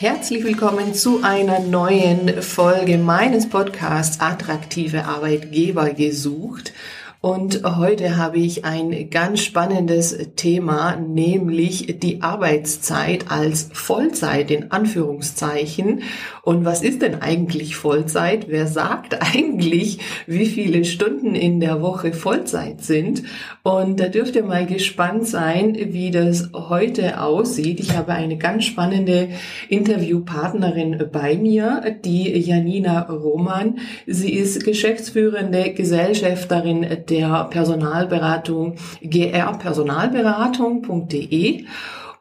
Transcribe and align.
Herzlich 0.00 0.44
willkommen 0.44 0.94
zu 0.94 1.22
einer 1.22 1.58
neuen 1.58 2.40
Folge 2.40 2.96
meines 2.96 3.50
Podcasts 3.50 4.18
Attraktive 4.18 5.04
Arbeitgeber 5.04 5.90
gesucht. 5.90 6.72
Und 7.22 7.64
heute 7.76 8.16
habe 8.16 8.38
ich 8.38 8.64
ein 8.64 9.10
ganz 9.10 9.40
spannendes 9.40 10.16
Thema, 10.36 10.96
nämlich 10.96 11.98
die 12.00 12.22
Arbeitszeit 12.22 13.30
als 13.30 13.68
Vollzeit 13.74 14.50
in 14.50 14.72
Anführungszeichen. 14.72 16.02
Und 16.42 16.64
was 16.64 16.82
ist 16.82 17.02
denn 17.02 17.20
eigentlich 17.20 17.76
Vollzeit? 17.76 18.46
Wer 18.48 18.66
sagt 18.66 19.18
eigentlich, 19.36 19.98
wie 20.26 20.46
viele 20.46 20.86
Stunden 20.86 21.34
in 21.34 21.60
der 21.60 21.82
Woche 21.82 22.14
Vollzeit 22.14 22.80
sind? 22.82 23.24
Und 23.62 24.00
da 24.00 24.08
dürft 24.08 24.34
ihr 24.34 24.44
mal 24.44 24.64
gespannt 24.64 25.26
sein, 25.26 25.76
wie 25.78 26.10
das 26.10 26.48
heute 26.54 27.20
aussieht. 27.20 27.80
Ich 27.80 27.98
habe 27.98 28.14
eine 28.14 28.38
ganz 28.38 28.64
spannende 28.64 29.28
Interviewpartnerin 29.68 31.04
bei 31.12 31.36
mir, 31.36 31.82
die 32.02 32.34
Janina 32.38 33.02
Roman. 33.02 33.78
Sie 34.06 34.32
ist 34.32 34.64
geschäftsführende 34.64 35.74
Gesellschafterin 35.74 36.86
der 37.10 37.48
Personalberatung 37.50 38.76
grpersonalberatung.de 39.02 41.66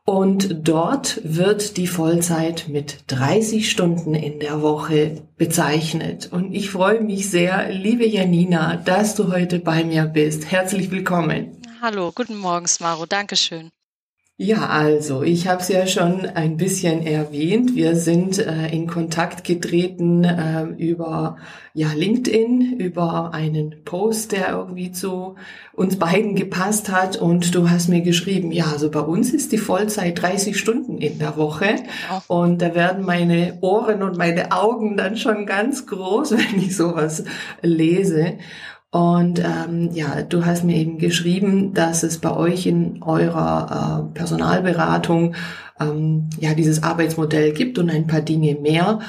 und 0.10 0.68
dort 0.68 1.22
wird 1.24 1.78
die 1.78 1.86
Vollzeit 1.86 2.66
mit 2.68 3.04
30 3.08 3.70
Stunden 3.70 4.16
in 4.16 4.40
der 4.40 4.64
Woche 4.64 5.22
bezeichnet. 5.38 6.30
Und 6.32 6.56
ich 6.56 6.72
freue 6.72 7.02
mich 7.02 7.30
sehr, 7.30 7.72
liebe 7.72 8.08
Janina, 8.08 8.78
dass 8.78 9.14
du 9.14 9.32
heute 9.32 9.60
bei 9.60 9.84
mir 9.84 10.06
bist. 10.06 10.50
Herzlich 10.50 10.90
willkommen. 10.90 11.62
Hallo, 11.80 12.12
guten 12.14 12.38
Morgen, 12.38 12.66
Smaro. 12.66 13.06
Dankeschön. 13.06 13.70
Ja, 14.42 14.68
also 14.68 15.22
ich 15.22 15.50
habe 15.50 15.60
es 15.60 15.68
ja 15.68 15.86
schon 15.86 16.26
ein 16.26 16.56
bisschen 16.56 17.06
erwähnt. 17.06 17.76
Wir 17.76 17.98
sind 17.98 18.40
äh, 18.40 18.70
in 18.70 18.88
Kontakt 18.88 19.44
getreten 19.44 20.24
äh, 20.24 20.64
über 20.78 21.36
ja, 21.74 21.92
LinkedIn, 21.92 22.80
über 22.80 23.34
einen 23.34 23.84
Post, 23.84 24.32
der 24.32 24.52
irgendwie 24.52 24.94
zu 24.94 25.36
uns 25.74 26.00
beiden 26.00 26.36
gepasst 26.36 26.90
hat. 26.90 27.18
Und 27.18 27.54
du 27.54 27.70
hast 27.70 27.90
mir 27.90 28.00
geschrieben, 28.00 28.54
ja, 28.54 28.68
also 28.72 28.90
bei 28.90 29.02
uns 29.02 29.34
ist 29.34 29.52
die 29.52 29.58
Vollzeit 29.58 30.22
30 30.22 30.58
Stunden 30.58 31.00
in 31.00 31.20
der 31.20 31.36
Woche. 31.36 31.76
Und 32.28 32.62
da 32.62 32.74
werden 32.74 33.04
meine 33.06 33.58
Ohren 33.60 34.04
und 34.04 34.18
meine 34.18 34.54
Augen 34.54 34.96
dann 34.96 35.18
schon 35.18 35.46
ganz 35.48 35.86
groß, 35.86 36.32
wenn 36.38 36.64
ich 36.64 36.78
sowas 36.78 37.26
lese. 37.62 38.38
Und 38.92 39.40
ähm, 39.40 39.92
ja, 39.94 40.24
du 40.24 40.46
hast 40.46 40.64
mir 40.64 40.76
eben 40.76 40.98
geschrieben, 40.98 41.74
dass 41.74 42.02
es 42.02 42.18
bei 42.18 42.36
euch 42.36 42.66
in 42.66 43.04
eurer 43.04 44.10
äh, 44.10 44.14
Personalberatung 44.16 45.36
ähm, 45.80 46.30
ja 46.40 46.56
dieses 46.56 46.82
Arbeitsmodell 46.82 47.54
gibt 47.54 47.78
und 47.78 47.92
ein 47.92 48.08
paar 48.08 48.22
Dinge 48.22 48.56
mehr. 48.56 49.00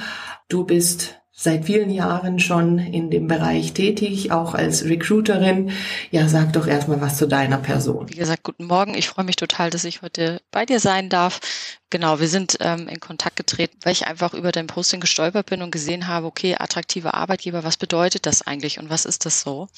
Du 0.48 0.64
bist 0.64 1.19
seit 1.42 1.64
vielen 1.64 1.88
Jahren 1.88 2.38
schon 2.38 2.78
in 2.78 3.10
dem 3.10 3.27
Bereich 3.27 3.72
tätig, 3.72 4.30
auch 4.30 4.52
als 4.52 4.84
Recruiterin. 4.84 5.72
Ja, 6.10 6.28
sag 6.28 6.52
doch 6.52 6.66
erstmal 6.66 7.00
was 7.00 7.16
zu 7.16 7.27
deiner 7.27 7.56
Person. 7.56 8.10
Wie 8.10 8.16
gesagt, 8.16 8.42
guten 8.42 8.66
Morgen. 8.66 8.94
Ich 8.94 9.08
freue 9.08 9.24
mich 9.24 9.36
total, 9.36 9.70
dass 9.70 9.84
ich 9.84 10.02
heute 10.02 10.42
bei 10.50 10.66
dir 10.66 10.80
sein 10.80 11.08
darf. 11.08 11.41
Genau, 11.88 12.20
wir 12.20 12.28
sind 12.28 12.58
ähm, 12.60 12.88
in 12.88 13.00
Kontakt 13.00 13.36
getreten, 13.36 13.78
weil 13.84 13.92
ich 13.92 14.06
einfach 14.06 14.34
über 14.34 14.52
dein 14.52 14.66
Posting 14.66 15.00
gestolpert 15.00 15.47
bin 15.47 15.62
und 15.62 15.70
gesehen 15.70 16.08
habe, 16.08 16.27
okay, 16.27 16.56
attraktive 16.58 17.14
Arbeitgeber, 17.14 17.64
was 17.64 17.78
bedeutet 17.78 18.27
das 18.27 18.47
eigentlich 18.47 18.78
und 18.78 18.91
was 18.91 19.06
ist 19.06 19.25
das 19.25 19.41
so? 19.41 19.69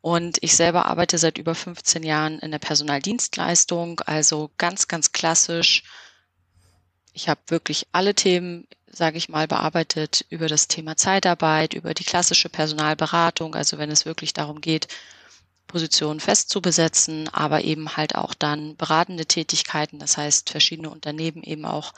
Und 0.00 0.38
ich 0.40 0.54
selber 0.54 0.86
arbeite 0.86 1.18
seit 1.18 1.36
über 1.36 1.56
15 1.56 2.04
Jahren 2.04 2.38
in 2.38 2.52
der 2.52 2.60
Personaldienstleistung, 2.60 4.00
also 4.06 4.52
ganz, 4.56 4.86
ganz 4.86 5.10
klassisch. 5.10 5.82
Ich 7.12 7.28
habe 7.28 7.40
wirklich 7.48 7.88
alle 7.90 8.14
Themen 8.14 8.68
sage 8.90 9.18
ich 9.18 9.28
mal, 9.28 9.46
bearbeitet 9.46 10.24
über 10.30 10.48
das 10.48 10.68
Thema 10.68 10.96
Zeitarbeit, 10.96 11.74
über 11.74 11.94
die 11.94 12.04
klassische 12.04 12.48
Personalberatung, 12.48 13.54
also 13.54 13.78
wenn 13.78 13.90
es 13.90 14.06
wirklich 14.06 14.32
darum 14.32 14.60
geht, 14.60 14.88
Positionen 15.66 16.20
fest 16.20 16.50
zu 16.50 16.62
besetzen, 16.62 17.28
aber 17.28 17.62
eben 17.62 17.96
halt 17.96 18.14
auch 18.14 18.34
dann 18.34 18.76
beratende 18.76 19.26
Tätigkeiten, 19.26 19.98
das 19.98 20.16
heißt 20.16 20.50
verschiedene 20.50 20.90
Unternehmen 20.90 21.42
eben 21.42 21.66
auch 21.66 21.92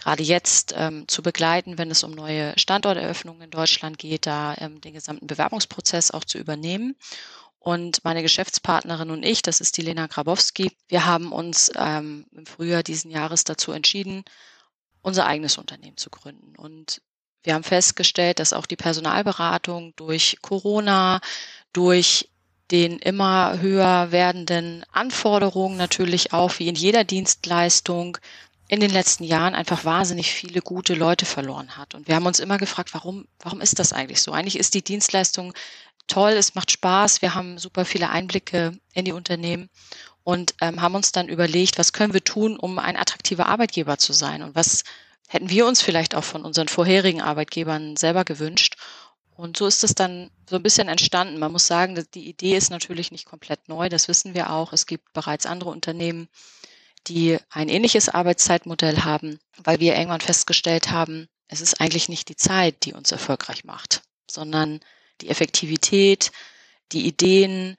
gerade 0.00 0.22
jetzt 0.22 0.72
ähm, 0.76 1.06
zu 1.08 1.22
begleiten, 1.22 1.76
wenn 1.76 1.90
es 1.90 2.04
um 2.04 2.12
neue 2.12 2.58
Standorteröffnungen 2.58 3.42
in 3.42 3.50
Deutschland 3.50 3.98
geht, 3.98 4.26
da 4.26 4.54
ähm, 4.58 4.80
den 4.80 4.94
gesamten 4.94 5.26
Bewerbungsprozess 5.26 6.10
auch 6.10 6.24
zu 6.24 6.38
übernehmen. 6.38 6.96
Und 7.58 8.02
meine 8.04 8.22
Geschäftspartnerin 8.22 9.10
und 9.10 9.22
ich, 9.22 9.42
das 9.42 9.60
ist 9.60 9.76
die 9.76 9.82
Lena 9.82 10.06
Grabowski, 10.06 10.72
wir 10.88 11.04
haben 11.04 11.30
uns 11.32 11.70
ähm, 11.76 12.24
im 12.32 12.46
Frühjahr 12.46 12.82
diesen 12.82 13.10
Jahres 13.10 13.44
dazu 13.44 13.72
entschieden, 13.72 14.24
unser 15.02 15.26
eigenes 15.26 15.58
Unternehmen 15.58 15.96
zu 15.96 16.10
gründen. 16.10 16.56
Und 16.56 17.00
wir 17.42 17.54
haben 17.54 17.64
festgestellt, 17.64 18.38
dass 18.38 18.52
auch 18.52 18.66
die 18.66 18.76
Personalberatung 18.76 19.94
durch 19.96 20.38
Corona, 20.42 21.20
durch 21.72 22.28
den 22.70 22.98
immer 22.98 23.60
höher 23.60 24.12
werdenden 24.12 24.84
Anforderungen 24.92 25.76
natürlich 25.76 26.32
auch, 26.32 26.58
wie 26.58 26.68
in 26.68 26.74
jeder 26.74 27.04
Dienstleistung, 27.04 28.18
in 28.68 28.78
den 28.78 28.90
letzten 28.90 29.24
Jahren 29.24 29.56
einfach 29.56 29.84
wahnsinnig 29.84 30.32
viele 30.32 30.60
gute 30.60 30.94
Leute 30.94 31.26
verloren 31.26 31.76
hat. 31.76 31.96
Und 31.96 32.06
wir 32.06 32.14
haben 32.14 32.26
uns 32.26 32.38
immer 32.38 32.56
gefragt, 32.56 32.94
warum, 32.94 33.26
warum 33.40 33.60
ist 33.60 33.80
das 33.80 33.92
eigentlich 33.92 34.22
so? 34.22 34.30
Eigentlich 34.30 34.58
ist 34.58 34.74
die 34.74 34.84
Dienstleistung 34.84 35.54
toll, 36.10 36.32
es 36.32 36.54
macht 36.54 36.70
Spaß, 36.70 37.22
wir 37.22 37.34
haben 37.34 37.58
super 37.58 37.84
viele 37.84 38.10
Einblicke 38.10 38.78
in 38.92 39.04
die 39.04 39.12
Unternehmen 39.12 39.70
und 40.24 40.54
ähm, 40.60 40.82
haben 40.82 40.94
uns 40.94 41.12
dann 41.12 41.28
überlegt, 41.28 41.78
was 41.78 41.92
können 41.92 42.12
wir 42.12 42.24
tun, 42.24 42.58
um 42.58 42.78
ein 42.78 42.96
attraktiver 42.96 43.46
Arbeitgeber 43.46 43.98
zu 43.98 44.12
sein 44.12 44.42
und 44.42 44.54
was 44.54 44.84
hätten 45.28 45.48
wir 45.48 45.66
uns 45.66 45.80
vielleicht 45.80 46.14
auch 46.14 46.24
von 46.24 46.44
unseren 46.44 46.68
vorherigen 46.68 47.22
Arbeitgebern 47.22 47.96
selber 47.96 48.24
gewünscht. 48.24 48.76
Und 49.36 49.56
so 49.56 49.66
ist 49.66 49.84
es 49.84 49.94
dann 49.94 50.30
so 50.48 50.56
ein 50.56 50.62
bisschen 50.62 50.88
entstanden. 50.88 51.38
Man 51.38 51.52
muss 51.52 51.66
sagen, 51.66 52.04
die 52.14 52.28
Idee 52.28 52.56
ist 52.56 52.70
natürlich 52.70 53.12
nicht 53.12 53.26
komplett 53.26 53.68
neu, 53.68 53.88
das 53.88 54.08
wissen 54.08 54.34
wir 54.34 54.50
auch. 54.50 54.72
Es 54.72 54.86
gibt 54.86 55.12
bereits 55.12 55.46
andere 55.46 55.70
Unternehmen, 55.70 56.28
die 57.06 57.38
ein 57.48 57.68
ähnliches 57.68 58.08
Arbeitszeitmodell 58.08 58.98
haben, 58.98 59.38
weil 59.62 59.80
wir 59.80 59.94
irgendwann 59.94 60.20
festgestellt 60.20 60.90
haben, 60.90 61.28
es 61.48 61.60
ist 61.60 61.80
eigentlich 61.80 62.08
nicht 62.08 62.28
die 62.28 62.36
Zeit, 62.36 62.84
die 62.84 62.92
uns 62.92 63.10
erfolgreich 63.12 63.64
macht, 63.64 64.02
sondern 64.30 64.80
die 65.20 65.28
Effektivität, 65.28 66.32
die 66.92 67.06
Ideen, 67.06 67.76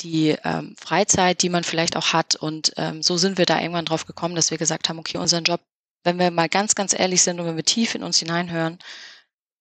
die 0.00 0.36
ähm, 0.44 0.74
Freizeit, 0.80 1.42
die 1.42 1.48
man 1.48 1.64
vielleicht 1.64 1.96
auch 1.96 2.12
hat. 2.12 2.34
Und 2.34 2.72
ähm, 2.76 3.02
so 3.02 3.16
sind 3.16 3.38
wir 3.38 3.46
da 3.46 3.60
irgendwann 3.60 3.84
drauf 3.84 4.06
gekommen, 4.06 4.34
dass 4.34 4.50
wir 4.50 4.58
gesagt 4.58 4.88
haben, 4.88 4.98
okay, 4.98 5.18
unseren 5.18 5.44
Job, 5.44 5.60
wenn 6.04 6.18
wir 6.18 6.30
mal 6.30 6.48
ganz, 6.48 6.74
ganz 6.74 6.92
ehrlich 6.92 7.22
sind 7.22 7.38
und 7.38 7.46
wenn 7.46 7.56
wir 7.56 7.64
tief 7.64 7.94
in 7.94 8.02
uns 8.02 8.18
hineinhören, 8.18 8.78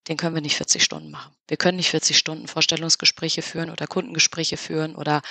den 0.07 0.17
können 0.17 0.33
wir 0.33 0.41
nicht 0.41 0.57
40 0.57 0.83
Stunden 0.83 1.11
machen. 1.11 1.35
Wir 1.47 1.57
können 1.57 1.77
nicht 1.77 1.91
40 1.91 2.17
Stunden 2.17 2.47
Vorstellungsgespräche 2.47 3.43
führen 3.43 3.69
oder 3.69 3.85
Kundengespräche 3.85 4.57
führen 4.57 4.95
oder 4.95 5.21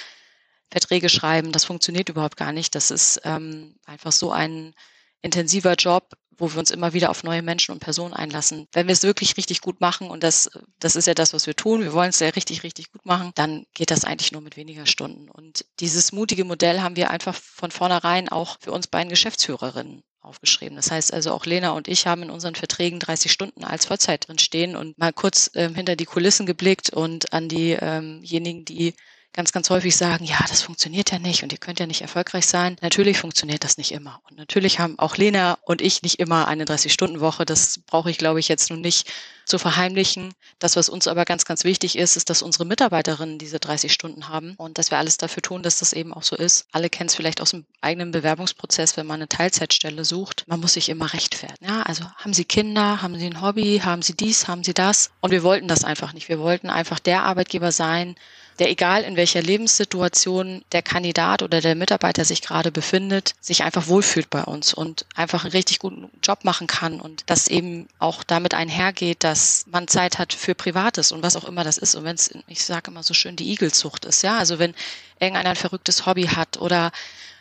Verträge 0.71 1.09
schreiben. 1.09 1.51
Das 1.51 1.65
funktioniert 1.65 2.09
überhaupt 2.09 2.37
gar 2.37 2.53
nicht. 2.53 2.77
Das 2.77 2.93
ist 2.93 3.21
ähm, 3.25 3.77
einfach 3.85 4.12
so 4.12 4.31
ein 4.31 4.75
intensiver 5.23 5.75
Job, 5.75 6.12
wo 6.41 6.51
wir 6.53 6.59
uns 6.59 6.71
immer 6.71 6.93
wieder 6.93 7.11
auf 7.11 7.23
neue 7.23 7.43
Menschen 7.43 7.73
und 7.73 7.81
Personen 7.81 8.15
einlassen. 8.15 8.67
Wenn 8.73 8.89
wir 8.89 8.93
es 8.93 9.03
wirklich 9.03 9.37
richtig 9.37 9.61
gut 9.61 9.81
machen, 9.81 10.11
und 10.11 10.25
das, 10.25 10.51
das 10.78 10.97
ist 10.97 11.06
ja 11.06 11.15
das, 11.15 11.33
was 11.33 11.47
wir 11.47 11.55
tun, 11.55 11.83
wir 11.83 11.93
wollen 11.93 12.11
es 12.11 12.19
ja 12.19 12.28
richtig, 12.28 12.62
richtig 12.62 12.91
gut 12.91 13.05
machen, 13.06 13.33
dann 13.34 13.67
geht 13.75 13.91
das 13.91 14.05
eigentlich 14.05 14.33
nur 14.33 14.41
mit 14.41 14.56
weniger 14.56 14.87
Stunden. 14.87 15.29
Und 15.31 15.65
dieses 15.79 16.12
mutige 16.12 16.45
Modell 16.45 16.81
haben 16.81 16.97
wir 16.97 17.11
einfach 17.11 17.34
von 17.34 17.71
vornherein 17.71 18.29
auch 18.29 18.56
für 18.61 18.73
uns 18.73 18.87
beiden 18.87 19.11
Geschäftsführerinnen 19.11 20.03
aufgeschrieben. 20.23 20.77
Das 20.77 20.91
heißt 20.91 21.12
also 21.12 21.33
auch 21.33 21.47
Lena 21.47 21.71
und 21.71 21.89
ich 21.89 22.06
haben 22.06 22.23
in 22.23 22.31
unseren 22.31 22.55
Verträgen 22.55 23.00
30 23.00 23.33
Stunden 23.33 23.65
als 23.65 23.87
Vollzeit 23.87 24.29
drin 24.29 24.39
stehen 24.39 24.77
und 24.77 24.99
mal 24.99 25.12
kurz 25.12 25.50
ähm, 25.55 25.75
hinter 25.75 25.97
die 25.97 26.05
Kulissen 26.05 26.47
geblickt 26.47 26.91
und 26.91 27.33
an 27.33 27.49
diejenigen, 27.49 28.59
ähm 28.61 28.65
die 28.65 28.95
ganz, 29.33 29.53
ganz 29.53 29.71
häufig 29.71 29.97
sagen, 29.97 30.25
ja, 30.25 30.39
das 30.49 30.63
funktioniert 30.63 31.11
ja 31.13 31.19
nicht 31.19 31.43
und 31.43 31.53
ihr 31.53 31.59
könnt 31.59 31.81
ja 31.81 31.87
nicht 31.87 32.03
erfolgreich 32.03 32.47
sein. 32.47 32.77
Natürlich 32.81 33.19
funktioniert 33.19 33.65
das 33.65 33.79
nicht 33.79 33.93
immer. 33.93 34.21
Und 34.29 34.37
natürlich 34.37 34.79
haben 34.79 34.99
auch 34.99 35.17
Lena 35.17 35.59
und 35.65 35.81
ich 35.81 36.03
nicht 36.03 36.19
immer 36.19 36.49
eine 36.49 36.65
30-Stunden-Woche. 36.65 37.44
Das 37.44 37.81
brauche 37.87 38.11
ich, 38.11 38.19
glaube 38.19 38.41
ich, 38.41 38.49
jetzt 38.49 38.71
nun 38.71 38.81
nicht 38.81 39.11
zu 39.44 39.59
verheimlichen. 39.59 40.32
Das, 40.59 40.77
was 40.77 40.88
uns 40.88 41.09
aber 41.09 41.25
ganz, 41.25 41.44
ganz 41.44 41.65
wichtig 41.65 41.97
ist, 41.99 42.17
ist, 42.17 42.31
dass 42.31 42.43
unsere 42.43 42.65
Mitarbeiterinnen 42.65 43.38
diese 43.38 43.59
30 43.59 43.93
Stunden 43.93 44.29
haben 44.29 44.55
und 44.56 44.79
dass 44.79 44.91
wir 44.91 44.99
alles 44.99 45.17
dafür 45.17 45.43
tun, 45.43 45.62
dass 45.62 45.79
das 45.79 45.93
eben 45.93 46.12
auch 46.15 46.23
so 46.23 46.37
ist. 46.37 46.67
Alle 46.73 46.88
kennen 46.88 47.09
es 47.09 47.15
vielleicht 47.15 47.41
aus 47.41 47.50
dem 47.50 47.67
eigenen 47.81 48.12
Bewerbungsprozess, 48.12 48.97
wenn 48.97 49.06
man 49.06 49.17
eine 49.17 49.29
Teilzeitstelle 49.29 50.05
sucht. 50.05 50.44
Man 50.47 50.61
muss 50.61 50.75
sich 50.75 50.88
immer 50.88 51.12
rechtfertigen. 51.12 51.67
Ja, 51.67 51.83
also 51.83 52.05
haben 52.17 52.33
Sie 52.33 52.44
Kinder, 52.44 53.03
haben 53.03 53.19
Sie 53.19 53.26
ein 53.26 53.43
Hobby, 53.43 53.81
haben 53.85 54.03
Sie 54.03 54.17
dies, 54.17 54.49
haben 54.49 54.65
Sie 54.65 54.75
das? 54.75 55.11
Und 55.21 55.31
wir 55.31 55.43
wollten 55.43 55.69
das 55.69 55.85
einfach 55.85 56.12
nicht. 56.12 56.29
Wir 56.29 56.38
wollten 56.38 56.71
einfach 56.71 56.99
der 56.99 57.25
Arbeitgeber 57.25 57.73
sein, 57.73 58.17
der 58.61 58.71
egal 58.71 59.03
in 59.03 59.17
welcher 59.17 59.43
Lebenssituation 59.43 60.62
der 60.73 60.83
Kandidat 60.83 61.43
oder 61.43 61.62
der 61.62 61.75
Mitarbeiter 61.75 62.27
sich 62.27 62.43
gerade 62.43 62.71
befindet, 62.71 63.35
sich 63.41 63.65
einfach 63.65 63.89
wohlfühlt 63.89 64.29
bei 64.29 64.45
uns 64.45 64.75
und 64.75 65.07
einfach 65.17 65.45
einen 65.45 65.53
richtig 65.53 65.79
guten 65.79 66.11
Job 66.23 66.45
machen 66.45 66.67
kann 66.67 67.01
und 67.01 67.25
das 67.27 67.49
eben 67.49 67.89
auch 67.99 68.23
damit 68.23 68.53
einhergeht, 68.53 69.25
dass 69.25 69.65
man 69.71 69.89
Zeit 69.89 70.19
hat 70.19 70.35
für 70.35 70.55
Privates 70.55 71.11
und 71.11 71.23
was 71.23 71.37
auch 71.37 71.45
immer 71.45 71.65
das 71.65 71.79
ist. 71.79 71.95
Und 71.95 72.05
wenn 72.05 72.17
es, 72.17 72.31
ich 72.49 72.62
sage 72.62 72.91
immer 72.91 73.03
so 73.03 73.15
schön, 73.15 73.35
die 73.35 73.51
Igelzucht 73.51 74.05
ist, 74.05 74.23
ja, 74.23 74.37
also 74.37 74.59
wenn 74.59 74.75
irgendeiner 75.19 75.51
ein 75.51 75.57
verrücktes 75.57 76.05
Hobby 76.05 76.27
hat 76.27 76.59
oder 76.59 76.93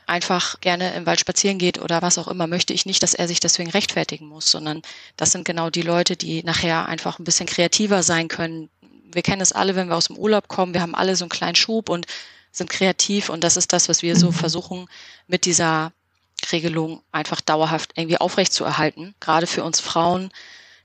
einfach 0.08 0.60
gerne 0.62 0.94
im 0.96 1.06
Wald 1.06 1.20
spazieren 1.20 1.60
geht 1.60 1.80
oder 1.80 2.02
was 2.02 2.18
auch 2.18 2.28
immer, 2.28 2.48
möchte 2.48 2.74
ich 2.74 2.86
nicht, 2.86 3.04
dass 3.04 3.14
er 3.14 3.28
sich 3.28 3.40
deswegen 3.40 3.70
rechtfertigen 3.70 4.28
muss, 4.28 4.50
sondern 4.50 4.82
das 5.18 5.32
sind 5.32 5.46
genau 5.46 5.70
die 5.70 5.84
Leute, 5.84 6.18
die 6.18 6.44
nachher 6.44 6.88
einfach 6.88 7.20
ein 7.20 7.26
bisschen 7.26 7.46
kreativer 7.46 8.04
sein 8.04 8.28
können. 8.28 8.70
Wir 9.14 9.22
kennen 9.22 9.42
es 9.42 9.52
alle, 9.52 9.76
wenn 9.76 9.90
wir 9.90 9.96
aus 9.96 10.08
dem 10.08 10.18
Urlaub 10.18 10.48
kommen, 10.48 10.74
wir 10.74 10.82
haben 10.82 10.96
alle 10.96 11.16
so 11.16 11.26
einen 11.26 11.30
kleinen 11.30 11.56
Schub 11.56 11.90
und 11.90 12.06
sind 12.52 12.70
kreativ 12.70 13.30
und 13.30 13.44
das 13.44 13.58
ist 13.58 13.74
das, 13.74 13.90
was 13.90 14.02
wir 14.02 14.16
so 14.16 14.28
mhm. 14.28 14.34
versuchen 14.34 14.90
mit 15.28 15.46
dieser 15.46 15.92
Regelung 16.52 17.02
einfach 17.12 17.42
dauerhaft 17.42 17.92
irgendwie 17.96 18.18
aufrecht 18.18 18.54
zu 18.54 18.64
erhalten. 18.64 19.14
Gerade 19.20 19.48
für 19.48 19.64
uns 19.64 19.80
Frauen. 19.80 20.32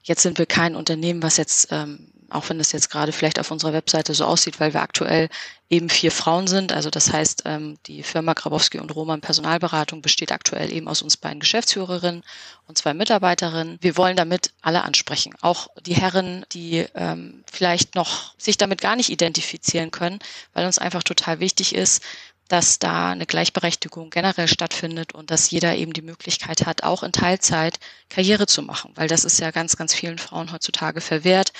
Jetzt 0.02 0.22
sind 0.22 0.38
wir 0.38 0.46
kein 0.46 0.76
Unternehmen, 0.76 1.22
was 1.22 1.36
jetzt 1.36 1.68
ähm, 1.70 2.12
auch 2.34 2.48
wenn 2.48 2.58
das 2.58 2.72
jetzt 2.72 2.90
gerade 2.90 3.12
vielleicht 3.12 3.38
auf 3.38 3.50
unserer 3.50 3.72
Webseite 3.72 4.14
so 4.14 4.24
aussieht, 4.24 4.60
weil 4.60 4.74
wir 4.74 4.82
aktuell 4.82 5.28
eben 5.70 5.88
vier 5.88 6.10
Frauen 6.10 6.46
sind. 6.46 6.72
Also 6.72 6.90
das 6.90 7.12
heißt, 7.12 7.42
ähm, 7.46 7.78
die 7.86 8.02
Firma 8.02 8.34
Grabowski 8.34 8.78
und 8.78 8.94
Roman 8.94 9.20
Personalberatung 9.20 10.02
besteht 10.02 10.32
aktuell 10.32 10.72
eben 10.72 10.88
aus 10.88 11.02
uns 11.02 11.16
beiden 11.16 11.40
Geschäftsführerinnen 11.40 12.22
und 12.66 12.78
zwei 12.78 12.94
Mitarbeiterinnen. 12.94 13.78
Wir 13.80 13.96
wollen 13.96 14.16
damit 14.16 14.52
alle 14.62 14.82
ansprechen, 14.82 15.34
auch 15.40 15.68
die 15.86 15.94
Herren, 15.94 16.44
die 16.52 16.86
ähm, 16.94 17.44
vielleicht 17.50 17.94
noch 17.94 18.34
sich 18.38 18.56
damit 18.56 18.80
gar 18.80 18.96
nicht 18.96 19.10
identifizieren 19.10 19.90
können, 19.90 20.18
weil 20.52 20.66
uns 20.66 20.78
einfach 20.78 21.02
total 21.02 21.40
wichtig 21.40 21.74
ist, 21.74 22.02
dass 22.48 22.78
da 22.78 23.12
eine 23.12 23.26
Gleichberechtigung 23.26 24.10
generell 24.10 24.48
stattfindet 24.48 25.14
und 25.14 25.30
dass 25.30 25.50
jeder 25.50 25.76
eben 25.76 25.94
die 25.94 26.02
Möglichkeit 26.02 26.66
hat, 26.66 26.82
auch 26.82 27.02
in 27.02 27.12
Teilzeit 27.12 27.78
Karriere 28.10 28.46
zu 28.46 28.62
machen, 28.62 28.92
weil 28.96 29.08
das 29.08 29.24
ist 29.24 29.40
ja 29.40 29.50
ganz, 29.50 29.76
ganz 29.76 29.94
vielen 29.94 30.18
Frauen 30.18 30.52
heutzutage 30.52 31.00
verwehrt 31.00 31.52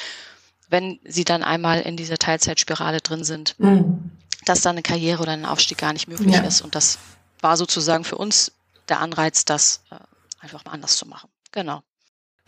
wenn 0.75 0.99
sie 1.05 1.23
dann 1.23 1.45
einmal 1.45 1.83
in 1.83 1.97
dieser 1.97 2.17
Teilzeitspirale 2.17 3.01
drin 3.01 3.23
sind, 3.23 3.55
mhm. 3.59 4.11
dass 4.45 4.63
dann 4.63 4.73
eine 4.73 4.83
Karriere 4.83 5.23
oder 5.23 5.31
ein 5.31 5.45
Aufstieg 5.45 5.79
gar 5.79 5.93
nicht 5.93 6.09
möglich 6.09 6.35
ja. 6.35 6.41
ist. 6.41 6.63
Und 6.63 6.75
das 6.75 6.99
war 7.41 7.57
sozusagen 7.57 8.03
für 8.03 8.17
uns 8.17 8.51
der 8.89 9.01
Anreiz, 9.01 9.45
das 9.45 9.85
äh, 9.93 9.95
einfach 10.41 10.65
mal 10.65 10.73
anders 10.73 10.97
zu 10.97 11.07
machen. 11.07 11.31
Genau. 11.53 11.83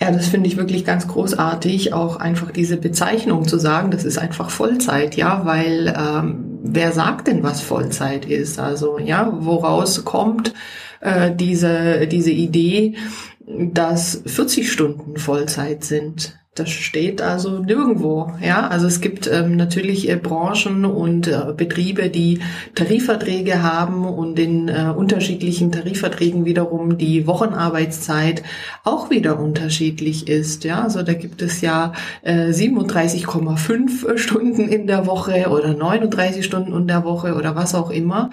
Ja, 0.01 0.11
das 0.11 0.27
finde 0.27 0.49
ich 0.49 0.57
wirklich 0.57 0.85
ganz 0.85 1.07
großartig, 1.07 1.93
auch 1.93 2.17
einfach 2.17 2.51
diese 2.51 2.77
Bezeichnung 2.77 3.47
zu 3.47 3.61
sagen, 3.61 3.93
das 3.93 4.05
ist 4.05 4.19
einfach 4.19 4.51
Vollzeit, 4.51 5.15
ja, 5.15 5.47
weil 5.47 5.95
ähm, 5.97 6.59
wer 6.65 6.91
sagt 6.91 7.29
denn, 7.29 7.45
was 7.45 7.61
Vollzeit 7.61 8.25
ist? 8.25 8.59
Also 8.59 8.99
ja, 8.99 9.33
woraus 9.33 10.05
kommt 10.05 10.53
äh, 11.01 11.31
diese, 11.33 12.09
diese 12.09 12.33
Idee, 12.33 12.97
dass 13.47 14.21
40 14.27 14.73
Stunden 14.73 15.17
Vollzeit 15.17 15.85
sind? 15.85 16.37
Das 16.57 16.71
steht 16.71 17.21
also 17.21 17.59
nirgendwo. 17.59 18.33
Ja, 18.41 18.67
also 18.69 18.87
es 18.87 19.03
gibt 19.03 19.31
ähm, 19.31 19.57
natürlich 19.57 20.09
äh, 20.09 20.17
Branchen 20.17 20.87
und 20.87 21.29
äh, 21.29 21.53
Betriebe, 21.55 22.09
die 22.09 22.41
Tarifverträge 22.75 23.63
haben 23.63 24.07
und 24.07 24.39
in 24.39 24.69
äh, 24.69 24.91
unterschiedlichen 24.97 25.71
Tarifverträgen 25.71 26.47
wiederum 26.47 26.97
die 26.97 27.27
Wochenarbeitszeit 27.27 28.43
auch 28.85 29.11
wieder 29.11 29.39
unterschiedlich 29.39 30.29
ist. 30.29 30.65
Ja, 30.65 30.83
also 30.83 31.03
da 31.03 31.13
gibt 31.13 31.43
es 31.43 31.61
ja 31.61 31.93
äh, 32.23 32.49
37,5 32.49 34.17
Stunden 34.17 34.67
in 34.67 34.87
der 34.87 35.07
Woche 35.07 35.51
oder 35.51 35.75
39 35.75 36.43
Stunden 36.43 36.75
in 36.75 36.89
der 36.89 37.05
Woche 37.05 37.35
oder 37.35 37.55
was 37.55 37.75
auch 37.75 37.91
immer. 37.91 38.31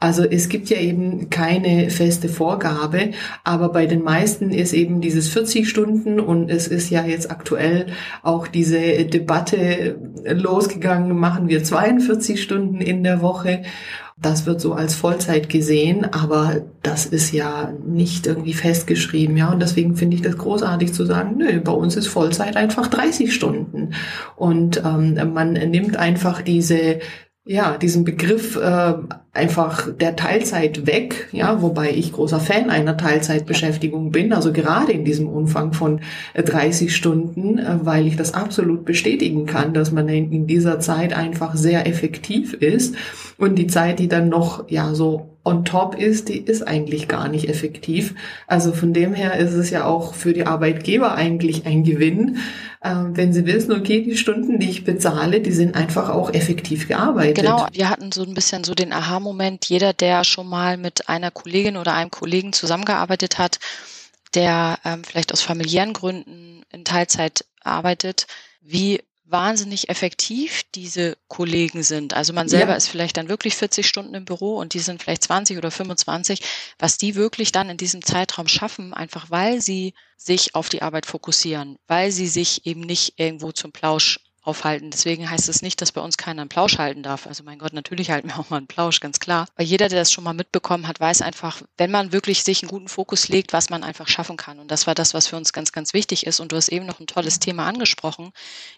Also 0.00 0.24
es 0.24 0.48
gibt 0.48 0.68
ja 0.70 0.78
eben 0.78 1.30
keine 1.30 1.90
feste 1.90 2.28
Vorgabe, 2.28 3.12
aber 3.42 3.70
bei 3.70 3.86
den 3.86 4.02
meisten 4.02 4.50
ist 4.50 4.72
eben 4.72 5.00
dieses 5.00 5.28
40 5.28 5.68
Stunden 5.68 6.20
und 6.20 6.50
es 6.50 6.68
ist 6.68 6.90
ja 6.90 7.04
jetzt 7.04 7.30
aktuell 7.30 7.86
auch 8.22 8.46
diese 8.46 9.04
Debatte 9.04 9.96
losgegangen, 10.24 11.16
machen 11.16 11.48
wir 11.48 11.64
42 11.64 12.42
Stunden 12.42 12.80
in 12.80 13.02
der 13.02 13.22
Woche. 13.22 13.62
Das 14.16 14.46
wird 14.46 14.60
so 14.60 14.74
als 14.74 14.94
Vollzeit 14.94 15.48
gesehen, 15.48 16.04
aber 16.04 16.62
das 16.82 17.04
ist 17.04 17.32
ja 17.32 17.72
nicht 17.84 18.28
irgendwie 18.28 18.54
festgeschrieben, 18.54 19.36
ja. 19.36 19.50
Und 19.50 19.60
deswegen 19.60 19.96
finde 19.96 20.14
ich 20.14 20.22
das 20.22 20.38
großartig 20.38 20.92
zu 20.92 21.04
sagen, 21.04 21.36
nö, 21.36 21.60
bei 21.60 21.72
uns 21.72 21.96
ist 21.96 22.06
Vollzeit 22.06 22.56
einfach 22.56 22.86
30 22.86 23.34
Stunden. 23.34 23.94
Und 24.36 24.80
ähm, 24.84 25.18
man 25.34 25.54
nimmt 25.54 25.96
einfach 25.96 26.42
diese 26.42 27.00
ja, 27.46 27.76
diesen 27.76 28.04
Begriff 28.04 28.56
äh, 28.56 28.94
einfach 29.34 29.90
der 29.94 30.16
Teilzeit 30.16 30.86
weg, 30.86 31.28
ja, 31.30 31.60
wobei 31.60 31.90
ich 31.90 32.12
großer 32.12 32.40
Fan 32.40 32.70
einer 32.70 32.96
Teilzeitbeschäftigung 32.96 34.12
bin, 34.12 34.32
also 34.32 34.50
gerade 34.50 34.92
in 34.92 35.04
diesem 35.04 35.28
Umfang 35.28 35.74
von 35.74 36.00
30 36.34 36.88
äh, 36.88 36.90
Stunden, 36.90 37.58
äh, 37.58 37.80
weil 37.82 38.06
ich 38.06 38.16
das 38.16 38.32
absolut 38.32 38.86
bestätigen 38.86 39.44
kann, 39.44 39.74
dass 39.74 39.92
man 39.92 40.08
in, 40.08 40.32
in 40.32 40.46
dieser 40.46 40.80
Zeit 40.80 41.12
einfach 41.12 41.54
sehr 41.54 41.86
effektiv 41.86 42.54
ist 42.54 42.94
und 43.36 43.56
die 43.56 43.66
Zeit, 43.66 43.98
die 43.98 44.08
dann 44.08 44.30
noch 44.30 44.70
ja 44.70 44.94
so 44.94 45.34
on 45.44 45.66
top 45.66 46.00
ist, 46.00 46.30
die 46.30 46.38
ist 46.38 46.66
eigentlich 46.66 47.06
gar 47.06 47.28
nicht 47.28 47.50
effektiv. 47.50 48.14
Also 48.46 48.72
von 48.72 48.94
dem 48.94 49.12
her 49.12 49.36
ist 49.36 49.52
es 49.52 49.68
ja 49.68 49.84
auch 49.84 50.14
für 50.14 50.32
die 50.32 50.46
Arbeitgeber 50.46 51.14
eigentlich 51.14 51.66
ein 51.66 51.84
Gewinn, 51.84 52.38
wenn 52.84 53.32
sie 53.32 53.46
wissen, 53.46 53.72
okay, 53.72 54.02
die 54.02 54.16
Stunden, 54.16 54.58
die 54.58 54.68
ich 54.68 54.84
bezahle, 54.84 55.40
die 55.40 55.52
sind 55.52 55.74
einfach 55.74 56.10
auch 56.10 56.32
effektiv 56.34 56.86
gearbeitet. 56.86 57.36
Genau, 57.36 57.66
wir 57.72 57.88
hatten 57.88 58.12
so 58.12 58.22
ein 58.24 58.34
bisschen 58.34 58.62
so 58.62 58.74
den 58.74 58.92
Aha-Moment, 58.92 59.64
jeder, 59.66 59.94
der 59.94 60.24
schon 60.24 60.48
mal 60.48 60.76
mit 60.76 61.08
einer 61.08 61.30
Kollegin 61.30 61.78
oder 61.78 61.94
einem 61.94 62.10
Kollegen 62.10 62.52
zusammengearbeitet 62.52 63.38
hat, 63.38 63.58
der 64.34 64.78
ähm, 64.84 65.02
vielleicht 65.02 65.32
aus 65.32 65.40
familiären 65.40 65.94
Gründen 65.94 66.62
in 66.70 66.84
Teilzeit 66.84 67.46
arbeitet, 67.62 68.26
wie 68.60 69.00
wahnsinnig 69.34 69.88
effektiv 69.88 70.62
diese 70.76 71.16
Kollegen 71.26 71.82
sind. 71.82 72.14
Also 72.14 72.32
man 72.32 72.48
selber 72.48 72.70
ja. 72.70 72.76
ist 72.76 72.86
vielleicht 72.86 73.16
dann 73.16 73.28
wirklich 73.28 73.56
40 73.56 73.84
Stunden 73.84 74.14
im 74.14 74.24
Büro 74.24 74.58
und 74.58 74.74
die 74.74 74.78
sind 74.78 75.02
vielleicht 75.02 75.24
20 75.24 75.58
oder 75.58 75.72
25, 75.72 76.38
was 76.78 76.98
die 76.98 77.16
wirklich 77.16 77.50
dann 77.50 77.68
in 77.68 77.76
diesem 77.76 78.00
Zeitraum 78.00 78.46
schaffen, 78.46 78.94
einfach 78.94 79.32
weil 79.32 79.60
sie 79.60 79.94
sich 80.16 80.54
auf 80.54 80.68
die 80.68 80.82
Arbeit 80.82 81.06
fokussieren, 81.06 81.78
weil 81.88 82.12
sie 82.12 82.28
sich 82.28 82.64
eben 82.64 82.82
nicht 82.82 83.14
irgendwo 83.16 83.50
zum 83.50 83.72
Plausch 83.72 84.20
aufhalten. 84.44 84.90
Deswegen 84.90 85.28
heißt 85.28 85.48
es 85.48 85.62
nicht, 85.62 85.80
dass 85.80 85.92
bei 85.92 86.00
uns 86.00 86.16
keiner 86.16 86.42
einen 86.42 86.48
Plausch 86.48 86.78
halten 86.78 87.02
darf. 87.02 87.26
Also 87.26 87.42
mein 87.42 87.58
Gott, 87.58 87.72
natürlich 87.72 88.10
halten 88.10 88.28
wir 88.28 88.38
auch 88.38 88.50
mal 88.50 88.58
einen 88.58 88.66
Plausch, 88.66 89.00
ganz 89.00 89.18
klar. 89.18 89.46
Weil 89.56 89.66
jeder, 89.66 89.88
der 89.88 89.98
das 89.98 90.12
schon 90.12 90.24
mal 90.24 90.34
mitbekommen 90.34 90.86
hat, 90.86 91.00
weiß 91.00 91.22
einfach, 91.22 91.62
wenn 91.78 91.90
man 91.90 92.12
wirklich 92.12 92.44
sich 92.44 92.62
einen 92.62 92.70
guten 92.70 92.88
Fokus 92.88 93.28
legt, 93.28 93.52
was 93.52 93.70
man 93.70 93.82
einfach 93.82 94.06
schaffen 94.06 94.36
kann. 94.36 94.58
Und 94.58 94.70
das 94.70 94.86
war 94.86 94.94
das, 94.94 95.14
was 95.14 95.26
für 95.26 95.36
uns 95.36 95.52
ganz, 95.52 95.72
ganz 95.72 95.94
wichtig 95.94 96.26
ist. 96.26 96.40
Und 96.40 96.52
du 96.52 96.56
hast 96.56 96.68
eben 96.68 96.86
noch 96.86 97.00
ein 97.00 97.06
tolles 97.06 97.38
Thema 97.38 97.66
angesprochen. 97.66 98.32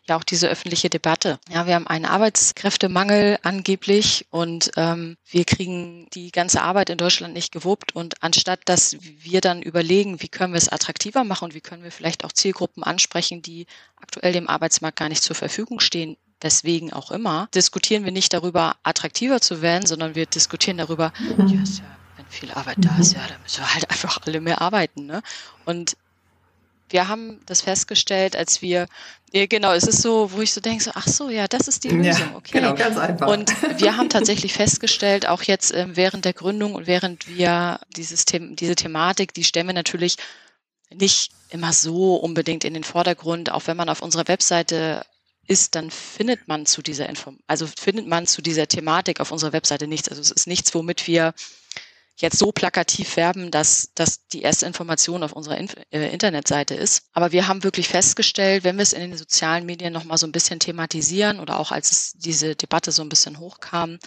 Ja, 0.09 0.17
auch 0.17 0.25
diese 0.25 0.49
öffentliche 0.49 0.89
Debatte. 0.89 1.39
Ja, 1.51 1.67
wir 1.67 1.75
haben 1.75 1.87
einen 1.87 2.05
Arbeitskräftemangel 2.05 3.39
angeblich 3.43 4.27
und 4.31 4.71
ähm, 4.77 5.17
wir 5.29 5.45
kriegen 5.45 6.07
die 6.13 6.31
ganze 6.31 6.63
Arbeit 6.63 6.91
in 6.91 6.99
Deutschland 6.99 7.35
nicht 7.35 7.53
gewuppt. 7.53 7.95
Und 7.95 8.23
anstatt, 8.23 8.61
dass 8.67 8.97
wir 9.01 9.41
dann 9.41 9.63
überlegen, 9.63 10.23
wie 10.23 10.29
können 10.29 10.53
wir 10.53 10.59
es 10.59 10.69
attraktiver 10.69 11.25
machen 11.25 11.47
und 11.47 11.55
wie 11.55 11.61
können 11.61 11.83
wir 11.83 11.91
vielleicht 11.91 12.25
auch 12.25 12.33
Zielgruppen 12.33 12.85
ansprechen, 12.85 13.43
die 13.43 13.67
aktuell 14.01 14.33
dem 14.33 14.49
Arbeitsmarkt 14.49 14.99
gar 14.99 15.09
nicht 15.09 15.23
zur 15.23 15.37
Verfügung 15.37 15.81
stehen, 15.81 16.17
weswegen 16.41 16.93
auch 16.93 17.11
immer, 17.11 17.49
diskutieren 17.55 18.05
wir 18.05 18.13
nicht 18.13 18.33
darüber, 18.33 18.77
attraktiver 18.83 19.41
zu 19.41 19.63
werden, 19.63 19.87
sondern 19.87 20.15
wir 20.15 20.27
diskutieren 20.27 20.79
darüber, 20.79 21.13
mhm. 21.19 21.49
ja, 21.49 21.57
ja, 21.57 21.85
wenn 22.17 22.27
viel 22.29 22.51
Arbeit 22.53 22.77
da 22.81 22.97
ist, 22.99 23.15
ja, 23.15 23.27
dann 23.29 23.41
müssen 23.43 23.61
wir 23.61 23.75
halt 23.75 23.91
einfach 23.91 24.21
alle 24.27 24.41
mehr 24.41 24.61
arbeiten. 24.61 25.07
Ne? 25.07 25.23
Und 25.65 25.97
wir 26.89 27.09
haben 27.09 27.41
das 27.47 27.63
festgestellt, 27.63 28.37
als 28.37 28.63
wir, 28.63 28.87
ja, 29.33 29.47
genau, 29.47 29.73
es 29.73 29.85
ist 29.85 30.03
so, 30.03 30.31
wo 30.33 30.41
ich 30.41 30.53
so 30.53 30.61
denke, 30.61 30.85
so, 30.85 30.93
ach 30.95 31.09
so, 31.09 31.31
ja, 31.31 31.49
das 31.49 31.69
ist 31.69 31.85
die 31.85 31.89
Lösung, 31.89 32.35
okay. 32.37 32.61
Genau, 32.61 32.75
ganz 32.75 32.97
einfach. 32.97 33.27
Und 33.27 33.53
wir 33.81 33.97
haben 33.97 34.09
tatsächlich 34.09 34.53
festgestellt, 34.53 35.27
auch 35.27 35.43
jetzt 35.43 35.73
äh, 35.73 35.87
während 35.97 36.25
der 36.25 36.33
Gründung 36.33 36.75
und 36.75 36.87
während 36.87 37.27
wir 37.29 37.81
dieses 37.97 38.25
The 38.29 38.55
diese 38.55 38.77
Thematik, 38.77 39.35
die 39.35 39.45
stellen 39.45 39.67
wir 39.67 39.75
natürlich 39.75 40.17
nicht 40.93 41.33
immer 41.51 41.73
so 41.73 42.17
unbedingt 42.17 42.65
in 42.65 42.75
den 42.75 42.85
Vordergrund. 42.85 43.51
Auch 43.51 43.67
wenn 43.67 43.77
man 43.77 43.89
auf 43.89 44.03
unserer 44.03 44.29
Webseite 44.29 45.05
ist, 45.47 45.75
dann 45.75 45.91
findet 45.91 46.49
man 46.49 46.67
zu 46.67 46.83
dieser 46.83 47.09
Inform 47.09 47.39
also 47.47 47.67
findet 47.67 48.07
man 48.07 48.27
zu 48.27 48.43
dieser 48.43 48.67
Thematik 48.67 49.21
auf 49.21 49.31
unserer 49.31 49.53
Webseite 49.53 49.87
nichts. 49.87 50.09
Also 50.09 50.21
es 50.21 50.31
ist 50.31 50.47
nichts, 50.47 50.75
womit 50.75 51.07
wir 51.07 51.35
jetzt 52.19 52.39
so 52.39 52.51
plakativ 52.51 53.17
werben, 53.17 53.51
dass 53.51 53.91
das 53.95 54.27
die 54.29 54.43
erste 54.43 54.67
Information 54.67 55.23
auf 55.23 55.33
unserer 55.33 55.59
Inf 55.59 55.77
äh, 55.91 56.09
Internetseite 56.09 56.75
ist. 56.75 57.03
Aber 57.13 57.33
wir 57.33 57.47
haben 57.47 57.63
wirklich 57.63 57.89
festgestellt, 57.89 58.65
wenn 58.65 58.77
wir 58.77 58.83
es 58.83 58.95
in 58.95 59.03
den 59.03 59.19
sozialen 59.19 59.67
Medien 59.67 59.93
nochmal 59.93 60.19
so 60.19 60.27
ein 60.27 60.33
bisschen 60.33 60.59
thematisieren 60.59 61.41
oder 61.41 61.59
auch 61.59 61.73
als 61.73 61.93
es 61.93 62.13
diese 62.17 62.57
Debatte 62.57 62.91
so 62.91 63.03
ein 63.03 63.11
bisschen 63.11 63.39
hochkam, 63.39 63.99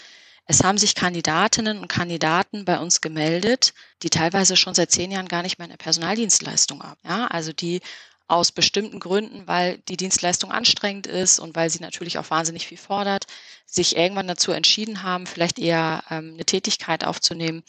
es 0.49 0.63
haben 0.63 0.79
sich 0.79 0.95
Kandidatinnen 0.95 1.77
und 1.77 1.87
Kandidaten 1.87 2.65
bei 2.65 2.79
uns 2.79 3.01
gemeldet, 3.01 3.75
die 4.01 4.09
teilweise 4.09 4.57
schon 4.57 4.73
seit 4.73 4.89
zehn 4.89 5.11
Jahren 5.11 5.27
gar 5.27 5.43
nicht 5.43 5.59
mehr 5.59 5.67
eine 5.67 5.77
Personaldienstleistung 5.77 6.81
haben. 6.81 6.99
Ja, 7.07 7.27
also 7.27 7.53
die 7.53 7.81
aus 8.27 8.51
bestimmten 8.51 8.99
Gründen, 8.99 9.45
weil 9.45 9.77
die 9.89 9.95
Dienstleistung 9.95 10.51
anstrengend 10.51 11.05
ist 11.05 11.37
und 11.37 11.55
weil 11.55 11.69
sie 11.69 11.81
natürlich 11.81 12.17
auch 12.17 12.31
wahnsinnig 12.31 12.65
viel 12.65 12.79
fordert, 12.79 13.27
sich 13.67 13.95
irgendwann 13.95 14.27
dazu 14.27 14.51
entschieden 14.51 15.03
haben, 15.03 15.27
vielleicht 15.27 15.59
eher 15.59 16.03
ähm, 16.09 16.31
eine 16.33 16.45
Tätigkeit 16.45 17.03
aufzunehmen, 17.03 17.61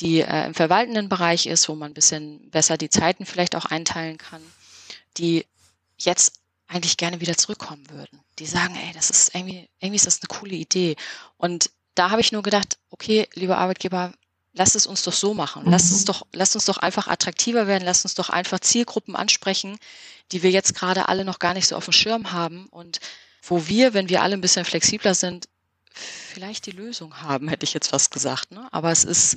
die 0.00 0.20
äh, 0.20 0.44
im 0.44 0.52
verwaltenden 0.52 1.08
Bereich 1.08 1.46
ist, 1.46 1.70
wo 1.70 1.74
man 1.74 1.92
ein 1.92 1.94
bisschen 1.94 2.50
besser 2.50 2.76
die 2.76 2.90
Zeiten 2.90 3.24
vielleicht 3.24 3.56
auch 3.56 3.64
einteilen 3.64 4.18
kann, 4.18 4.42
die 5.16 5.46
jetzt 5.98 6.42
eigentlich 6.68 6.98
gerne 6.98 7.22
wieder 7.22 7.38
zurückkommen 7.38 7.88
würden. 7.88 8.20
Die 8.38 8.46
sagen, 8.46 8.76
ey, 8.76 8.92
das 8.92 9.08
ist 9.08 9.34
irgendwie, 9.34 9.70
irgendwie 9.80 9.96
ist 9.96 10.06
das 10.06 10.20
eine 10.20 10.28
coole 10.28 10.54
Idee. 10.54 10.96
Und 11.38 11.70
da 11.96 12.10
habe 12.10 12.20
ich 12.20 12.32
nur 12.32 12.42
gedacht, 12.42 12.78
okay, 12.90 13.28
lieber 13.34 13.58
Arbeitgeber, 13.58 14.12
Lass 14.58 14.74
es 14.74 14.86
uns 14.86 15.02
doch 15.02 15.12
so 15.12 15.34
machen. 15.34 15.64
Mhm. 15.64 15.70
Lass 15.70 15.92
uns 15.92 16.06
doch, 16.06 16.26
lass 16.32 16.54
uns 16.54 16.64
doch 16.64 16.78
einfach 16.78 17.08
attraktiver 17.08 17.66
werden. 17.66 17.84
Lass 17.84 18.04
uns 18.04 18.14
doch 18.14 18.30
einfach 18.30 18.58
Zielgruppen 18.58 19.14
ansprechen, 19.14 19.78
die 20.32 20.42
wir 20.42 20.50
jetzt 20.50 20.74
gerade 20.74 21.08
alle 21.10 21.26
noch 21.26 21.38
gar 21.38 21.52
nicht 21.52 21.68
so 21.68 21.76
auf 21.76 21.84
dem 21.84 21.92
Schirm 21.92 22.32
haben 22.32 22.66
und 22.70 23.00
wo 23.42 23.68
wir, 23.68 23.92
wenn 23.92 24.08
wir 24.08 24.22
alle 24.22 24.34
ein 24.34 24.40
bisschen 24.40 24.64
flexibler 24.64 25.14
sind, 25.14 25.46
vielleicht 25.92 26.66
die 26.66 26.70
Lösung 26.70 27.20
haben, 27.20 27.48
hätte 27.48 27.64
ich 27.64 27.74
jetzt 27.74 27.88
fast 27.88 28.10
gesagt. 28.10 28.50
Ne? 28.50 28.66
Aber 28.72 28.90
es 28.90 29.04
ist, 29.04 29.36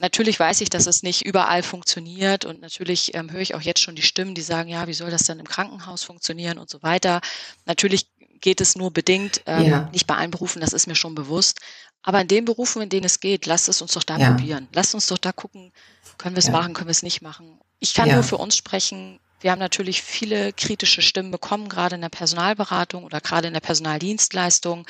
natürlich 0.00 0.38
weiß 0.38 0.60
ich, 0.60 0.68
dass 0.68 0.86
es 0.86 1.04
nicht 1.04 1.24
überall 1.24 1.62
funktioniert 1.62 2.44
und 2.44 2.60
natürlich 2.60 3.14
ähm, 3.14 3.30
höre 3.30 3.40
ich 3.40 3.54
auch 3.54 3.62
jetzt 3.62 3.80
schon 3.80 3.94
die 3.94 4.02
Stimmen, 4.02 4.34
die 4.34 4.42
sagen, 4.42 4.68
ja, 4.68 4.88
wie 4.88 4.94
soll 4.94 5.10
das 5.10 5.24
dann 5.24 5.38
im 5.38 5.48
Krankenhaus 5.48 6.02
funktionieren 6.02 6.58
und 6.58 6.68
so 6.68 6.82
weiter. 6.82 7.20
Natürlich 7.66 8.08
geht 8.40 8.60
es 8.60 8.76
nur 8.76 8.92
bedingt, 8.92 9.42
ähm, 9.46 9.64
ja. 9.64 9.88
nicht 9.92 10.06
bei 10.06 10.16
allen 10.16 10.30
Berufen, 10.30 10.60
das 10.60 10.72
ist 10.72 10.86
mir 10.86 10.94
schon 10.94 11.14
bewusst. 11.14 11.60
Aber 12.06 12.20
in 12.20 12.28
den 12.28 12.44
Berufen, 12.44 12.82
in 12.82 12.88
denen 12.88 13.04
es 13.04 13.18
geht, 13.18 13.46
lasst 13.46 13.68
es 13.68 13.82
uns 13.82 13.94
doch 13.94 14.04
da 14.04 14.16
ja. 14.16 14.30
probieren. 14.30 14.68
Lasst 14.72 14.94
uns 14.94 15.08
doch 15.08 15.18
da 15.18 15.32
gucken, 15.32 15.72
können 16.18 16.36
wir 16.36 16.38
es 16.38 16.46
ja. 16.46 16.52
machen, 16.52 16.72
können 16.72 16.86
wir 16.86 16.92
es 16.92 17.02
nicht 17.02 17.20
machen. 17.20 17.58
Ich 17.80 17.94
kann 17.94 18.08
nur 18.08 18.22
für 18.22 18.36
uns 18.36 18.56
sprechen. 18.56 19.18
Wir 19.40 19.50
haben 19.50 19.58
natürlich 19.58 20.02
viele 20.02 20.52
kritische 20.52 21.02
Stimmen 21.02 21.32
bekommen, 21.32 21.68
gerade 21.68 21.96
in 21.96 22.02
der 22.02 22.08
Personalberatung 22.08 23.02
oder 23.02 23.20
gerade 23.20 23.48
in 23.48 23.54
der 23.54 23.60
Personaldienstleistung. 23.60 24.86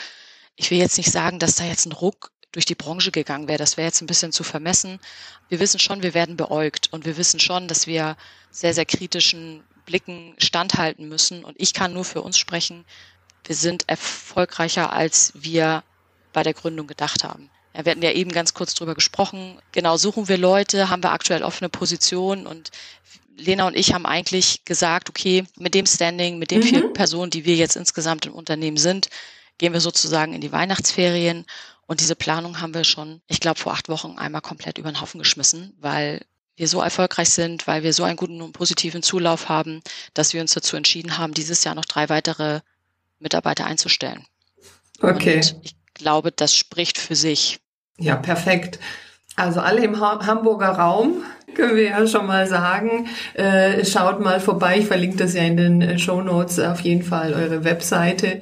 Ich 0.57 0.71
will 0.71 0.77
jetzt 0.77 0.99
nicht 0.99 1.11
sagen, 1.11 1.39
dass 1.39 1.55
da 1.55 1.65
jetzt 1.65 1.87
ein 1.87 1.93
Ruck 1.93 2.33
durch 2.53 2.67
die 2.67 2.75
Branche 2.75 3.11
gegangen 3.11 3.49
wäre. 3.49 3.59
Das 3.59 3.79
wäre 3.79 3.87
jetzt 3.87 4.03
ein 4.03 4.07
bisschen 4.07 4.31
zu 4.31 4.45
vermessen. 4.45 5.01
Wir 5.49 5.59
wissen 5.59 5.81
schon, 5.81 6.03
wir 6.03 6.13
werden 6.13 6.37
beäugt 6.37 6.93
und 6.93 7.07
wir 7.07 7.17
wissen 7.17 7.41
schon, 7.41 7.67
dass 7.67 7.87
wir 7.87 8.19
sehr, 8.51 8.75
sehr 8.75 8.85
kritischen 8.85 9.65
Blicken 9.87 10.35
standhalten 10.37 11.09
müssen. 11.09 11.45
Und 11.45 11.57
ich 11.59 11.73
kann 11.73 11.95
nur 11.95 12.05
für 12.05 12.21
uns 12.21 12.37
sprechen. 12.37 12.85
Wir 13.45 13.57
sind 13.57 13.89
erfolgreicher, 13.89 14.93
als 14.93 15.33
wir 15.35 15.83
bei 16.37 16.43
der 16.43 16.53
Gründung 16.53 16.87
gedacht 16.87 17.25
haben. 17.25 17.49
Wir 17.73 17.93
hatten 17.93 18.03
ja 18.03 18.13
eben 18.13 18.31
ganz 18.31 18.53
kurz 18.53 18.75
drüber 18.75 18.95
gesprochen. 18.95 19.59
Genau, 19.73 19.97
suchen 19.97 20.29
wir 20.29 20.37
Leute, 20.37 20.91
haben 20.91 21.03
wir 21.03 21.13
aktuell 21.13 21.43
offene 21.43 21.71
Positionen 21.71 22.47
und 22.47 22.71
Lena 23.39 23.67
und 23.67 23.75
ich 23.75 23.95
haben 23.95 24.05
eigentlich 24.05 24.63
gesagt, 24.67 25.09
okay, 25.09 25.45
mit 25.59 25.73
dem 25.73 25.87
Standing, 25.87 26.39
mit 26.39 26.51
den 26.51 26.61
mhm. 26.61 26.65
vier 26.65 26.93
Personen, 26.93 27.31
die 27.31 27.47
wir 27.47 27.57
jetzt 27.57 27.75
insgesamt 27.75 28.27
im 28.27 28.35
Unternehmen 28.35 28.77
sind, 28.77 29.09
gehen 29.57 29.73
wir 29.73 29.81
sozusagen 29.81 30.35
in 30.35 30.43
die 30.43 30.53
Weihnachtsferien 30.53 31.47
und 31.87 32.01
diese 32.01 32.17
Planung 32.17 32.61
haben 32.61 32.75
wir 32.75 32.85
schon, 32.85 33.23
ich 33.29 33.41
glaube, 33.41 33.59
vor 33.59 33.73
acht 33.73 33.89
Wochen 33.89 34.19
einmal 34.19 34.43
komplett 34.43 34.77
über 34.77 34.93
den 34.93 35.01
Haufen 35.01 35.19
geschmissen, 35.19 35.73
weil 35.81 36.21
wir 36.57 36.69
so 36.69 36.83
erfolgreich 36.83 37.31
sind, 37.31 37.67
weil 37.67 37.83
wir 37.83 37.95
so 37.95 38.05
einen 38.05 38.17
guten 38.19 38.43
und 38.43 38.53
positiven 38.53 39.03
Zulauf 39.03 39.49
haben, 39.49 39.81
dass 40.13 40.35
wir 40.35 40.43
uns 40.43 40.53
dazu 40.53 40.77
entschieden 40.77 41.17
haben, 41.17 41.33
dieses 41.33 41.65
Jahr 41.65 41.75
noch 41.75 41.87
drei 41.87 42.11
weitere 42.11 42.61
Mitarbeiter 43.21 43.65
einzustellen. 43.65 44.27
Okay. 45.01 45.37
Und 45.37 45.57
ich 45.63 45.76
glaube, 45.97 46.33
das 46.33 46.55
spricht 46.55 46.99
für 46.99 47.17
sich. 47.17 47.59
Ja, 47.99 48.17
perfekt. 48.17 48.79
Also 49.37 49.61
alle 49.61 49.85
im 49.85 50.01
ha 50.01 50.25
Hamburger 50.25 50.71
Raum 50.71 51.23
können 51.55 51.77
wir 51.77 51.91
ja 51.91 52.07
schon 52.07 52.27
mal 52.27 52.47
sagen. 52.47 53.09
Äh, 53.35 53.85
schaut 53.85 54.21
mal 54.21 54.41
vorbei. 54.41 54.79
Ich 54.79 54.87
verlinke 54.87 55.17
das 55.17 55.35
ja 55.35 55.43
in 55.43 55.57
den 55.57 55.99
Show 55.99 56.23
Notes 56.23 56.59
auf 56.59 56.81
jeden 56.81 57.03
Fall 57.03 57.35
eure 57.35 57.65
Webseite. 57.65 58.41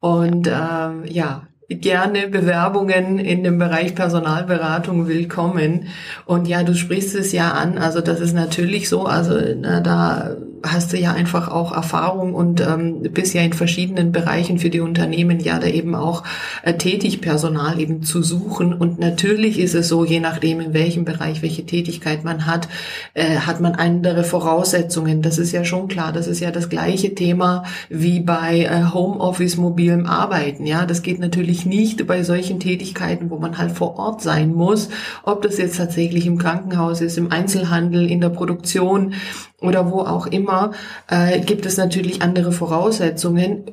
Und 0.00 0.46
ähm, 0.46 1.04
ja, 1.06 1.48
gerne 1.68 2.28
Bewerbungen 2.28 3.18
in 3.18 3.44
dem 3.44 3.58
Bereich 3.58 3.94
Personalberatung 3.94 5.06
willkommen. 5.06 5.88
Und 6.24 6.48
ja, 6.48 6.62
du 6.62 6.74
sprichst 6.74 7.14
es 7.14 7.32
ja 7.32 7.52
an, 7.52 7.78
also 7.78 8.00
das 8.00 8.20
ist 8.20 8.32
natürlich 8.32 8.88
so, 8.88 9.04
also 9.06 9.38
na, 9.56 9.80
da 9.80 10.36
hast 10.62 10.92
du 10.92 10.98
ja 10.98 11.12
einfach 11.12 11.48
auch 11.48 11.72
Erfahrung 11.72 12.34
und 12.34 12.60
ähm, 12.60 13.02
bist 13.12 13.34
ja 13.34 13.42
in 13.42 13.52
verschiedenen 13.52 14.12
Bereichen 14.12 14.58
für 14.58 14.70
die 14.70 14.80
Unternehmen 14.80 15.40
ja 15.40 15.58
da 15.58 15.66
eben 15.66 15.94
auch 15.94 16.24
äh, 16.62 16.74
tätig, 16.74 17.20
Personal 17.20 17.80
eben 17.80 18.02
zu 18.02 18.22
suchen. 18.22 18.72
Und 18.72 18.98
natürlich 18.98 19.58
ist 19.58 19.74
es 19.74 19.88
so, 19.88 20.04
je 20.04 20.20
nachdem, 20.20 20.60
in 20.60 20.74
welchem 20.74 21.04
Bereich, 21.04 21.42
welche 21.42 21.64
Tätigkeit 21.64 22.24
man 22.24 22.46
hat, 22.46 22.68
äh, 23.14 23.36
hat 23.38 23.60
man 23.60 23.74
andere 23.74 24.24
Voraussetzungen. 24.24 25.22
Das 25.22 25.38
ist 25.38 25.52
ja 25.52 25.64
schon 25.64 25.88
klar. 25.88 26.12
Das 26.12 26.26
ist 26.26 26.40
ja 26.40 26.50
das 26.50 26.68
gleiche 26.68 27.14
Thema 27.14 27.64
wie 27.88 28.20
bei 28.20 28.60
äh, 28.64 28.92
Homeoffice, 28.92 29.56
mobilem 29.56 30.06
Arbeiten. 30.06 30.66
Ja, 30.66 30.86
das 30.86 31.02
geht 31.02 31.20
natürlich 31.20 31.66
nicht 31.66 32.06
bei 32.06 32.22
solchen 32.22 32.60
Tätigkeiten, 32.60 33.30
wo 33.30 33.38
man 33.38 33.58
halt 33.58 33.72
vor 33.72 33.98
Ort 33.98 34.22
sein 34.22 34.54
muss. 34.54 34.88
Ob 35.22 35.42
das 35.42 35.58
jetzt 35.58 35.76
tatsächlich 35.76 36.26
im 36.26 36.38
Krankenhaus 36.38 37.00
ist, 37.00 37.18
im 37.18 37.30
Einzelhandel, 37.30 38.10
in 38.10 38.20
der 38.20 38.30
Produktion, 38.30 39.14
oder 39.60 39.90
wo 39.90 40.00
auch 40.00 40.26
immer, 40.26 40.72
äh, 41.08 41.40
gibt 41.40 41.66
es 41.66 41.76
natürlich 41.76 42.22
andere 42.22 42.52
Voraussetzungen. 42.52 43.64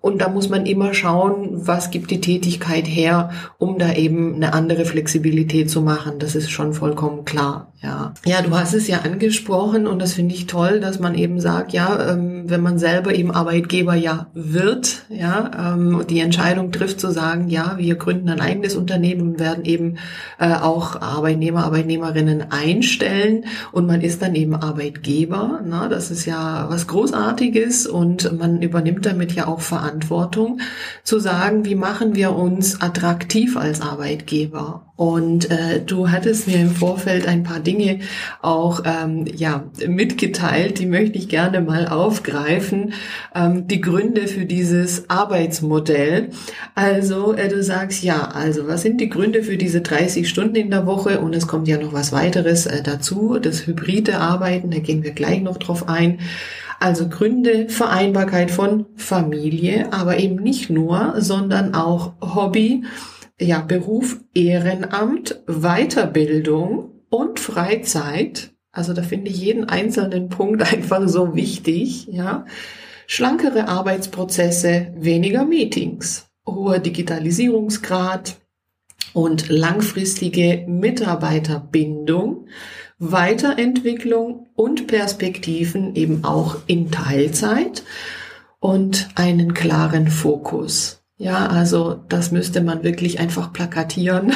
Und 0.00 0.22
da 0.22 0.28
muss 0.30 0.48
man 0.48 0.64
immer 0.64 0.94
schauen, 0.94 1.48
was 1.52 1.90
gibt 1.90 2.10
die 2.10 2.22
Tätigkeit 2.22 2.86
her, 2.86 3.30
um 3.58 3.78
da 3.78 3.92
eben 3.92 4.34
eine 4.34 4.54
andere 4.54 4.86
Flexibilität 4.86 5.70
zu 5.70 5.82
machen. 5.82 6.18
Das 6.18 6.34
ist 6.34 6.50
schon 6.50 6.72
vollkommen 6.72 7.26
klar. 7.26 7.66
Ja, 7.82 8.12
ja, 8.26 8.42
du 8.42 8.50
hast 8.50 8.74
es 8.74 8.88
ja 8.88 9.00
angesprochen 9.00 9.86
und 9.86 10.00
das 10.00 10.12
finde 10.12 10.34
ich 10.34 10.46
toll, 10.46 10.80
dass 10.80 11.00
man 11.00 11.14
eben 11.14 11.40
sagt, 11.40 11.72
ja, 11.72 12.10
ähm, 12.10 12.44
wenn 12.46 12.60
man 12.60 12.78
selber 12.78 13.14
eben 13.14 13.30
Arbeitgeber 13.30 13.94
ja 13.94 14.26
wird, 14.34 15.06
ja, 15.08 15.74
ähm, 15.74 16.04
die 16.10 16.20
Entscheidung 16.20 16.72
trifft 16.72 17.00
zu 17.00 17.10
sagen, 17.10 17.48
ja, 17.48 17.76
wir 17.78 17.94
gründen 17.94 18.28
ein 18.28 18.42
eigenes 18.42 18.76
Unternehmen 18.76 19.22
und 19.22 19.40
werden 19.40 19.64
eben 19.64 19.96
äh, 20.38 20.52
auch 20.52 21.00
Arbeitnehmer, 21.00 21.64
Arbeitnehmerinnen 21.64 22.50
einstellen 22.50 23.46
und 23.72 23.86
man 23.86 24.02
ist 24.02 24.20
dann 24.20 24.34
eben 24.34 24.54
Arbeitgeber. 24.56 25.60
Na, 25.64 25.88
das 25.88 26.10
ist 26.10 26.26
ja 26.26 26.66
was 26.68 26.86
Großartiges 26.86 27.86
und 27.86 28.38
man 28.38 28.60
übernimmt 28.60 29.06
damit 29.06 29.32
ja 29.32 29.48
auch 29.48 29.60
Verantwortung 29.60 29.89
zu 31.02 31.18
sagen, 31.18 31.64
wie 31.64 31.74
machen 31.74 32.14
wir 32.14 32.34
uns 32.36 32.80
attraktiv 32.80 33.56
als 33.56 33.80
Arbeitgeber 33.80 34.90
und 35.00 35.50
äh, 35.50 35.80
du 35.80 36.10
hattest 36.10 36.46
mir 36.46 36.60
im 36.60 36.72
Vorfeld 36.72 37.26
ein 37.26 37.42
paar 37.42 37.60
Dinge 37.60 38.00
auch 38.42 38.82
ähm, 38.84 39.24
ja 39.34 39.64
mitgeteilt, 39.88 40.78
die 40.78 40.84
möchte 40.84 41.16
ich 41.16 41.30
gerne 41.30 41.62
mal 41.62 41.88
aufgreifen. 41.88 42.92
Ähm, 43.34 43.66
die 43.66 43.80
Gründe 43.80 44.28
für 44.28 44.44
dieses 44.44 45.08
Arbeitsmodell. 45.08 46.28
Also 46.74 47.32
äh, 47.32 47.48
du 47.48 47.62
sagst 47.62 48.04
ja, 48.04 48.28
also 48.28 48.68
was 48.68 48.82
sind 48.82 49.00
die 49.00 49.08
Gründe 49.08 49.42
für 49.42 49.56
diese 49.56 49.80
30 49.80 50.28
Stunden 50.28 50.56
in 50.56 50.70
der 50.70 50.84
Woche? 50.84 51.20
Und 51.20 51.34
es 51.34 51.46
kommt 51.46 51.66
ja 51.66 51.78
noch 51.78 51.94
was 51.94 52.12
weiteres 52.12 52.66
äh, 52.66 52.82
dazu, 52.82 53.38
das 53.40 53.66
hybride 53.66 54.18
Arbeiten. 54.18 54.70
Da 54.70 54.80
gehen 54.80 55.02
wir 55.02 55.12
gleich 55.12 55.40
noch 55.40 55.56
drauf 55.56 55.88
ein. 55.88 56.18
Also 56.80 57.08
Gründe, 57.08 57.68
Vereinbarkeit 57.68 58.50
von 58.50 58.86
Familie, 58.96 59.92
aber 59.92 60.18
eben 60.18 60.36
nicht 60.36 60.70
nur, 60.70 61.14
sondern 61.18 61.74
auch 61.74 62.14
Hobby 62.20 62.84
ja, 63.40 63.60
Beruf, 63.60 64.20
Ehrenamt, 64.34 65.42
Weiterbildung 65.46 66.90
und 67.08 67.40
Freizeit. 67.40 68.50
Also 68.72 68.92
da 68.92 69.02
finde 69.02 69.30
ich 69.30 69.38
jeden 69.38 69.68
einzelnen 69.68 70.28
Punkt 70.28 70.62
einfach 70.72 71.06
so 71.08 71.34
wichtig, 71.34 72.06
ja. 72.06 72.46
Schlankere 73.06 73.66
Arbeitsprozesse, 73.66 74.92
weniger 74.96 75.44
Meetings, 75.44 76.30
hoher 76.46 76.78
Digitalisierungsgrad 76.78 78.36
und 79.12 79.48
langfristige 79.48 80.64
Mitarbeiterbindung, 80.68 82.46
Weiterentwicklung 83.00 84.50
und 84.54 84.86
Perspektiven 84.86 85.96
eben 85.96 86.22
auch 86.22 86.58
in 86.66 86.90
Teilzeit 86.90 87.82
und 88.60 89.08
einen 89.14 89.54
klaren 89.54 90.08
Fokus. 90.08 91.02
Ja, 91.16 91.46
also 91.46 91.98
das 92.10 92.30
müsste 92.30 92.60
man 92.60 92.82
wirklich 92.82 93.18
einfach 93.18 93.54
plakatieren. 93.54 94.32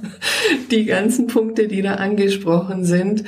die 0.72 0.84
ganzen 0.84 1.28
Punkte, 1.28 1.68
die 1.68 1.80
da 1.80 1.94
angesprochen 1.94 2.84
sind. 2.84 3.22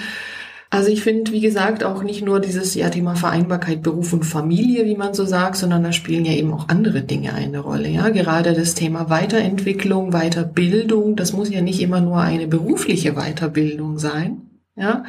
Also 0.70 0.90
ich 0.90 1.04
finde, 1.04 1.30
wie 1.30 1.40
gesagt, 1.40 1.84
auch 1.84 2.02
nicht 2.02 2.24
nur 2.24 2.40
dieses 2.40 2.74
ja, 2.74 2.90
Thema 2.90 3.14
Vereinbarkeit 3.14 3.80
Beruf 3.80 4.12
und 4.12 4.24
Familie, 4.24 4.86
wie 4.86 4.96
man 4.96 5.14
so 5.14 5.24
sagt, 5.24 5.54
sondern 5.54 5.84
da 5.84 5.92
spielen 5.92 6.24
ja 6.24 6.32
eben 6.32 6.52
auch 6.52 6.68
andere 6.68 7.02
Dinge 7.02 7.32
eine 7.32 7.60
Rolle. 7.60 7.88
Ja, 7.90 8.08
gerade 8.08 8.54
das 8.54 8.74
Thema 8.74 9.08
Weiterentwicklung, 9.08 10.10
Weiterbildung, 10.10 11.14
das 11.14 11.32
muss 11.32 11.48
ja 11.48 11.60
nicht 11.60 11.80
immer 11.80 12.00
nur 12.00 12.18
eine 12.18 12.48
berufliche 12.48 13.12
Weiterbildung 13.12 14.00
sein. 14.00 14.42
Ja, 14.76 15.04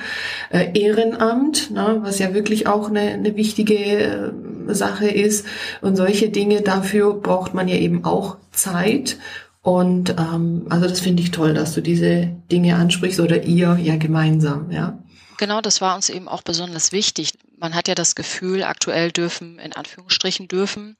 äh, 0.51 0.79
Ehrenamt, 0.79 1.71
ne, 1.71 1.97
was 2.01 2.19
ja 2.19 2.35
wirklich 2.35 2.67
auch 2.67 2.89
eine, 2.89 3.01
eine 3.01 3.35
wichtige 3.35 3.75
äh, 3.75 4.31
Sache 4.67 5.07
ist. 5.07 5.47
Und 5.81 5.95
solche 5.95 6.29
Dinge, 6.29 6.61
dafür 6.61 7.15
braucht 7.15 7.55
man 7.55 7.67
ja 7.67 7.75
eben 7.75 8.05
auch 8.05 8.37
Zeit. 8.51 9.17
Und 9.63 10.11
ähm, 10.11 10.67
also 10.69 10.87
das 10.87 10.99
finde 10.99 11.23
ich 11.23 11.31
toll, 11.31 11.55
dass 11.55 11.73
du 11.73 11.81
diese 11.81 12.27
Dinge 12.51 12.75
ansprichst 12.75 13.19
oder 13.19 13.43
ihr 13.43 13.79
ja 13.81 13.95
gemeinsam, 13.95 14.69
ja. 14.69 14.99
Genau, 15.37 15.59
das 15.59 15.81
war 15.81 15.95
uns 15.95 16.09
eben 16.09 16.27
auch 16.27 16.43
besonders 16.43 16.91
wichtig. 16.91 17.31
Man 17.57 17.73
hat 17.73 17.87
ja 17.87 17.95
das 17.95 18.13
Gefühl, 18.13 18.63
aktuell 18.63 19.11
dürfen, 19.11 19.57
in 19.57 19.73
Anführungsstrichen 19.73 20.47
dürfen, 20.47 20.97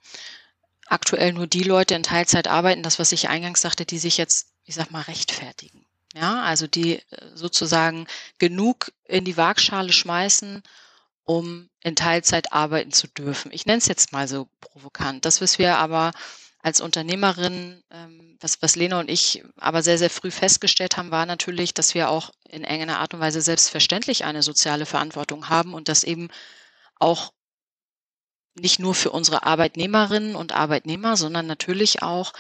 aktuell 0.88 1.34
nur 1.34 1.46
die 1.46 1.64
Leute 1.64 1.94
in 1.94 2.02
Teilzeit 2.04 2.48
arbeiten, 2.48 2.82
das, 2.82 2.98
was 2.98 3.12
ich 3.12 3.30
eingangs 3.30 3.62
sagte, 3.62 3.86
die 3.86 4.00
sich 4.00 4.18
jetzt, 4.18 4.48
ich 4.66 4.74
sag 4.74 4.90
mal, 4.90 5.02
rechtfertigen. 5.04 5.86
Ja, 6.16 6.44
also 6.44 6.66
die 6.66 6.96
äh, 7.00 7.02
sozusagen 7.36 8.08
genug 8.38 8.92
in 9.04 9.26
die 9.26 9.38
Waagschale 9.38 9.92
schmeißen, 9.92 10.64
um 11.26 11.70
in 11.82 11.96
Teilzeit 11.96 12.54
arbeiten 12.54 12.92
zu 12.94 13.08
dürfen. 13.08 13.52
Ich 13.52 13.66
nenne 13.66 13.80
es 13.80 13.88
jetzt 13.88 14.14
mal 14.14 14.28
so 14.28 14.48
provokant. 14.62 15.26
Das, 15.26 15.42
was 15.42 15.60
wir 15.60 15.78
aber 15.78 16.12
als 16.60 16.80
Unternehmerin, 16.82 17.84
ähm, 17.92 18.38
was, 18.40 18.62
was 18.62 18.76
Lena 18.76 19.00
und 19.00 19.10
ich 19.10 19.44
aber 19.58 19.84
sehr, 19.84 19.98
sehr 19.98 20.10
früh 20.10 20.32
festgestellt 20.32 20.98
haben, 20.98 21.12
war 21.12 21.26
natürlich, 21.26 21.74
dass 21.74 21.94
wir 21.94 22.10
auch 22.10 22.32
in 22.48 22.64
enger 22.64 23.00
Art 23.00 23.14
und 23.14 23.20
Weise 23.20 23.42
selbstverständlich 23.42 24.24
eine 24.24 24.42
soziale 24.42 24.86
Verantwortung 24.86 25.50
haben 25.50 25.74
und 25.74 25.90
das 25.90 26.04
eben 26.04 26.30
auch 26.98 27.34
nicht 28.56 28.80
nur 28.80 28.96
für 28.96 29.12
unsere 29.12 29.44
Arbeitnehmerinnen 29.44 30.36
und 30.36 30.54
Arbeitnehmer, 30.54 31.18
sondern 31.18 31.46
natürlich 31.46 32.02
auch 32.02 32.32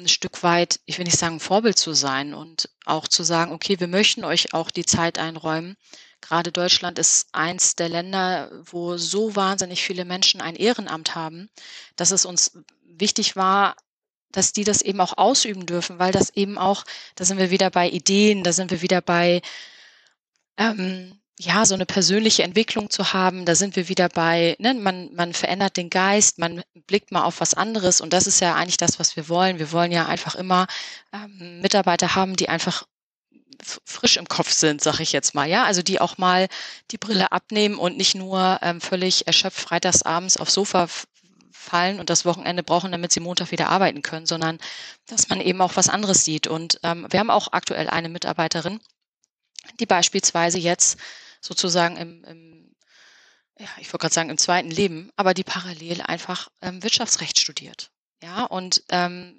ein 0.00 0.08
Stück 0.08 0.42
weit, 0.42 0.80
ich 0.86 0.98
will 0.98 1.04
nicht 1.04 1.18
sagen 1.18 1.40
Vorbild 1.40 1.78
zu 1.78 1.92
sein 1.92 2.34
und 2.34 2.70
auch 2.84 3.08
zu 3.08 3.22
sagen, 3.22 3.52
okay, 3.52 3.78
wir 3.80 3.88
möchten 3.88 4.24
euch 4.24 4.54
auch 4.54 4.70
die 4.70 4.84
Zeit 4.84 5.18
einräumen. 5.18 5.76
Gerade 6.20 6.52
Deutschland 6.52 6.98
ist 6.98 7.28
eins 7.32 7.76
der 7.76 7.88
Länder, 7.88 8.50
wo 8.64 8.96
so 8.96 9.36
wahnsinnig 9.36 9.82
viele 9.82 10.04
Menschen 10.04 10.40
ein 10.40 10.56
Ehrenamt 10.56 11.14
haben, 11.14 11.48
dass 11.96 12.10
es 12.10 12.24
uns 12.24 12.58
wichtig 12.84 13.36
war, 13.36 13.76
dass 14.32 14.52
die 14.52 14.64
das 14.64 14.82
eben 14.82 15.00
auch 15.00 15.18
ausüben 15.18 15.66
dürfen, 15.66 15.98
weil 15.98 16.12
das 16.12 16.30
eben 16.30 16.58
auch, 16.58 16.84
da 17.14 17.24
sind 17.24 17.38
wir 17.38 17.50
wieder 17.50 17.70
bei 17.70 17.88
Ideen, 17.88 18.44
da 18.44 18.52
sind 18.52 18.70
wir 18.70 18.82
wieder 18.82 19.00
bei 19.00 19.42
ähm, 20.56 21.19
ja, 21.42 21.64
so 21.64 21.74
eine 21.74 21.86
persönliche 21.86 22.42
Entwicklung 22.42 22.90
zu 22.90 23.14
haben, 23.14 23.46
da 23.46 23.54
sind 23.54 23.74
wir 23.74 23.88
wieder 23.88 24.10
bei, 24.10 24.56
ne, 24.58 24.74
man, 24.74 25.14
man 25.14 25.32
verändert 25.32 25.78
den 25.78 25.88
Geist, 25.88 26.38
man 26.38 26.62
blickt 26.86 27.12
mal 27.12 27.24
auf 27.24 27.40
was 27.40 27.54
anderes 27.54 28.02
und 28.02 28.12
das 28.12 28.26
ist 28.26 28.40
ja 28.40 28.54
eigentlich 28.54 28.76
das, 28.76 28.98
was 28.98 29.16
wir 29.16 29.30
wollen. 29.30 29.58
Wir 29.58 29.72
wollen 29.72 29.90
ja 29.90 30.04
einfach 30.04 30.34
immer 30.34 30.66
ähm, 31.14 31.60
Mitarbeiter 31.62 32.14
haben, 32.14 32.36
die 32.36 32.50
einfach 32.50 32.84
frisch 33.86 34.18
im 34.18 34.28
Kopf 34.28 34.50
sind, 34.52 34.82
sag 34.82 35.00
ich 35.00 35.12
jetzt 35.12 35.34
mal, 35.34 35.48
ja, 35.48 35.64
also 35.64 35.80
die 35.82 35.98
auch 35.98 36.18
mal 36.18 36.46
die 36.90 36.98
Brille 36.98 37.32
abnehmen 37.32 37.78
und 37.78 37.96
nicht 37.96 38.14
nur 38.14 38.58
ähm, 38.60 38.82
völlig 38.82 39.26
erschöpft 39.26 39.60
freitags 39.60 40.02
abends 40.02 40.36
aufs 40.36 40.52
Sofa 40.52 40.88
fallen 41.50 42.00
und 42.00 42.10
das 42.10 42.26
Wochenende 42.26 42.62
brauchen, 42.62 42.92
damit 42.92 43.12
sie 43.12 43.20
Montag 43.20 43.50
wieder 43.50 43.70
arbeiten 43.70 44.02
können, 44.02 44.26
sondern 44.26 44.58
dass 45.06 45.30
man 45.30 45.40
eben 45.40 45.62
auch 45.62 45.76
was 45.76 45.88
anderes 45.88 46.22
sieht. 46.22 46.48
Und 46.48 46.80
ähm, 46.82 47.06
wir 47.08 47.18
haben 47.18 47.30
auch 47.30 47.52
aktuell 47.52 47.88
eine 47.88 48.10
Mitarbeiterin, 48.10 48.78
die 49.78 49.86
beispielsweise 49.86 50.58
jetzt 50.58 50.98
sozusagen 51.40 51.96
im, 51.96 52.24
im 52.24 52.76
ja, 53.58 53.68
ich 53.78 53.92
wollte 53.92 53.98
gerade 53.98 54.14
sagen, 54.14 54.30
im 54.30 54.38
zweiten 54.38 54.70
Leben, 54.70 55.10
aber 55.16 55.34
die 55.34 55.44
parallel 55.44 56.00
einfach 56.00 56.48
ähm, 56.62 56.82
Wirtschaftsrecht 56.82 57.38
studiert. 57.38 57.90
Ja, 58.22 58.44
und 58.44 58.82
ähm, 58.88 59.36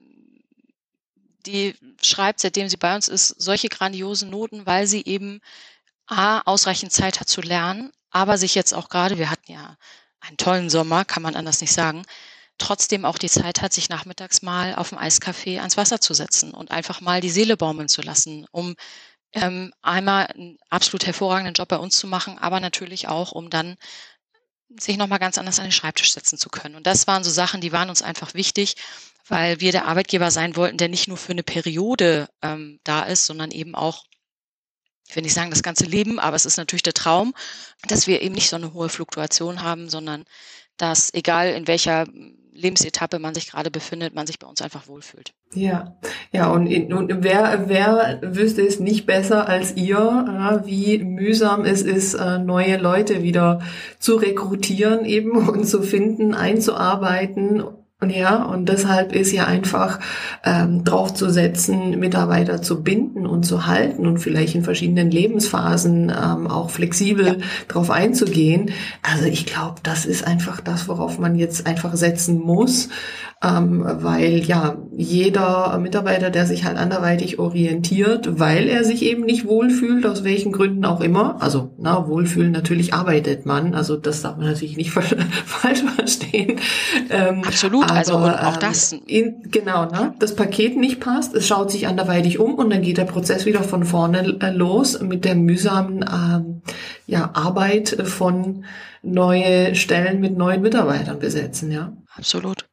die 1.46 1.76
schreibt, 2.02 2.40
seitdem 2.40 2.70
sie 2.70 2.78
bei 2.78 2.94
uns 2.96 3.08
ist, 3.08 3.30
solche 3.30 3.70
grandiosen 3.70 4.30
Noten, 4.30 4.66
weil 4.68 4.86
sie 4.86 5.04
eben 5.06 5.42
A, 6.06 6.42
ausreichend 6.42 6.92
Zeit 6.92 7.20
hat 7.20 7.30
zu 7.30 7.42
lernen, 7.42 7.92
aber 8.12 8.38
sich 8.38 8.54
jetzt 8.54 8.74
auch 8.74 8.90
gerade, 8.90 9.18
wir 9.18 9.32
hatten 9.32 9.52
ja 9.52 9.78
einen 10.20 10.38
tollen 10.38 10.70
Sommer, 10.70 11.04
kann 11.04 11.24
man 11.24 11.36
anders 11.36 11.62
nicht 11.62 11.74
sagen, 11.74 12.04
trotzdem 12.60 13.06
auch 13.06 13.18
die 13.18 13.30
Zeit 13.30 13.62
hat, 13.62 13.74
sich 13.74 13.90
nachmittags 13.90 14.44
mal 14.44 14.76
auf 14.76 14.90
dem 14.90 15.00
Eiscafé 15.00 15.60
ans 15.60 15.78
Wasser 15.78 16.00
zu 16.00 16.14
setzen 16.14 16.54
und 16.54 16.70
einfach 16.70 17.02
mal 17.02 17.22
die 17.22 17.32
Seele 17.32 17.58
baumeln 17.58 17.90
zu 17.90 18.02
lassen, 18.04 18.46
um 18.52 18.76
ähm, 19.34 19.74
einmal 19.82 20.28
einen 20.28 20.58
absolut 20.70 21.06
hervorragenden 21.06 21.54
Job 21.54 21.70
bei 21.70 21.78
uns 21.78 21.98
zu 21.98 22.08
machen, 22.08 22.38
aber 22.38 22.60
natürlich 22.60 23.08
auch, 23.08 23.32
um 23.32 23.50
dann 23.50 23.78
sich 24.78 24.98
nochmal 24.98 25.20
ganz 25.20 25.38
anders 25.38 25.60
an 25.60 25.66
den 25.66 25.72
Schreibtisch 25.72 26.14
setzen 26.14 26.38
zu 26.38 26.50
können. 26.50 26.76
Und 26.76 26.88
das 26.88 27.08
waren 27.08 27.24
so 27.24 27.30
Sachen, 27.30 27.62
die 27.62 27.72
waren 27.72 27.90
uns 27.90 28.02
einfach 28.02 28.34
wichtig, 28.34 28.76
weil 29.28 29.60
wir 29.60 29.72
der 29.72 29.86
Arbeitgeber 29.86 30.32
sein 30.32 30.56
wollten, 30.56 30.78
der 30.78 30.90
nicht 30.90 31.08
nur 31.08 31.18
für 31.18 31.32
eine 31.32 31.44
Periode 31.44 32.30
ähm, 32.42 32.80
da 32.84 33.04
ist, 33.04 33.26
sondern 33.26 33.52
eben 33.52 33.76
auch, 33.76 34.06
ich 35.08 35.16
will 35.16 35.24
nicht 35.24 35.34
sagen 35.34 35.50
das 35.50 35.64
ganze 35.64 35.86
Leben, 35.86 36.20
aber 36.20 36.36
es 36.36 36.46
ist 36.46 36.58
natürlich 36.58 36.84
der 36.84 36.94
Traum, 36.94 37.34
dass 37.88 38.08
wir 38.08 38.22
eben 38.22 38.36
nicht 38.36 38.50
so 38.50 38.56
eine 38.56 38.74
hohe 38.74 38.90
Fluktuation 38.90 39.62
haben, 39.62 39.90
sondern 39.90 40.26
dass 40.78 41.14
egal 41.14 41.50
in 41.50 41.68
welcher 41.68 42.06
Lebensetappe 42.54 43.20
man 43.20 43.34
sich 43.34 43.50
gerade 43.50 43.72
befindet, 43.72 44.14
man 44.14 44.28
sich 44.28 44.40
bei 44.40 44.48
uns 44.48 44.62
einfach 44.62 44.88
wohlfühlt. 44.88 45.34
Ja, 45.54 45.98
ja, 46.32 46.50
und, 46.50 46.68
und 46.94 47.24
wer, 47.24 47.66
wer 47.68 48.20
wüsste 48.22 48.62
es 48.62 48.80
nicht 48.80 49.06
besser 49.06 49.48
als 49.48 49.76
ihr, 49.76 50.62
wie 50.66 51.00
mühsam 51.00 51.66
es 51.66 51.82
ist, 51.82 52.14
äh, 52.14 52.40
neue 52.40 52.78
Leute 52.78 53.24
wieder 53.24 53.62
zu 54.00 54.16
rekrutieren 54.16 55.06
eben 55.06 55.32
und 55.50 55.66
zu 55.66 55.82
finden, 55.82 56.34
einzuarbeiten 56.34 57.64
ja, 58.10 58.44
und 58.44 58.68
deshalb 58.68 59.14
ist 59.14 59.32
ja 59.32 59.46
einfach 59.46 60.00
ähm, 60.44 60.84
draufzusetzen, 60.84 62.00
Mitarbeiter 62.00 62.62
zu 62.62 62.82
binden 62.82 63.28
und 63.28 63.44
zu 63.44 63.68
halten 63.68 64.08
und 64.08 64.18
vielleicht 64.18 64.56
in 64.56 64.64
verschiedenen 64.64 65.12
Lebensphasen 65.12 66.10
ähm, 66.10 66.48
auch 66.48 66.72
flexibel 66.72 67.28
ja. 67.28 67.36
drauf 67.68 67.92
einzugehen. 67.92 68.72
Also 69.04 69.26
ich 69.26 69.46
glaube, 69.46 69.82
das 69.84 70.06
ist 70.06 70.26
einfach 70.26 70.62
das, 70.62 70.88
worauf 70.88 71.20
man 71.20 71.36
jetzt 71.36 71.68
einfach 71.68 71.96
setzen 71.96 72.40
muss 72.40 72.90
ähm, 73.44 73.84
weil 73.84 74.40
ja 74.40 74.78
jeder 74.96 75.76
Mitarbeiter, 75.80 76.30
der 76.30 76.46
sich 76.46 76.64
halt 76.64 76.78
anderweitig 76.78 77.40
orientiert, 77.40 78.40
weil 78.40 78.68
er 78.68 78.84
sich 78.84 79.02
eben 79.04 79.24
nicht 79.24 79.48
wohlfühlt, 79.48 80.06
aus 80.06 80.24
welchen 80.24 80.52
Gründen 80.52 80.86
auch 80.86 81.02
immer, 81.02 81.42
also 81.42 81.74
na, 81.80 82.08
wohlfühlen, 82.08 82.52
natürlich 82.52 82.94
arbeitet 82.94 83.48
man, 83.48 83.74
also 83.74 83.98
das 83.98 84.22
darf 84.22 84.38
man 84.38 84.46
natürlich 84.46 84.78
nicht 84.78 84.92
falsch 85.46 85.84
verstehen. 85.96 86.60
Ähm, 87.10 87.44
Absolut, 87.44 87.86
aber, 87.86 87.96
also 87.96 88.14
auch 88.18 88.58
das. 88.58 88.94
Ähm, 88.94 89.02
in, 89.08 89.36
genau, 89.50 89.86
ne, 89.86 90.14
das 90.20 90.36
Paket 90.36 90.78
nicht 90.78 91.00
passt, 91.00 91.34
es 91.34 91.48
schaut 91.48 91.72
sich 91.72 91.88
anderweitig 91.88 92.38
um 92.38 92.56
und 92.56 92.70
dann 92.70 92.84
geht 92.84 93.00
der 93.00 93.06
Prozess 93.06 93.48
wieder 93.48 93.64
von 93.64 93.86
vorne 93.86 94.38
äh, 94.40 94.52
los 94.52 95.02
mit 95.02 95.26
der 95.26 95.36
mühsamen 95.36 96.06
ähm, 96.08 96.62
ja, 97.08 97.32
Arbeit 97.34 97.98
von 98.04 98.66
neue 99.02 99.74
Stellen 99.74 100.20
mit 100.20 100.38
neuen 100.38 100.62
Mitarbeitern 100.62 101.18
besetzen, 101.18 101.72
ja. 101.72 101.92
Absolut. 102.16 102.71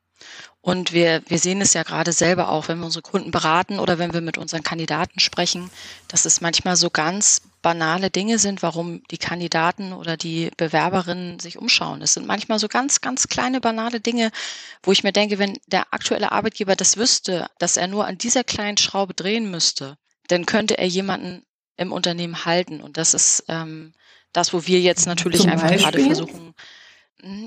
Und 0.69 0.93
wir, 0.93 1.23
wir 1.29 1.39
sehen 1.39 1.63
es 1.63 1.73
ja 1.73 1.83
gerade 1.83 2.13
selber 2.13 2.51
auch, 2.51 2.69
wenn 2.69 2.79
wir 2.79 2.85
unsere 2.85 3.01
Kunden 3.01 3.31
beraten 3.31 3.79
oder 3.79 3.99
wenn 3.99 4.13
wir 4.13 4.21
mit 4.21 4.37
unseren 4.37 4.63
Kandidaten 4.63 5.19
sprechen, 5.19 5.71
dass 6.09 6.27
es 6.27 6.43
manchmal 6.43 6.77
so 6.77 6.91
ganz 6.91 7.41
banale 7.63 8.11
Dinge 8.11 8.39
sind, 8.39 8.63
warum 8.63 9.03
die 9.11 9.17
Kandidaten 9.17 9.95
oder 9.95 10.19
die 10.19 10.51
Bewerberinnen 10.59 11.39
sich 11.41 11.57
umschauen. 11.57 12.03
Es 12.03 12.13
sind 12.13 12.27
manchmal 12.27 12.59
so 12.59 12.69
ganz, 12.69 13.01
ganz 13.01 13.29
kleine 13.29 13.63
banale 13.63 14.01
Dinge, 14.01 14.31
wo 14.83 14.93
ich 14.93 15.05
mir 15.05 15.13
denke, 15.13 15.39
wenn 15.39 15.57
der 15.69 15.87
aktuelle 15.95 16.33
Arbeitgeber 16.33 16.77
das 16.77 16.99
wüsste, 16.99 17.47
dass 17.59 17.79
er 17.79 17.87
nur 17.87 18.07
an 18.07 18.19
dieser 18.19 18.45
kleinen 18.45 18.77
Schraube 18.77 19.15
drehen 19.15 19.51
müsste, 19.51 19.97
dann 20.27 20.45
könnte 20.45 20.77
er 20.77 20.87
jemanden 20.87 21.47
im 21.79 21.93
Unternehmen 21.93 22.45
halten. 22.45 22.83
Und 22.83 22.99
das 22.99 23.15
ist 23.15 23.43
ähm, 23.49 23.95
das, 24.35 24.53
wo 24.53 24.67
wir 24.67 24.81
jetzt 24.81 25.07
natürlich 25.07 25.41
Zum 25.41 25.51
einfach 25.51 25.71
Beispiel? 25.71 25.83
gerade 25.83 26.05
versuchen, 26.05 26.55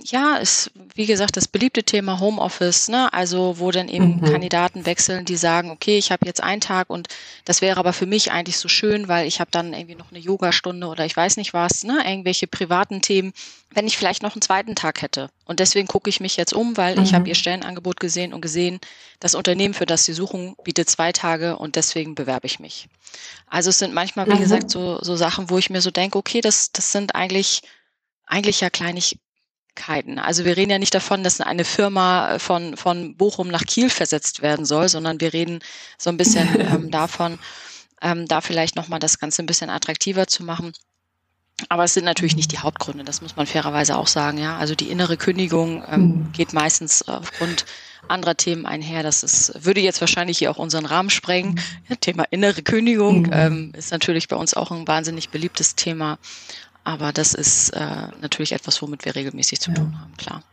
ja, 0.04 0.36
ist 0.36 0.72
wie 0.96 1.06
gesagt 1.06 1.38
das 1.38 1.48
beliebte 1.48 1.84
Thema 1.84 2.20
Homeoffice, 2.20 2.90
ne? 2.90 3.12
Also 3.14 3.58
wo 3.58 3.72
dann 3.72 3.88
eben 3.88 4.18
mhm. 4.18 4.26
Kandidaten 4.26 4.86
wechseln, 4.86 5.24
die 5.24 5.38
sagen, 5.38 5.72
okay, 5.72 5.98
ich 5.98 6.12
habe 6.12 6.26
jetzt 6.26 6.44
einen 6.44 6.60
Tag 6.60 6.90
und 6.90 7.08
das 7.46 7.62
wäre 7.62 7.78
aber 7.78 7.94
für 7.94 8.06
mich 8.06 8.34
eigentlich 8.34 8.58
so 8.58 8.68
schön, 8.68 9.08
weil 9.08 9.28
ich 9.28 9.40
habe 9.40 9.50
dann 9.50 9.74
irgendwie 9.74 9.96
noch 9.96 10.12
eine 10.12 10.20
Yogastunde 10.20 10.88
oder 10.88 11.06
ich 11.06 11.16
weiß 11.16 11.38
nicht 11.38 11.54
was, 11.54 11.86
ne? 11.86 12.04
Irgendwelche 12.06 12.48
privaten 12.48 13.02
Themen, 13.02 13.32
wenn 13.74 13.88
ich 13.88 13.98
vielleicht 13.98 14.24
noch 14.24 14.36
einen 14.36 14.42
zweiten 14.42 14.76
Tag 14.76 15.02
hätte. 15.02 15.30
Und 15.46 15.62
deswegen 15.62 15.88
gucke 15.88 16.10
ich 16.10 16.20
mich 16.20 16.36
jetzt 16.36 16.54
um, 16.54 16.76
weil 16.76 16.98
mhm. 16.98 17.04
ich 17.04 17.14
habe 17.14 17.30
ihr 17.30 17.36
Stellenangebot 17.36 18.02
gesehen 18.02 18.34
und 18.34 18.42
gesehen, 18.42 18.80
das 19.22 19.36
Unternehmen, 19.36 19.74
für 19.74 19.86
das 19.86 20.04
sie 20.04 20.14
suchen, 20.14 20.56
bietet 20.66 20.90
zwei 20.90 21.14
Tage 21.14 21.58
und 21.58 21.78
deswegen 21.78 22.14
bewerbe 22.14 22.46
ich 22.46 22.60
mich. 22.60 22.90
Also 23.48 23.70
es 23.70 23.80
sind 23.80 23.94
manchmal, 23.94 24.28
wie 24.28 24.34
mhm. 24.34 24.40
gesagt, 24.40 24.70
so, 24.70 25.00
so 25.02 25.16
Sachen, 25.16 25.50
wo 25.50 25.58
ich 25.58 25.70
mir 25.70 25.80
so 25.80 25.92
denke, 25.92 26.18
okay, 26.18 26.42
das, 26.42 26.74
das 26.74 26.92
sind 26.92 27.16
eigentlich 27.16 27.62
eigentlich 28.32 28.62
ja 28.62 28.70
Kleinig 28.70 29.20
also 30.20 30.46
wir 30.46 30.58
reden 30.58 30.72
ja 30.72 30.80
nicht 30.80 30.94
davon, 30.94 31.24
dass 31.24 31.42
eine 31.42 31.66
Firma 31.66 32.40
von, 32.40 32.78
von 32.78 33.16
Bochum 33.16 33.48
nach 33.48 33.64
Kiel 33.64 33.90
versetzt 33.90 34.42
werden 34.42 34.66
soll, 34.66 34.90
sondern 34.90 35.20
wir 35.22 35.34
reden 35.34 35.60
so 35.98 36.10
ein 36.10 36.18
bisschen 36.18 36.48
ähm, 36.60 36.92
davon, 36.92 37.40
ähm, 38.02 38.28
da 38.28 38.42
vielleicht 38.42 38.76
nochmal 38.76 39.00
das 39.00 39.20
Ganze 39.20 39.42
ein 39.42 39.48
bisschen 39.48 39.70
attraktiver 39.70 40.28
zu 40.28 40.44
machen. 40.44 40.74
Aber 41.70 41.84
es 41.84 41.94
sind 41.94 42.06
natürlich 42.06 42.36
nicht 42.36 42.52
die 42.52 42.60
Hauptgründe, 42.60 43.04
das 43.04 43.22
muss 43.22 43.36
man 43.36 43.46
fairerweise 43.46 43.96
auch 43.98 44.08
sagen. 44.08 44.38
Ja, 44.38 44.58
also 44.58 44.76
die 44.76 44.90
innere 44.90 45.18
Kündigung 45.18 45.84
ähm, 45.90 46.02
mhm. 46.02 46.32
geht 46.32 46.54
meistens 46.54 47.08
aufgrund 47.08 47.66
anderer 48.08 48.36
Themen 48.36 48.66
einher. 48.66 49.04
Das 49.04 49.24
ist, 49.24 49.54
würde 49.64 49.80
jetzt 49.80 50.02
wahrscheinlich 50.02 50.40
hier 50.40 50.52
auch 50.52 50.58
unseren 50.58 50.86
Rahmen 50.86 51.10
sprengen. 51.10 51.60
Ja, 51.88 51.96
Thema 51.96 52.26
innere 52.32 52.62
Kündigung 52.64 53.24
mhm. 53.24 53.34
ähm, 53.34 53.74
ist 53.76 53.92
natürlich 53.92 54.28
bei 54.28 54.36
uns 54.36 54.54
auch 54.54 54.72
ein 54.72 54.88
wahnsinnig 54.88 55.30
beliebtes 55.30 55.76
Thema. 55.76 56.18
Aber 56.84 57.12
das 57.14 57.34
ist 57.34 57.70
äh, 57.72 58.08
natürlich 58.22 58.54
etwas, 58.54 58.82
womit 58.82 59.06
wir 59.06 59.16
regelmäßig 59.16 59.60
zu 59.60 59.72
tun 59.72 60.00
haben, 60.00 60.16
klar. 60.18 60.44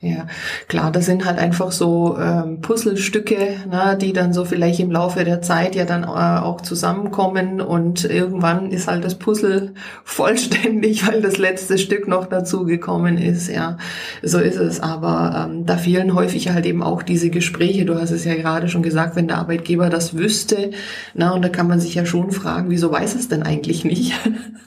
Ja, 0.00 0.28
klar, 0.68 0.92
das 0.92 1.06
sind 1.06 1.24
halt 1.24 1.40
einfach 1.40 1.72
so 1.72 2.16
ähm, 2.20 2.60
Puzzlestücke, 2.60 3.56
ne, 3.68 3.98
die 4.00 4.12
dann 4.12 4.32
so 4.32 4.44
vielleicht 4.44 4.78
im 4.78 4.92
Laufe 4.92 5.24
der 5.24 5.42
Zeit 5.42 5.74
ja 5.74 5.84
dann 5.86 6.04
äh, 6.04 6.06
auch 6.40 6.60
zusammenkommen 6.60 7.60
und 7.60 8.04
irgendwann 8.04 8.70
ist 8.70 8.86
halt 8.86 9.04
das 9.04 9.16
Puzzle 9.16 9.74
vollständig, 10.04 11.04
weil 11.08 11.20
das 11.20 11.36
letzte 11.38 11.78
Stück 11.78 12.06
noch 12.06 12.26
dazu 12.26 12.64
gekommen 12.64 13.18
ist. 13.18 13.48
Ja, 13.48 13.76
so 14.22 14.38
ist 14.38 14.54
es. 14.58 14.78
Aber 14.78 15.48
ähm, 15.50 15.66
da 15.66 15.76
fehlen 15.76 16.14
häufig 16.14 16.50
halt 16.50 16.64
eben 16.66 16.84
auch 16.84 17.02
diese 17.02 17.30
Gespräche. 17.30 17.84
Du 17.84 17.96
hast 17.96 18.12
es 18.12 18.24
ja 18.24 18.36
gerade 18.36 18.68
schon 18.68 18.84
gesagt, 18.84 19.16
wenn 19.16 19.26
der 19.26 19.38
Arbeitgeber 19.38 19.90
das 19.90 20.16
wüsste, 20.16 20.70
na 21.14 21.32
und 21.32 21.42
da 21.42 21.48
kann 21.48 21.66
man 21.66 21.80
sich 21.80 21.96
ja 21.96 22.06
schon 22.06 22.30
fragen, 22.30 22.70
wieso 22.70 22.92
weiß 22.92 23.16
es 23.16 23.26
denn 23.26 23.42
eigentlich 23.42 23.84
nicht? 23.84 24.12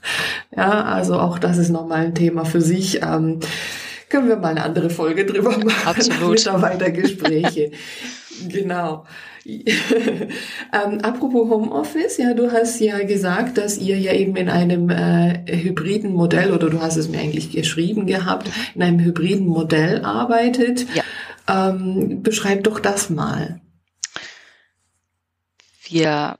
ja, 0.54 0.84
also 0.84 1.18
auch 1.22 1.40
das 1.40 1.58
ist 1.58 1.70
nochmal 1.70 2.08
ein 2.08 2.16
Thema 2.16 2.44
für 2.44 2.60
sich. 2.60 3.02
Ähm, 3.02 3.40
Können 4.12 4.28
wir 4.28 4.36
mal 4.36 4.50
eine 4.50 4.64
andere 4.64 4.90
Folge 4.90 5.26
drüber 5.26 5.58
machen. 5.58 5.72
Absolut. 5.86 6.32
Mitarbeitergespräche. 6.32 7.72
genau. 8.50 9.06
ähm, 9.46 11.00
apropos 11.02 11.50
Homeoffice, 11.50 12.18
ja, 12.18 12.34
du 12.34 12.52
hast 12.52 12.82
ja 12.82 13.00
gesagt, 13.06 13.58
dass 13.58 13.78
ihr 13.78 13.98
ja 13.98 14.14
eben 14.14 14.36
in 14.36 14.50
einem 14.50 14.90
äh, 14.90 15.46
hybriden 15.48 16.12
Modell, 16.12 16.52
oder 16.52 16.70
du 16.70 16.82
hast 16.82 16.98
es 16.98 17.08
mir 17.08 17.20
eigentlich 17.20 17.52
geschrieben 17.52 18.06
gehabt, 18.06 18.50
in 18.76 18.84
einem 18.84 19.00
hybriden 19.00 19.48
Modell 19.48 20.04
arbeitet. 20.04 20.86
Ja. 20.94 21.04
Ähm, 21.70 22.22
beschreib 22.22 22.66
doch 22.66 22.82
das 22.82 23.10
mal. 23.10 23.62
Wir 25.86 26.36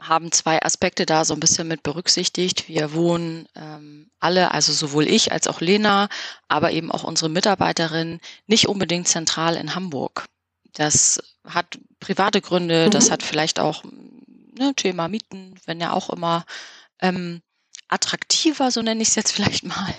haben 0.00 0.32
zwei 0.32 0.62
Aspekte 0.62 1.06
da 1.06 1.24
so 1.24 1.34
ein 1.34 1.40
bisschen 1.40 1.68
mit 1.68 1.82
berücksichtigt. 1.82 2.68
Wir 2.68 2.94
wohnen 2.94 3.46
ähm, 3.54 4.10
alle, 4.18 4.52
also 4.52 4.72
sowohl 4.72 5.06
ich 5.06 5.32
als 5.32 5.46
auch 5.46 5.60
Lena, 5.60 6.08
aber 6.48 6.72
eben 6.72 6.90
auch 6.90 7.04
unsere 7.04 7.28
Mitarbeiterin, 7.28 8.20
nicht 8.46 8.68
unbedingt 8.68 9.08
zentral 9.08 9.56
in 9.56 9.74
Hamburg. 9.74 10.26
Das 10.72 11.22
hat 11.44 11.78
private 12.00 12.40
Gründe, 12.40 12.86
mhm. 12.86 12.90
das 12.90 13.10
hat 13.10 13.22
vielleicht 13.22 13.60
auch 13.60 13.84
ne, 14.58 14.74
Thema 14.74 15.08
Mieten, 15.08 15.54
wenn 15.66 15.80
ja 15.80 15.92
auch 15.92 16.10
immer 16.10 16.44
ähm, 17.00 17.42
attraktiver, 17.88 18.70
so 18.70 18.82
nenne 18.82 19.02
ich 19.02 19.08
es 19.08 19.14
jetzt 19.14 19.32
vielleicht 19.32 19.64
mal. 19.64 19.94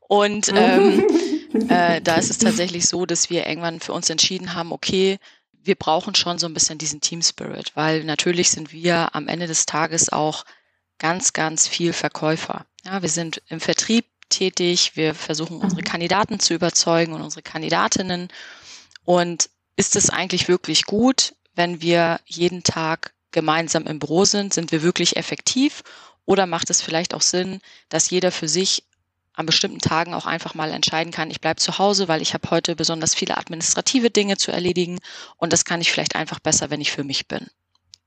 Und 0.00 0.50
ähm, 0.54 1.06
äh, 1.68 2.00
da 2.00 2.16
ist 2.16 2.30
es 2.30 2.38
tatsächlich 2.38 2.86
so, 2.86 3.06
dass 3.06 3.30
wir 3.30 3.46
irgendwann 3.46 3.80
für 3.80 3.92
uns 3.92 4.10
entschieden 4.10 4.54
haben, 4.54 4.72
okay, 4.72 5.18
wir 5.64 5.74
brauchen 5.74 6.14
schon 6.14 6.38
so 6.38 6.46
ein 6.46 6.54
bisschen 6.54 6.78
diesen 6.78 7.00
Team 7.00 7.22
Spirit, 7.22 7.72
weil 7.74 8.04
natürlich 8.04 8.50
sind 8.50 8.72
wir 8.72 9.14
am 9.14 9.28
Ende 9.28 9.46
des 9.46 9.66
Tages 9.66 10.12
auch 10.12 10.44
ganz, 10.98 11.32
ganz 11.32 11.66
viel 11.66 11.92
Verkäufer. 11.92 12.66
Ja, 12.84 13.02
wir 13.02 13.08
sind 13.08 13.42
im 13.48 13.60
Vertrieb 13.60 14.06
tätig, 14.28 14.92
wir 14.94 15.14
versuchen 15.14 15.58
unsere 15.58 15.82
mhm. 15.82 15.86
Kandidaten 15.86 16.40
zu 16.40 16.54
überzeugen 16.54 17.12
und 17.12 17.22
unsere 17.22 17.42
Kandidatinnen. 17.42 18.28
Und 19.04 19.50
ist 19.76 19.96
es 19.96 20.10
eigentlich 20.10 20.48
wirklich 20.48 20.84
gut, 20.84 21.34
wenn 21.54 21.80
wir 21.80 22.20
jeden 22.26 22.62
Tag 22.62 23.14
gemeinsam 23.30 23.86
im 23.86 23.98
Büro 23.98 24.24
sind? 24.24 24.54
Sind 24.54 24.72
wir 24.72 24.82
wirklich 24.82 25.16
effektiv? 25.16 25.82
Oder 26.26 26.46
macht 26.46 26.70
es 26.70 26.80
vielleicht 26.80 27.14
auch 27.14 27.22
Sinn, 27.22 27.60
dass 27.88 28.10
jeder 28.10 28.32
für 28.32 28.48
sich 28.48 28.84
an 29.34 29.46
bestimmten 29.46 29.80
Tagen 29.80 30.14
auch 30.14 30.26
einfach 30.26 30.54
mal 30.54 30.70
entscheiden 30.70 31.12
kann, 31.12 31.30
ich 31.30 31.40
bleibe 31.40 31.60
zu 31.60 31.78
Hause, 31.78 32.08
weil 32.08 32.22
ich 32.22 32.34
habe 32.34 32.50
heute 32.50 32.76
besonders 32.76 33.14
viele 33.14 33.36
administrative 33.36 34.10
Dinge 34.10 34.36
zu 34.36 34.52
erledigen 34.52 34.98
und 35.36 35.52
das 35.52 35.64
kann 35.64 35.80
ich 35.80 35.90
vielleicht 35.90 36.16
einfach 36.16 36.40
besser, 36.40 36.70
wenn 36.70 36.80
ich 36.80 36.92
für 36.92 37.04
mich 37.04 37.26
bin. 37.28 37.48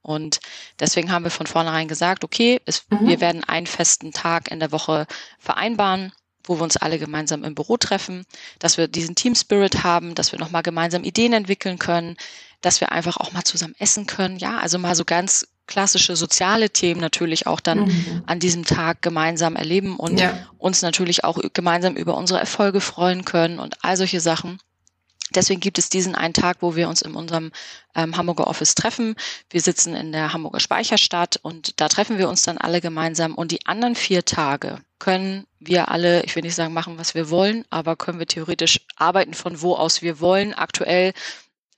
Und 0.01 0.39
deswegen 0.79 1.11
haben 1.11 1.25
wir 1.25 1.31
von 1.31 1.47
vornherein 1.47 1.89
gesagt, 1.89 2.23
okay, 2.23 2.61
es, 2.65 2.85
mhm. 2.89 3.07
wir 3.07 3.19
werden 3.19 3.43
einen 3.43 3.67
festen 3.67 4.13
Tag 4.13 4.49
in 4.49 4.59
der 4.59 4.71
Woche 4.71 5.05
vereinbaren 5.37 6.13
wo 6.47 6.57
wir 6.57 6.63
uns 6.63 6.77
alle 6.77 6.97
gemeinsam 6.97 7.43
im 7.43 7.55
Büro 7.55 7.77
treffen, 7.77 8.25
dass 8.59 8.77
wir 8.77 8.87
diesen 8.87 9.15
Team 9.15 9.35
Spirit 9.35 9.83
haben, 9.83 10.15
dass 10.15 10.31
wir 10.31 10.39
nochmal 10.39 10.63
gemeinsam 10.63 11.03
Ideen 11.03 11.33
entwickeln 11.33 11.77
können, 11.77 12.17
dass 12.61 12.81
wir 12.81 12.91
einfach 12.91 13.17
auch 13.17 13.33
mal 13.33 13.43
zusammen 13.43 13.75
essen 13.79 14.07
können. 14.07 14.37
Ja, 14.37 14.57
also 14.57 14.79
mal 14.79 14.95
so 14.95 15.05
ganz 15.05 15.47
klassische 15.67 16.15
soziale 16.15 16.69
Themen 16.69 17.01
natürlich 17.01 17.45
auch 17.45 17.59
dann 17.59 17.85
mhm. 17.85 18.23
an 18.25 18.39
diesem 18.39 18.65
Tag 18.65 19.01
gemeinsam 19.01 19.55
erleben 19.55 19.97
und 19.97 20.19
ja. 20.19 20.47
uns 20.57 20.81
natürlich 20.81 21.23
auch 21.23 21.39
gemeinsam 21.53 21.95
über 21.95 22.15
unsere 22.15 22.39
Erfolge 22.39 22.81
freuen 22.81 23.25
können 23.25 23.59
und 23.59 23.83
all 23.83 23.97
solche 23.97 24.21
Sachen. 24.21 24.59
Deswegen 25.35 25.59
gibt 25.59 25.77
es 25.77 25.89
diesen 25.89 26.15
einen 26.15 26.33
Tag, 26.33 26.57
wo 26.61 26.75
wir 26.75 26.87
uns 26.87 27.01
in 27.01 27.13
unserem 27.13 27.51
ähm, 27.95 28.15
Hamburger 28.15 28.47
Office 28.47 28.75
treffen. 28.75 29.15
Wir 29.49 29.61
sitzen 29.61 29.93
in 29.93 30.13
der 30.13 30.31
Hamburger 30.31 30.61
Speicherstadt 30.61 31.37
und 31.41 31.81
da 31.81 31.89
treffen 31.89 32.17
wir 32.17 32.29
uns 32.29 32.43
dann 32.43 32.57
alle 32.57 32.79
gemeinsam. 32.79 33.35
Und 33.35 33.51
die 33.51 33.65
anderen 33.65 33.95
vier 33.95 34.23
Tage 34.23 34.79
können 34.99 35.45
wir 35.59 35.89
alle, 35.89 36.23
ich 36.23 36.35
will 36.35 36.43
nicht 36.43 36.55
sagen 36.55 36.73
machen, 36.73 36.97
was 36.97 37.13
wir 37.13 37.29
wollen, 37.29 37.65
aber 37.69 37.97
können 37.97 38.19
wir 38.19 38.27
theoretisch 38.27 38.79
arbeiten 38.95 39.33
von 39.33 39.61
wo 39.61 39.75
aus 39.75 40.01
wir 40.01 40.21
wollen. 40.21 40.53
Aktuell 40.53 41.13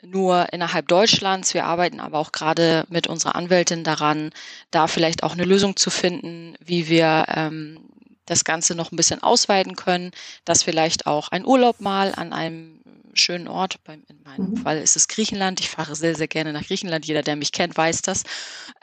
nur 0.03 0.51
innerhalb 0.53 0.87
Deutschlands. 0.87 1.53
Wir 1.53 1.65
arbeiten 1.65 1.99
aber 1.99 2.19
auch 2.19 2.31
gerade 2.31 2.85
mit 2.89 3.07
unserer 3.07 3.35
Anwältin 3.35 3.83
daran, 3.83 4.31
da 4.71 4.87
vielleicht 4.87 5.23
auch 5.23 5.33
eine 5.33 5.45
Lösung 5.45 5.75
zu 5.75 5.89
finden, 5.89 6.55
wie 6.63 6.87
wir 6.87 7.25
ähm, 7.29 7.79
das 8.25 8.43
Ganze 8.43 8.75
noch 8.75 8.91
ein 8.91 8.95
bisschen 8.95 9.23
ausweiten 9.23 9.75
können, 9.75 10.11
dass 10.45 10.63
vielleicht 10.63 11.07
auch 11.07 11.29
ein 11.29 11.45
Urlaub 11.45 11.81
mal 11.81 12.13
an 12.15 12.31
einem 12.31 12.79
schönen 13.13 13.47
Ort. 13.47 13.83
Beim, 13.83 14.03
in 14.07 14.21
meinem 14.23 14.51
mhm. 14.51 14.57
Fall 14.57 14.77
ist 14.77 14.95
es 14.95 15.07
Griechenland. 15.07 15.59
Ich 15.59 15.69
fahre 15.69 15.95
sehr, 15.95 16.15
sehr 16.15 16.27
gerne 16.27 16.53
nach 16.53 16.65
Griechenland. 16.65 17.05
Jeder, 17.05 17.23
der 17.23 17.35
mich 17.35 17.51
kennt, 17.51 17.75
weiß 17.75 18.01
das. 18.03 18.23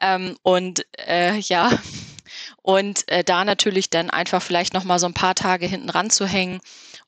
Ähm, 0.00 0.36
und 0.42 0.84
äh, 1.06 1.38
ja, 1.38 1.70
und 2.62 3.08
äh, 3.08 3.24
da 3.24 3.44
natürlich 3.44 3.90
dann 3.90 4.10
einfach 4.10 4.42
vielleicht 4.42 4.74
noch 4.74 4.84
mal 4.84 4.98
so 4.98 5.06
ein 5.06 5.14
paar 5.14 5.34
Tage 5.34 5.66
hinten 5.66 5.90
ranzuhängen 5.90 6.60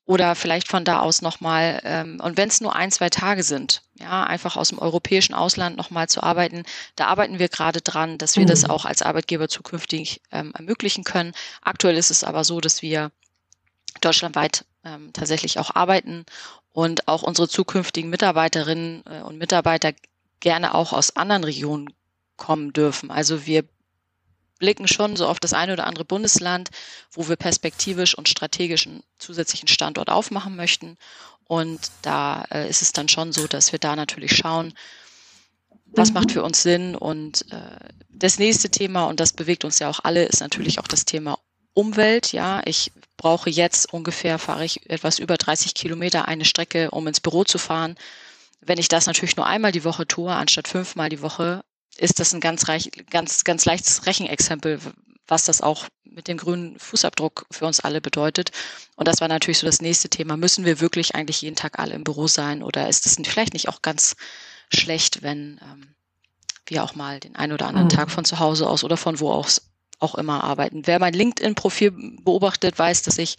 oder 0.08 0.34
vielleicht 0.34 0.68
von 0.68 0.86
da 0.86 1.00
aus 1.00 1.20
nochmal, 1.20 1.82
ähm, 1.84 2.18
und 2.22 2.38
wenn 2.38 2.48
es 2.48 2.62
nur 2.62 2.74
ein, 2.74 2.90
zwei 2.90 3.10
Tage 3.10 3.42
sind, 3.42 3.82
ja, 4.00 4.24
einfach 4.24 4.56
aus 4.56 4.70
dem 4.70 4.78
europäischen 4.78 5.34
Ausland 5.34 5.76
nochmal 5.76 6.08
zu 6.08 6.22
arbeiten, 6.22 6.62
da 6.96 7.08
arbeiten 7.08 7.38
wir 7.38 7.50
gerade 7.50 7.82
dran, 7.82 8.16
dass 8.16 8.36
wir 8.36 8.44
mhm. 8.44 8.48
das 8.48 8.64
auch 8.64 8.86
als 8.86 9.02
Arbeitgeber 9.02 9.48
zukünftig 9.48 10.22
ähm, 10.32 10.52
ermöglichen 10.56 11.04
können. 11.04 11.34
Aktuell 11.60 11.98
ist 11.98 12.10
es 12.10 12.24
aber 12.24 12.42
so, 12.44 12.58
dass 12.62 12.80
wir 12.80 13.12
deutschlandweit 14.00 14.64
ähm, 14.82 15.12
tatsächlich 15.12 15.58
auch 15.58 15.74
arbeiten 15.74 16.24
und 16.72 17.06
auch 17.06 17.22
unsere 17.22 17.46
zukünftigen 17.46 18.08
Mitarbeiterinnen 18.08 19.02
äh, 19.04 19.20
und 19.20 19.36
Mitarbeiter 19.36 19.92
gerne 20.40 20.72
auch 20.74 20.94
aus 20.94 21.16
anderen 21.16 21.44
Regionen 21.44 21.92
kommen 22.38 22.72
dürfen. 22.72 23.10
Also 23.10 23.44
wir 23.44 23.64
blicken 24.58 24.88
schon 24.88 25.16
so 25.16 25.26
auf 25.26 25.40
das 25.40 25.52
eine 25.52 25.72
oder 25.72 25.86
andere 25.86 26.04
Bundesland, 26.04 26.70
wo 27.12 27.28
wir 27.28 27.36
perspektivisch 27.36 28.16
und 28.16 28.28
strategisch 28.28 28.86
einen 28.86 29.02
zusätzlichen 29.18 29.68
Standort 29.68 30.10
aufmachen 30.10 30.56
möchten. 30.56 30.96
Und 31.44 31.80
da 32.02 32.44
äh, 32.50 32.68
ist 32.68 32.82
es 32.82 32.92
dann 32.92 33.08
schon 33.08 33.32
so, 33.32 33.46
dass 33.46 33.72
wir 33.72 33.78
da 33.78 33.96
natürlich 33.96 34.36
schauen, 34.36 34.74
was 35.86 36.12
macht 36.12 36.32
für 36.32 36.42
uns 36.42 36.62
Sinn. 36.62 36.94
Und 36.94 37.50
äh, 37.50 37.78
das 38.10 38.38
nächste 38.38 38.70
Thema, 38.70 39.04
und 39.04 39.20
das 39.20 39.32
bewegt 39.32 39.64
uns 39.64 39.78
ja 39.78 39.88
auch 39.88 40.00
alle, 40.02 40.24
ist 40.24 40.40
natürlich 40.40 40.78
auch 40.78 40.88
das 40.88 41.04
Thema 41.04 41.38
Umwelt. 41.72 42.32
Ja, 42.32 42.60
ich 42.64 42.92
brauche 43.16 43.50
jetzt 43.50 43.92
ungefähr, 43.92 44.38
fahre 44.38 44.64
ich 44.64 44.88
etwas 44.90 45.18
über 45.18 45.36
30 45.36 45.74
Kilometer 45.74 46.28
eine 46.28 46.44
Strecke, 46.44 46.90
um 46.90 47.06
ins 47.06 47.20
Büro 47.20 47.44
zu 47.44 47.58
fahren. 47.58 47.96
Wenn 48.60 48.78
ich 48.78 48.88
das 48.88 49.06
natürlich 49.06 49.36
nur 49.36 49.46
einmal 49.46 49.72
die 49.72 49.84
Woche 49.84 50.06
tue, 50.06 50.32
anstatt 50.32 50.68
fünfmal 50.68 51.08
die 51.08 51.22
Woche, 51.22 51.62
ist 51.98 52.20
das 52.20 52.32
ein 52.32 52.40
ganz, 52.40 52.68
reich, 52.68 52.90
ganz, 53.10 53.44
ganz 53.44 53.64
leichtes 53.64 54.06
Rechenexempel, 54.06 54.80
was 55.26 55.44
das 55.44 55.60
auch 55.60 55.86
mit 56.04 56.28
dem 56.28 56.38
grünen 56.38 56.78
Fußabdruck 56.78 57.46
für 57.50 57.66
uns 57.66 57.80
alle 57.80 58.00
bedeutet. 58.00 58.50
Und 58.96 59.06
das 59.06 59.20
war 59.20 59.28
natürlich 59.28 59.58
so 59.58 59.66
das 59.66 59.80
nächste 59.80 60.08
Thema. 60.08 60.36
Müssen 60.36 60.64
wir 60.64 60.80
wirklich 60.80 61.14
eigentlich 61.14 61.42
jeden 61.42 61.56
Tag 61.56 61.78
alle 61.78 61.94
im 61.94 62.04
Büro 62.04 62.26
sein 62.26 62.62
oder 62.62 62.88
ist 62.88 63.06
es 63.06 63.16
vielleicht 63.28 63.52
nicht 63.52 63.68
auch 63.68 63.82
ganz 63.82 64.16
schlecht, 64.72 65.22
wenn 65.22 65.60
ähm, 65.62 65.94
wir 66.66 66.84
auch 66.84 66.94
mal 66.94 67.20
den 67.20 67.36
einen 67.36 67.52
oder 67.52 67.66
anderen 67.66 67.88
mhm. 67.88 67.92
Tag 67.92 68.10
von 68.10 68.24
zu 68.24 68.38
Hause 68.38 68.68
aus 68.68 68.84
oder 68.84 68.96
von 68.96 69.20
wo 69.20 69.30
aus 69.30 69.62
auch 70.00 70.14
immer 70.14 70.44
arbeiten. 70.44 70.86
Wer 70.86 70.98
mein 70.98 71.14
LinkedIn-Profil 71.14 71.92
beobachtet, 72.22 72.78
weiß, 72.78 73.02
dass 73.02 73.18
ich 73.18 73.36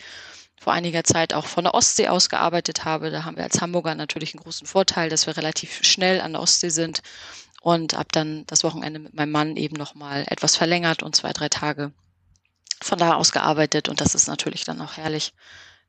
vor 0.60 0.74
einiger 0.74 1.06
Zeit 1.06 1.34
auch 1.34 1.46
von 1.46 1.64
der 1.64 1.74
Ostsee 1.74 2.10
aus 2.10 2.30
gearbeitet 2.30 2.84
habe. 2.84 3.12
Da 3.12 3.24
haben 3.24 3.38
wir 3.38 3.46
als 3.46 3.62
Hamburger 3.62 3.96
natürlich 3.96 4.34
einen 4.34 4.44
großen 4.44 4.68
Vorteil, 4.68 5.10
dass 5.10 5.26
wir 5.26 5.38
relativ 5.38 5.80
schnell 5.84 6.20
an 6.20 6.34
der 6.34 6.42
Ostsee 6.42 6.70
sind 6.70 7.02
und 7.62 7.94
habe 7.94 8.10
dann 8.12 8.46
das 8.48 8.64
Wochenende 8.64 9.00
mit 9.00 9.14
meinem 9.14 9.32
Mann 9.32 9.58
eben 9.58 9.76
nochmal 9.76 10.26
etwas 10.28 10.56
verlängert 10.56 11.04
und 11.04 11.16
zwei, 11.16 11.34
drei 11.34 11.50
Tage 11.50 11.92
von 12.82 12.98
da 12.98 13.16
aus 13.16 13.32
gearbeitet. 13.32 13.90
Und 13.90 14.02
das 14.02 14.16
ist 14.16 14.28
natürlich 14.28 14.64
dann 14.64 14.82
auch 14.82 14.98
herrlich, 14.98 15.34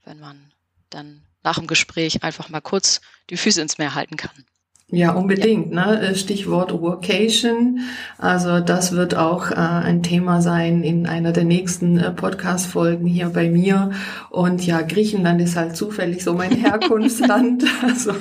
wenn 0.04 0.18
man 0.18 0.52
dann 0.90 1.22
nach 1.42 1.58
dem 1.58 1.66
Gespräch 1.66 2.22
einfach 2.22 2.48
mal 2.48 2.60
kurz 2.60 3.00
die 3.30 3.36
Füße 3.36 3.60
ins 3.60 3.78
Meer 3.78 3.94
halten 3.94 4.16
kann. 4.16 4.44
Ja, 4.92 5.12
unbedingt. 5.12 5.72
Ja. 5.72 5.86
Ne? 5.86 6.14
Stichwort 6.16 6.72
Workation. 6.72 7.80
Also 8.18 8.58
das 8.58 8.92
wird 8.92 9.14
auch 9.14 9.52
äh, 9.52 9.54
ein 9.54 10.02
Thema 10.02 10.42
sein 10.42 10.82
in 10.82 11.06
einer 11.06 11.30
der 11.30 11.44
nächsten 11.44 11.98
äh, 11.98 12.10
Podcast-Folgen 12.10 13.06
hier 13.06 13.28
bei 13.28 13.50
mir. 13.50 13.92
Und 14.30 14.66
ja, 14.66 14.82
Griechenland 14.82 15.40
ist 15.40 15.56
halt 15.56 15.76
zufällig 15.76 16.24
so 16.24 16.34
mein 16.34 16.50
Herkunftsland. 16.56 17.62
also 17.82 18.12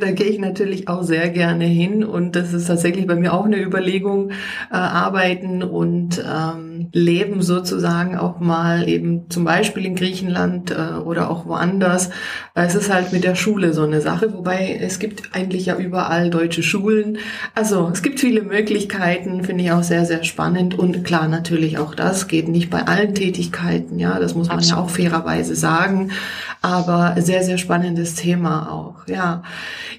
da 0.00 0.10
gehe 0.10 0.26
ich 0.26 0.38
natürlich 0.38 0.88
auch 0.88 1.02
sehr 1.02 1.30
gerne 1.30 1.64
hin. 1.64 2.04
Und 2.04 2.36
das 2.36 2.52
ist 2.52 2.66
tatsächlich 2.66 3.06
bei 3.06 3.14
mir 3.14 3.32
auch 3.32 3.46
eine 3.46 3.62
Überlegung, 3.62 4.30
äh, 4.70 4.74
arbeiten 4.74 5.62
und 5.62 6.22
ähm, 6.22 6.90
leben 6.92 7.40
sozusagen 7.40 8.18
auch 8.18 8.40
mal 8.40 8.88
eben 8.90 9.30
zum 9.30 9.44
Beispiel 9.44 9.86
in 9.86 9.94
Griechenland 9.94 10.70
äh, 10.70 10.98
oder 10.98 11.30
auch 11.30 11.46
woanders. 11.46 12.10
Es 12.54 12.74
ist 12.74 12.92
halt 12.92 13.12
mit 13.12 13.24
der 13.24 13.36
Schule 13.36 13.72
so 13.72 13.84
eine 13.84 14.02
Sache, 14.02 14.34
wobei 14.34 14.78
es 14.82 14.98
gibt 14.98 15.34
eigentlich 15.34 15.66
ja 15.66 15.76
über 15.76 15.93
überall 15.94 16.28
deutsche 16.28 16.64
Schulen. 16.64 17.18
Also 17.54 17.88
es 17.92 18.02
gibt 18.02 18.18
viele 18.18 18.42
Möglichkeiten, 18.42 19.44
finde 19.44 19.62
ich 19.62 19.70
auch 19.70 19.84
sehr, 19.84 20.04
sehr 20.06 20.24
spannend. 20.24 20.76
Und 20.76 21.04
klar, 21.04 21.28
natürlich 21.28 21.78
auch 21.78 21.94
das 21.94 22.26
geht 22.26 22.48
nicht 22.48 22.68
bei 22.68 22.82
allen 22.82 23.14
Tätigkeiten, 23.14 24.00
ja, 24.00 24.18
das 24.18 24.34
muss 24.34 24.48
man 24.48 24.58
Absolut. 24.58 24.76
ja 24.76 24.84
auch 24.84 24.90
fairerweise 24.90 25.54
sagen. 25.54 26.10
Aber 26.62 27.14
sehr, 27.18 27.44
sehr 27.44 27.58
spannendes 27.58 28.16
Thema 28.16 28.72
auch, 28.72 29.06
ja. 29.06 29.44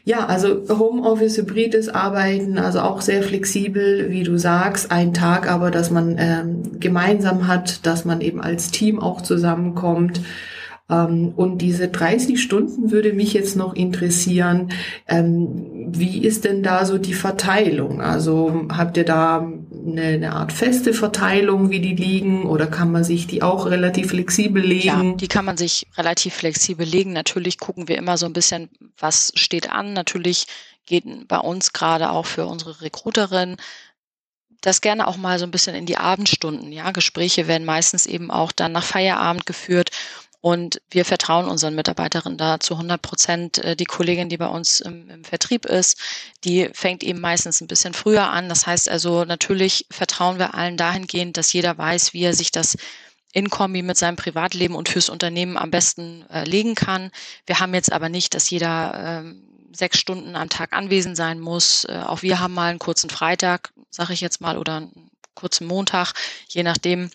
Ja, 0.03 0.25
also 0.25 0.63
Homeoffice, 0.67 1.37
hybrides 1.37 1.87
Arbeiten, 1.87 2.57
also 2.57 2.81
auch 2.81 2.99
sehr 2.99 3.23
flexibel, 3.23 4.09
wie 4.09 4.23
du 4.23 4.37
sagst, 4.37 4.91
ein 4.91 5.13
Tag 5.13 5.49
aber, 5.49 5.71
dass 5.71 5.91
man 5.91 6.17
ähm, 6.19 6.79
gemeinsam 6.81 7.47
hat, 7.47 7.85
dass 7.85 8.03
man 8.03 8.19
eben 8.19 8.41
als 8.41 8.69
Team 8.69 8.99
auch 8.99 9.21
zusammenkommt. 9.21 10.19
Ähm, 10.89 11.33
und 11.35 11.59
diese 11.59 11.87
30 11.87 12.41
Stunden 12.41 12.91
würde 12.91 13.13
mich 13.13 13.33
jetzt 13.33 13.55
noch 13.55 13.73
interessieren. 13.73 14.71
Ähm, 15.07 15.87
wie 15.89 16.23
ist 16.23 16.45
denn 16.45 16.61
da 16.61 16.85
so 16.85 16.97
die 16.97 17.13
Verteilung? 17.13 18.01
Also 18.01 18.67
habt 18.69 18.97
ihr 18.97 19.05
da 19.05 19.39
eine, 19.39 20.01
eine, 20.01 20.33
Art 20.33 20.51
feste 20.51 20.93
Verteilung, 20.93 21.71
wie 21.71 21.79
die 21.79 21.95
liegen, 21.95 22.45
oder 22.45 22.67
kann 22.67 22.91
man 22.91 23.03
sich 23.03 23.25
die 23.25 23.41
auch 23.41 23.65
relativ 23.65 24.09
flexibel 24.09 24.61
legen? 24.61 24.85
Ja, 24.85 25.15
die 25.15 25.27
kann 25.27 25.45
man 25.45 25.57
sich 25.57 25.87
relativ 25.97 26.35
flexibel 26.35 26.85
legen. 26.85 27.13
Natürlich 27.13 27.57
gucken 27.57 27.87
wir 27.87 27.97
immer 27.97 28.17
so 28.17 28.27
ein 28.27 28.33
bisschen, 28.33 28.69
was 28.99 29.31
steht 29.35 29.71
an. 29.71 29.93
Natürlich 29.93 30.45
geht 30.85 31.05
bei 31.27 31.39
uns 31.39 31.73
gerade 31.73 32.11
auch 32.11 32.27
für 32.27 32.45
unsere 32.45 32.81
Recruiterin 32.81 33.57
das 34.65 34.81
gerne 34.81 35.07
auch 35.07 35.17
mal 35.17 35.37
so 35.37 35.45
ein 35.45 35.51
bisschen 35.51 35.75
in 35.75 35.85
die 35.85 35.97
Abendstunden. 35.97 36.71
Ja, 36.71 36.91
Gespräche 36.91 37.47
werden 37.47 37.65
meistens 37.65 38.05
eben 38.05 38.31
auch 38.31 38.51
dann 38.51 38.71
nach 38.71 38.83
Feierabend 38.83 39.45
geführt. 39.45 39.91
Und 40.45 40.79
wir 40.91 41.05
vertrauen 41.05 41.47
unseren 41.47 41.73
Mitarbeiterinnen 41.73 42.37
da 42.37 42.59
zu 42.59 42.75
100 42.75 43.01
Prozent. 43.01 43.57
Äh, 43.57 43.75
die 43.75 43.85
Kollegin, 43.85 44.29
die 44.29 44.37
bei 44.37 44.45
uns 44.45 44.79
im, 44.79 45.09
im, 45.09 45.23
Vertrieb 45.23 45.65
ist, 45.65 45.97
die 46.43 46.69
fängt 46.71 47.01
eben 47.01 47.19
meistens 47.19 47.61
ein 47.61 47.67
bisschen 47.67 47.95
früher 47.95 48.29
an. 48.29 48.47
Das 48.47 48.67
heißt 48.67 48.87
also, 48.87 49.25
natürlich 49.25 49.87
vertrauen 49.89 50.37
wir 50.37 50.53
allen 50.53 50.77
dahingehend, 50.77 51.37
dass 51.37 51.51
jeder 51.51 51.75
weiß, 51.75 52.13
wie 52.13 52.21
er 52.21 52.35
sich 52.35 52.51
das 52.51 52.77
in 53.33 53.49
Kombi 53.49 53.81
mit 53.81 53.97
seinem 53.97 54.17
Privatleben 54.17 54.75
und 54.75 54.87
fürs 54.87 55.09
Unternehmen 55.09 55.57
am 55.57 55.71
besten 55.71 56.29
äh, 56.29 56.43
legen 56.43 56.75
kann. 56.75 57.09
Wir 57.47 57.59
haben 57.59 57.73
jetzt 57.73 57.91
aber 57.91 58.09
nicht, 58.09 58.35
dass 58.35 58.47
jeder 58.47 59.23
ähm, 59.23 59.49
sechs 59.71 59.97
Stunden 59.97 60.35
am 60.35 60.49
Tag 60.49 60.73
anwesend 60.73 61.17
sein 61.17 61.39
muss. 61.39 61.85
Äh, 61.85 62.03
auch 62.05 62.21
wir 62.21 62.39
haben 62.39 62.53
mal 62.53 62.69
einen 62.69 62.77
kurzen 62.77 63.09
Freitag, 63.09 63.73
sage 63.89 64.13
ich 64.13 64.21
jetzt 64.21 64.41
mal, 64.41 64.59
oder 64.59 64.75
einen 64.75 65.09
kurzen 65.33 65.65
Montag, 65.65 66.13
je 66.49 66.61
nachdem. 66.61 67.09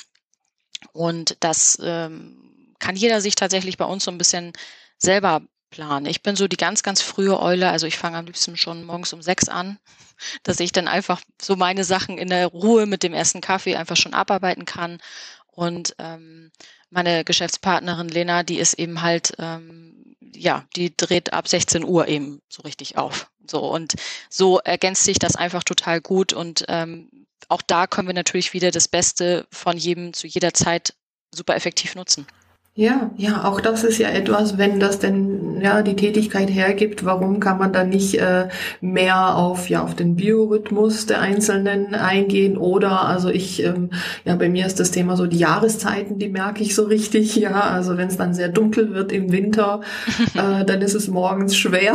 Und 0.92 1.36
das 1.38 1.78
ähm, 1.80 2.49
kann 2.80 2.96
jeder 2.96 3.20
sich 3.20 3.34
tatsächlich 3.34 3.76
bei 3.76 3.84
uns 3.84 4.04
so 4.04 4.10
ein 4.10 4.18
bisschen 4.18 4.52
selber 4.98 5.42
planen. 5.70 6.06
Ich 6.06 6.22
bin 6.22 6.34
so 6.34 6.48
die 6.48 6.56
ganz, 6.56 6.82
ganz 6.82 7.00
frühe 7.00 7.38
Eule, 7.38 7.70
also 7.70 7.86
ich 7.86 7.96
fange 7.96 8.18
am 8.18 8.26
liebsten 8.26 8.56
schon 8.56 8.84
morgens 8.84 9.12
um 9.12 9.22
sechs 9.22 9.48
an, 9.48 9.78
dass 10.42 10.60
ich 10.60 10.72
dann 10.72 10.88
einfach 10.88 11.20
so 11.40 11.56
meine 11.56 11.84
Sachen 11.84 12.18
in 12.18 12.28
der 12.28 12.48
Ruhe 12.48 12.86
mit 12.86 13.02
dem 13.02 13.14
ersten 13.14 13.40
Kaffee 13.40 13.76
einfach 13.76 13.96
schon 13.96 14.14
abarbeiten 14.14 14.64
kann. 14.64 14.98
Und 15.46 15.94
ähm, 15.98 16.50
meine 16.90 17.24
Geschäftspartnerin 17.24 18.08
Lena, 18.08 18.42
die 18.42 18.58
ist 18.58 18.74
eben 18.74 19.02
halt 19.02 19.34
ähm, 19.38 20.00
ja, 20.34 20.64
die 20.76 20.96
dreht 20.96 21.32
ab 21.32 21.48
16 21.48 21.84
Uhr 21.84 22.08
eben 22.08 22.40
so 22.48 22.62
richtig 22.62 22.96
auf. 22.96 23.30
So 23.46 23.60
und 23.60 23.94
so 24.28 24.58
ergänzt 24.58 25.04
sich 25.04 25.18
das 25.18 25.36
einfach 25.36 25.64
total 25.64 26.00
gut 26.00 26.32
und 26.32 26.64
ähm, 26.68 27.10
auch 27.48 27.62
da 27.62 27.86
können 27.86 28.08
wir 28.08 28.14
natürlich 28.14 28.52
wieder 28.52 28.70
das 28.70 28.86
Beste 28.86 29.46
von 29.50 29.76
jedem 29.76 30.12
zu 30.12 30.26
jeder 30.26 30.54
Zeit 30.54 30.94
super 31.32 31.56
effektiv 31.56 31.94
nutzen. 31.94 32.26
Ja, 32.74 33.10
ja, 33.16 33.44
auch 33.44 33.60
das 33.60 33.82
ist 33.82 33.98
ja 33.98 34.08
etwas, 34.10 34.56
wenn 34.56 34.78
das 34.78 35.00
denn 35.00 35.60
ja 35.60 35.82
die 35.82 35.96
Tätigkeit 35.96 36.48
hergibt, 36.48 37.04
warum 37.04 37.40
kann 37.40 37.58
man 37.58 37.72
dann 37.72 37.88
nicht 37.88 38.14
äh, 38.14 38.48
mehr 38.80 39.34
auf 39.36 39.68
ja 39.68 39.82
auf 39.82 39.96
den 39.96 40.14
Biorhythmus 40.14 41.06
der 41.06 41.20
Einzelnen 41.20 41.94
eingehen? 41.96 42.56
Oder 42.56 43.06
also 43.06 43.28
ich 43.28 43.64
ähm, 43.64 43.90
ja 44.24 44.36
bei 44.36 44.48
mir 44.48 44.66
ist 44.66 44.78
das 44.78 44.92
Thema 44.92 45.16
so 45.16 45.26
die 45.26 45.38
Jahreszeiten, 45.38 46.20
die 46.20 46.28
merke 46.28 46.62
ich 46.62 46.76
so 46.76 46.84
richtig, 46.84 47.34
ja, 47.34 47.60
also 47.60 47.98
wenn 47.98 48.06
es 48.06 48.16
dann 48.16 48.34
sehr 48.34 48.48
dunkel 48.48 48.94
wird 48.94 49.10
im 49.10 49.32
Winter, 49.32 49.80
äh, 50.34 50.64
dann 50.64 50.80
ist 50.80 50.94
es 50.94 51.08
morgens 51.08 51.56
schwer. 51.56 51.94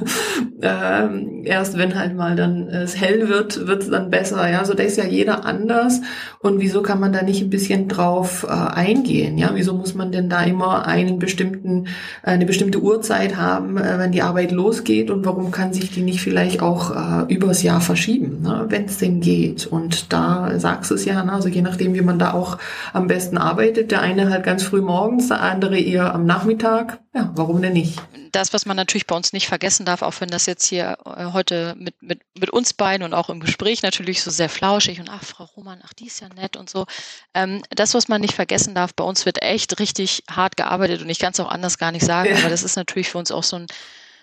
ähm, 0.62 1.42
erst 1.44 1.78
wenn 1.78 1.98
halt 1.98 2.14
mal 2.14 2.36
dann 2.36 2.68
es 2.68 3.00
hell 3.00 3.30
wird, 3.30 3.66
wird 3.66 3.84
es 3.84 3.90
dann 3.90 4.10
besser, 4.10 4.48
ja, 4.48 4.64
so 4.66 4.74
da 4.74 4.82
ist 4.82 4.98
ja 4.98 5.04
jeder 5.04 5.46
anders. 5.46 6.02
Und 6.40 6.60
wieso 6.60 6.82
kann 6.82 7.00
man 7.00 7.12
da 7.12 7.22
nicht 7.22 7.40
ein 7.40 7.50
bisschen 7.50 7.88
drauf 7.88 8.44
äh, 8.46 8.52
eingehen, 8.52 9.38
ja, 9.38 9.52
wieso 9.54 9.74
muss 9.74 9.94
man 9.94 10.01
denn 10.10 10.28
da 10.28 10.42
immer 10.42 10.86
einen 10.86 11.18
bestimmten, 11.18 11.86
eine 12.22 12.46
bestimmte 12.46 12.80
Uhrzeit 12.80 13.36
haben, 13.36 13.76
äh, 13.76 13.98
wenn 13.98 14.12
die 14.12 14.22
Arbeit 14.22 14.50
losgeht 14.50 15.10
und 15.10 15.24
warum 15.24 15.50
kann 15.50 15.72
sich 15.72 15.90
die 15.90 16.02
nicht 16.02 16.20
vielleicht 16.20 16.62
auch 16.62 16.90
äh, 16.90 17.32
übers 17.32 17.62
Jahr 17.62 17.80
verschieben, 17.80 18.42
ne, 18.42 18.64
wenn 18.68 18.86
es 18.86 18.98
denn 18.98 19.20
geht. 19.20 19.66
Und 19.66 20.12
da 20.12 20.58
sagst 20.58 20.90
du 20.90 20.94
es 20.94 21.04
ja, 21.04 21.22
ne, 21.22 21.32
also 21.32 21.48
je 21.48 21.62
nachdem, 21.62 21.94
wie 21.94 22.00
man 22.00 22.18
da 22.18 22.32
auch 22.32 22.58
am 22.92 23.06
besten 23.06 23.36
arbeitet, 23.36 23.90
der 23.90 24.00
eine 24.00 24.30
halt 24.30 24.44
ganz 24.44 24.62
früh 24.62 24.80
morgens, 24.80 25.28
der 25.28 25.42
andere 25.42 25.78
eher 25.78 26.14
am 26.14 26.24
Nachmittag. 26.24 27.01
Ja, 27.14 27.30
warum 27.34 27.60
denn 27.60 27.74
nicht? 27.74 28.00
Das, 28.30 28.54
was 28.54 28.64
man 28.64 28.76
natürlich 28.76 29.06
bei 29.06 29.14
uns 29.14 29.34
nicht 29.34 29.46
vergessen 29.46 29.84
darf, 29.84 30.00
auch 30.00 30.18
wenn 30.20 30.30
das 30.30 30.46
jetzt 30.46 30.64
hier 30.64 30.96
äh, 31.04 31.26
heute 31.32 31.74
mit, 31.78 32.00
mit, 32.02 32.20
mit 32.38 32.48
uns 32.48 32.72
beiden 32.72 33.04
und 33.04 33.12
auch 33.12 33.28
im 33.28 33.40
Gespräch 33.40 33.82
natürlich 33.82 34.22
so 34.22 34.30
sehr 34.30 34.48
flauschig 34.48 34.98
und 34.98 35.10
ach, 35.10 35.22
Frau 35.22 35.44
Roman, 35.44 35.82
ach, 35.84 35.92
die 35.92 36.06
ist 36.06 36.20
ja 36.20 36.30
nett 36.30 36.56
und 36.56 36.70
so. 36.70 36.86
Ähm, 37.34 37.62
das, 37.68 37.92
was 37.92 38.08
man 38.08 38.22
nicht 38.22 38.34
vergessen 38.34 38.74
darf, 38.74 38.94
bei 38.94 39.04
uns 39.04 39.26
wird 39.26 39.42
echt 39.42 39.78
richtig 39.78 40.24
hart 40.30 40.56
gearbeitet 40.56 41.02
und 41.02 41.10
ich 41.10 41.18
kann 41.18 41.32
es 41.32 41.40
auch 41.40 41.50
anders 41.50 41.76
gar 41.76 41.92
nicht 41.92 42.06
sagen, 42.06 42.30
ja. 42.30 42.38
aber 42.38 42.48
das 42.48 42.62
ist 42.62 42.76
natürlich 42.76 43.10
für 43.10 43.18
uns 43.18 43.30
auch 43.30 43.44
so 43.44 43.56
ein 43.56 43.66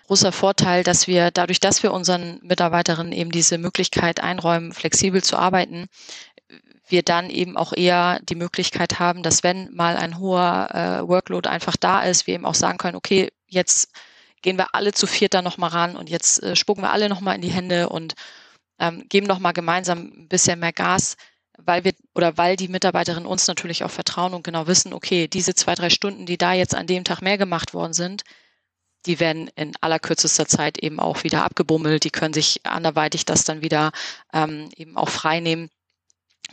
großer 0.09 0.31
Vorteil, 0.31 0.83
dass 0.83 1.05
wir 1.05 1.29
dadurch, 1.29 1.59
dass 1.59 1.83
wir 1.83 1.93
unseren 1.93 2.39
Mitarbeiterinnen 2.41 3.13
eben 3.13 3.31
diese 3.31 3.59
Möglichkeit 3.59 4.19
einräumen, 4.19 4.73
flexibel 4.73 5.23
zu 5.23 5.37
arbeiten, 5.37 5.85
wir 6.91 7.03
dann 7.03 7.29
eben 7.29 7.57
auch 7.57 7.73
eher 7.73 8.19
die 8.23 8.35
Möglichkeit 8.35 8.99
haben, 8.99 9.23
dass 9.23 9.43
wenn 9.43 9.73
mal 9.73 9.95
ein 9.97 10.19
hoher 10.19 10.69
äh, 10.73 11.07
Workload 11.07 11.47
einfach 11.47 11.75
da 11.77 12.01
ist, 12.01 12.27
wir 12.27 12.35
eben 12.35 12.45
auch 12.45 12.55
sagen 12.55 12.77
können, 12.77 12.95
okay, 12.95 13.31
jetzt 13.47 13.89
gehen 14.41 14.57
wir 14.57 14.73
alle 14.73 14.93
zu 14.93 15.07
viert 15.07 15.33
da 15.33 15.41
nochmal 15.41 15.69
ran 15.71 15.95
und 15.95 16.09
jetzt 16.09 16.41
äh, 16.43 16.55
spucken 16.55 16.83
wir 16.83 16.91
alle 16.91 17.09
nochmal 17.09 17.35
in 17.35 17.41
die 17.41 17.51
Hände 17.51 17.89
und 17.89 18.15
ähm, 18.79 19.05
geben 19.09 19.27
nochmal 19.27 19.53
gemeinsam 19.53 19.99
ein 19.99 20.27
bisschen 20.29 20.59
mehr 20.59 20.73
Gas, 20.73 21.17
weil 21.57 21.83
wir 21.83 21.93
oder 22.15 22.37
weil 22.37 22.55
die 22.55 22.69
Mitarbeiterinnen 22.69 23.25
uns 23.25 23.47
natürlich 23.47 23.83
auch 23.83 23.91
vertrauen 23.91 24.33
und 24.33 24.43
genau 24.43 24.67
wissen, 24.67 24.93
okay, 24.93 25.27
diese 25.27 25.55
zwei, 25.55 25.75
drei 25.75 25.89
Stunden, 25.89 26.25
die 26.25 26.37
da 26.37 26.53
jetzt 26.53 26.75
an 26.75 26.87
dem 26.87 27.03
Tag 27.03 27.21
mehr 27.21 27.37
gemacht 27.37 27.73
worden 27.73 27.93
sind, 27.93 28.23
die 29.05 29.19
werden 29.19 29.49
in 29.55 29.73
allerkürzester 29.81 30.45
Zeit 30.45 30.77
eben 30.77 30.99
auch 30.99 31.23
wieder 31.23 31.43
abgebummelt, 31.43 32.03
die 32.03 32.09
können 32.09 32.33
sich 32.33 32.65
anderweitig 32.65 33.25
das 33.25 33.43
dann 33.43 33.61
wieder 33.61 33.91
ähm, 34.33 34.69
eben 34.75 34.97
auch 34.97 35.09
frei 35.09 35.39
nehmen. 35.39 35.69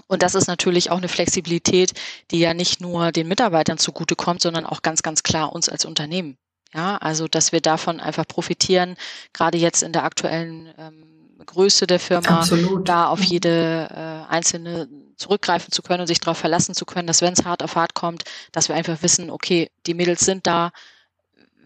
Und 0.06 0.22
das 0.22 0.34
ist 0.34 0.46
natürlich 0.46 0.90
auch 0.90 0.98
eine 0.98 1.08
Flexibilität, 1.08 1.92
die 2.30 2.38
ja 2.38 2.54
nicht 2.54 2.80
nur 2.80 3.12
den 3.12 3.28
Mitarbeitern 3.28 3.78
zugutekommt, 3.78 4.42
sondern 4.42 4.66
auch 4.66 4.82
ganz, 4.82 5.02
ganz 5.02 5.22
klar 5.22 5.52
uns 5.52 5.68
als 5.68 5.84
Unternehmen. 5.84 6.36
Ja, 6.74 6.96
also 6.98 7.28
dass 7.28 7.52
wir 7.52 7.60
davon 7.60 8.00
einfach 8.00 8.26
profitieren, 8.26 8.96
gerade 9.32 9.56
jetzt 9.56 9.82
in 9.82 9.92
der 9.92 10.04
aktuellen 10.04 10.72
ähm, 10.78 11.16
Größe 11.44 11.86
der 11.86 12.00
Firma, 12.00 12.40
Absolut. 12.40 12.88
da 12.88 13.08
auf 13.08 13.22
jede 13.22 13.88
äh, 13.90 14.32
einzelne 14.32 14.88
zurückgreifen 15.16 15.72
zu 15.72 15.82
können 15.82 16.02
und 16.02 16.06
sich 16.06 16.20
darauf 16.20 16.38
verlassen 16.38 16.74
zu 16.74 16.84
können, 16.84 17.06
dass 17.06 17.22
wenn 17.22 17.32
es 17.32 17.44
hart 17.44 17.62
auf 17.62 17.76
hart 17.76 17.94
kommt, 17.94 18.24
dass 18.52 18.68
wir 18.68 18.76
einfach 18.76 19.02
wissen, 19.02 19.30
okay, 19.30 19.70
die 19.86 19.94
Mädels 19.94 20.20
sind 20.20 20.46
da, 20.46 20.72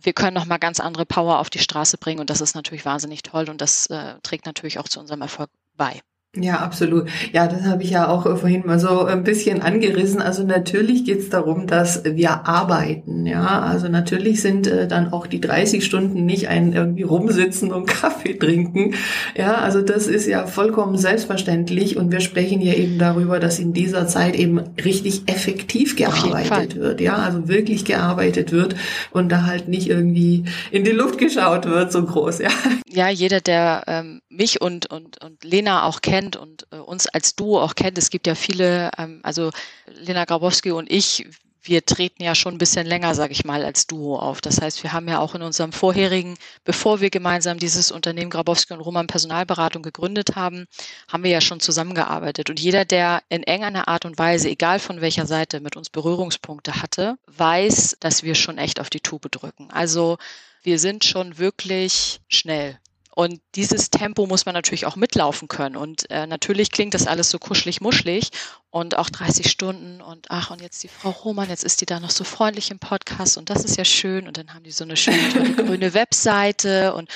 wir 0.02 0.12
können 0.12 0.34
noch 0.34 0.46
mal 0.46 0.58
ganz 0.58 0.80
andere 0.80 1.06
Power 1.06 1.38
auf 1.38 1.50
die 1.50 1.58
Straße 1.58 1.98
bringen 1.98 2.20
und 2.20 2.30
das 2.30 2.40
ist 2.40 2.54
natürlich 2.54 2.84
wahnsinnig 2.84 3.22
toll 3.22 3.48
und 3.48 3.60
das 3.60 3.86
äh, 3.86 4.14
trägt 4.22 4.46
natürlich 4.46 4.78
auch 4.78 4.88
zu 4.88 5.00
unserem 5.00 5.22
Erfolg 5.22 5.50
bei. 5.76 6.00
Ja, 6.36 6.58
absolut. 6.60 7.08
Ja, 7.32 7.48
das 7.48 7.62
habe 7.62 7.82
ich 7.82 7.90
ja 7.90 8.06
auch 8.06 8.22
vorhin 8.38 8.62
mal 8.64 8.78
so 8.78 9.04
ein 9.04 9.24
bisschen 9.24 9.62
angerissen. 9.62 10.22
Also 10.22 10.44
natürlich 10.44 11.04
geht 11.04 11.18
es 11.18 11.28
darum, 11.28 11.66
dass 11.66 12.04
wir 12.04 12.46
arbeiten. 12.46 13.26
Ja, 13.26 13.62
also 13.62 13.88
natürlich 13.88 14.40
sind 14.40 14.68
äh, 14.68 14.86
dann 14.86 15.12
auch 15.12 15.26
die 15.26 15.40
30 15.40 15.84
Stunden 15.84 16.24
nicht 16.26 16.46
ein 16.46 16.72
irgendwie 16.72 17.02
rumsitzen 17.02 17.72
und 17.72 17.86
Kaffee 17.88 18.38
trinken. 18.38 18.94
Ja, 19.36 19.56
also 19.56 19.82
das 19.82 20.06
ist 20.06 20.28
ja 20.28 20.46
vollkommen 20.46 20.96
selbstverständlich. 20.96 21.96
Und 21.96 22.12
wir 22.12 22.20
sprechen 22.20 22.60
hier 22.60 22.76
eben 22.76 23.00
darüber, 23.00 23.40
dass 23.40 23.58
in 23.58 23.72
dieser 23.72 24.06
Zeit 24.06 24.36
eben 24.36 24.60
richtig 24.84 25.22
effektiv 25.26 25.96
gearbeitet 25.96 26.76
wird. 26.76 27.00
Ja, 27.00 27.16
also 27.16 27.48
wirklich 27.48 27.84
gearbeitet 27.84 28.52
wird 28.52 28.76
und 29.10 29.32
da 29.32 29.46
halt 29.46 29.66
nicht 29.66 29.88
irgendwie 29.88 30.44
in 30.70 30.84
die 30.84 30.92
Luft 30.92 31.18
geschaut 31.18 31.66
wird, 31.66 31.90
so 31.90 32.04
groß. 32.04 32.38
Ja, 32.38 32.50
ja 32.88 33.08
jeder, 33.08 33.40
der 33.40 33.82
ähm, 33.88 34.20
mich 34.30 34.60
und, 34.60 34.86
und, 34.86 35.22
und 35.22 35.44
Lena 35.44 35.84
auch 35.84 36.00
kennt, 36.00 36.36
und 36.36 36.66
äh, 36.70 36.76
uns 36.76 37.06
als 37.08 37.34
Duo 37.34 37.60
auch 37.60 37.74
kennt. 37.74 37.98
Es 37.98 38.10
gibt 38.10 38.26
ja 38.26 38.34
viele, 38.34 38.90
ähm, 38.96 39.20
also 39.22 39.50
Lena 39.86 40.24
Grabowski 40.24 40.70
und 40.70 40.90
ich, 40.90 41.26
wir 41.62 41.84
treten 41.84 42.22
ja 42.22 42.34
schon 42.34 42.54
ein 42.54 42.58
bisschen 42.58 42.86
länger, 42.86 43.14
sage 43.14 43.32
ich 43.32 43.44
mal, 43.44 43.64
als 43.64 43.86
Duo 43.86 44.18
auf. 44.18 44.40
Das 44.40 44.60
heißt, 44.60 44.82
wir 44.82 44.92
haben 44.92 45.08
ja 45.08 45.18
auch 45.18 45.34
in 45.34 45.42
unserem 45.42 45.72
vorherigen, 45.72 46.38
bevor 46.64 47.00
wir 47.00 47.10
gemeinsam 47.10 47.58
dieses 47.58 47.90
Unternehmen 47.90 48.30
Grabowski 48.30 48.72
und 48.72 48.80
Roman 48.80 49.06
Personalberatung 49.06 49.82
gegründet 49.82 50.36
haben, 50.36 50.66
haben 51.08 51.24
wir 51.24 51.30
ja 51.30 51.40
schon 51.40 51.60
zusammengearbeitet. 51.60 52.48
Und 52.48 52.60
jeder, 52.60 52.84
der 52.84 53.22
in 53.28 53.42
enger 53.42 53.88
Art 53.88 54.04
und 54.04 54.18
Weise, 54.18 54.48
egal 54.48 54.78
von 54.78 55.00
welcher 55.00 55.26
Seite, 55.26 55.60
mit 55.60 55.76
uns 55.76 55.90
Berührungspunkte 55.90 56.80
hatte, 56.80 57.16
weiß, 57.26 57.98
dass 58.00 58.22
wir 58.22 58.34
schon 58.34 58.58
echt 58.58 58.80
auf 58.80 58.90
die 58.90 59.00
Tube 59.00 59.30
drücken. 59.30 59.70
Also 59.70 60.16
wir 60.62 60.78
sind 60.78 61.04
schon 61.04 61.38
wirklich 61.38 62.20
schnell. 62.28 62.78
Und 63.12 63.40
dieses 63.56 63.90
Tempo 63.90 64.26
muss 64.26 64.46
man 64.46 64.54
natürlich 64.54 64.86
auch 64.86 64.96
mitlaufen 64.96 65.48
können. 65.48 65.76
Und 65.76 66.08
äh, 66.10 66.26
natürlich 66.26 66.70
klingt 66.70 66.94
das 66.94 67.06
alles 67.06 67.28
so 67.28 67.38
kuschelig 67.38 67.80
muschelig 67.80 68.30
und 68.70 68.96
auch 68.96 69.10
30 69.10 69.50
Stunden 69.50 70.00
und 70.00 70.26
ach, 70.30 70.50
und 70.50 70.60
jetzt 70.60 70.82
die 70.84 70.88
Frau 70.88 71.10
Roman, 71.10 71.48
jetzt 71.48 71.64
ist 71.64 71.80
die 71.80 71.86
da 71.86 71.98
noch 71.98 72.10
so 72.10 72.22
freundlich 72.22 72.70
im 72.70 72.78
Podcast 72.78 73.36
und 73.36 73.50
das 73.50 73.64
ist 73.64 73.76
ja 73.76 73.84
schön. 73.84 74.28
Und 74.28 74.36
dann 74.36 74.54
haben 74.54 74.62
die 74.62 74.70
so 74.70 74.84
eine 74.84 74.96
schöne 74.96 75.28
tolle 75.32 75.52
grüne 75.66 75.92
Webseite 75.92 76.94
und 76.94 77.10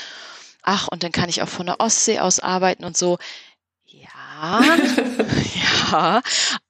ach, 0.62 0.88
und 0.88 1.04
dann 1.04 1.12
kann 1.12 1.28
ich 1.28 1.42
auch 1.42 1.48
von 1.48 1.66
der 1.66 1.78
Ostsee 1.80 2.18
aus 2.18 2.40
arbeiten 2.40 2.85
und 2.85 2.96
so. 2.96 3.18
Ja, 5.90 6.23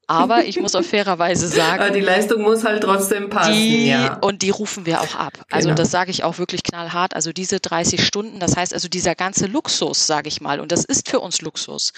aber 0.07 0.45
ich 0.45 0.61
muss 0.61 0.75
auch 0.75 0.85
fairerweise 0.85 1.49
sagen. 1.49 1.83
Aber 1.83 1.91
die 1.91 2.01
Leistung 2.01 2.43
muss 2.43 2.65
halt 2.65 2.83
trotzdem 2.83 3.31
passen, 3.31 3.55
die, 3.55 3.89
ja. 3.89 4.19
Und 4.19 4.43
die 4.43 4.51
rufen 4.51 4.87
wir 4.87 5.01
auch 5.01 5.15
ab. 5.15 5.33
Also 5.51 5.69
genau. 5.69 5.77
das 5.77 5.91
sage 5.91 6.11
ich 6.11 6.25
auch 6.25 6.39
wirklich 6.39 6.63
knallhart. 6.63 7.15
Also 7.15 7.33
diese 7.33 7.61
30 7.61 8.05
Stunden, 8.05 8.39
das 8.39 8.57
heißt 8.57 8.75
also 8.75 8.89
dieser 8.89 9.15
ganze 9.15 9.47
Luxus, 9.47 10.07
sage 10.07 10.29
ich 10.29 10.41
mal, 10.41 10.61
und 10.61 10.73
das 10.73 10.85
ist 10.85 11.09
für 11.09 11.21
uns 11.21 11.41
Luxus, 11.41 11.93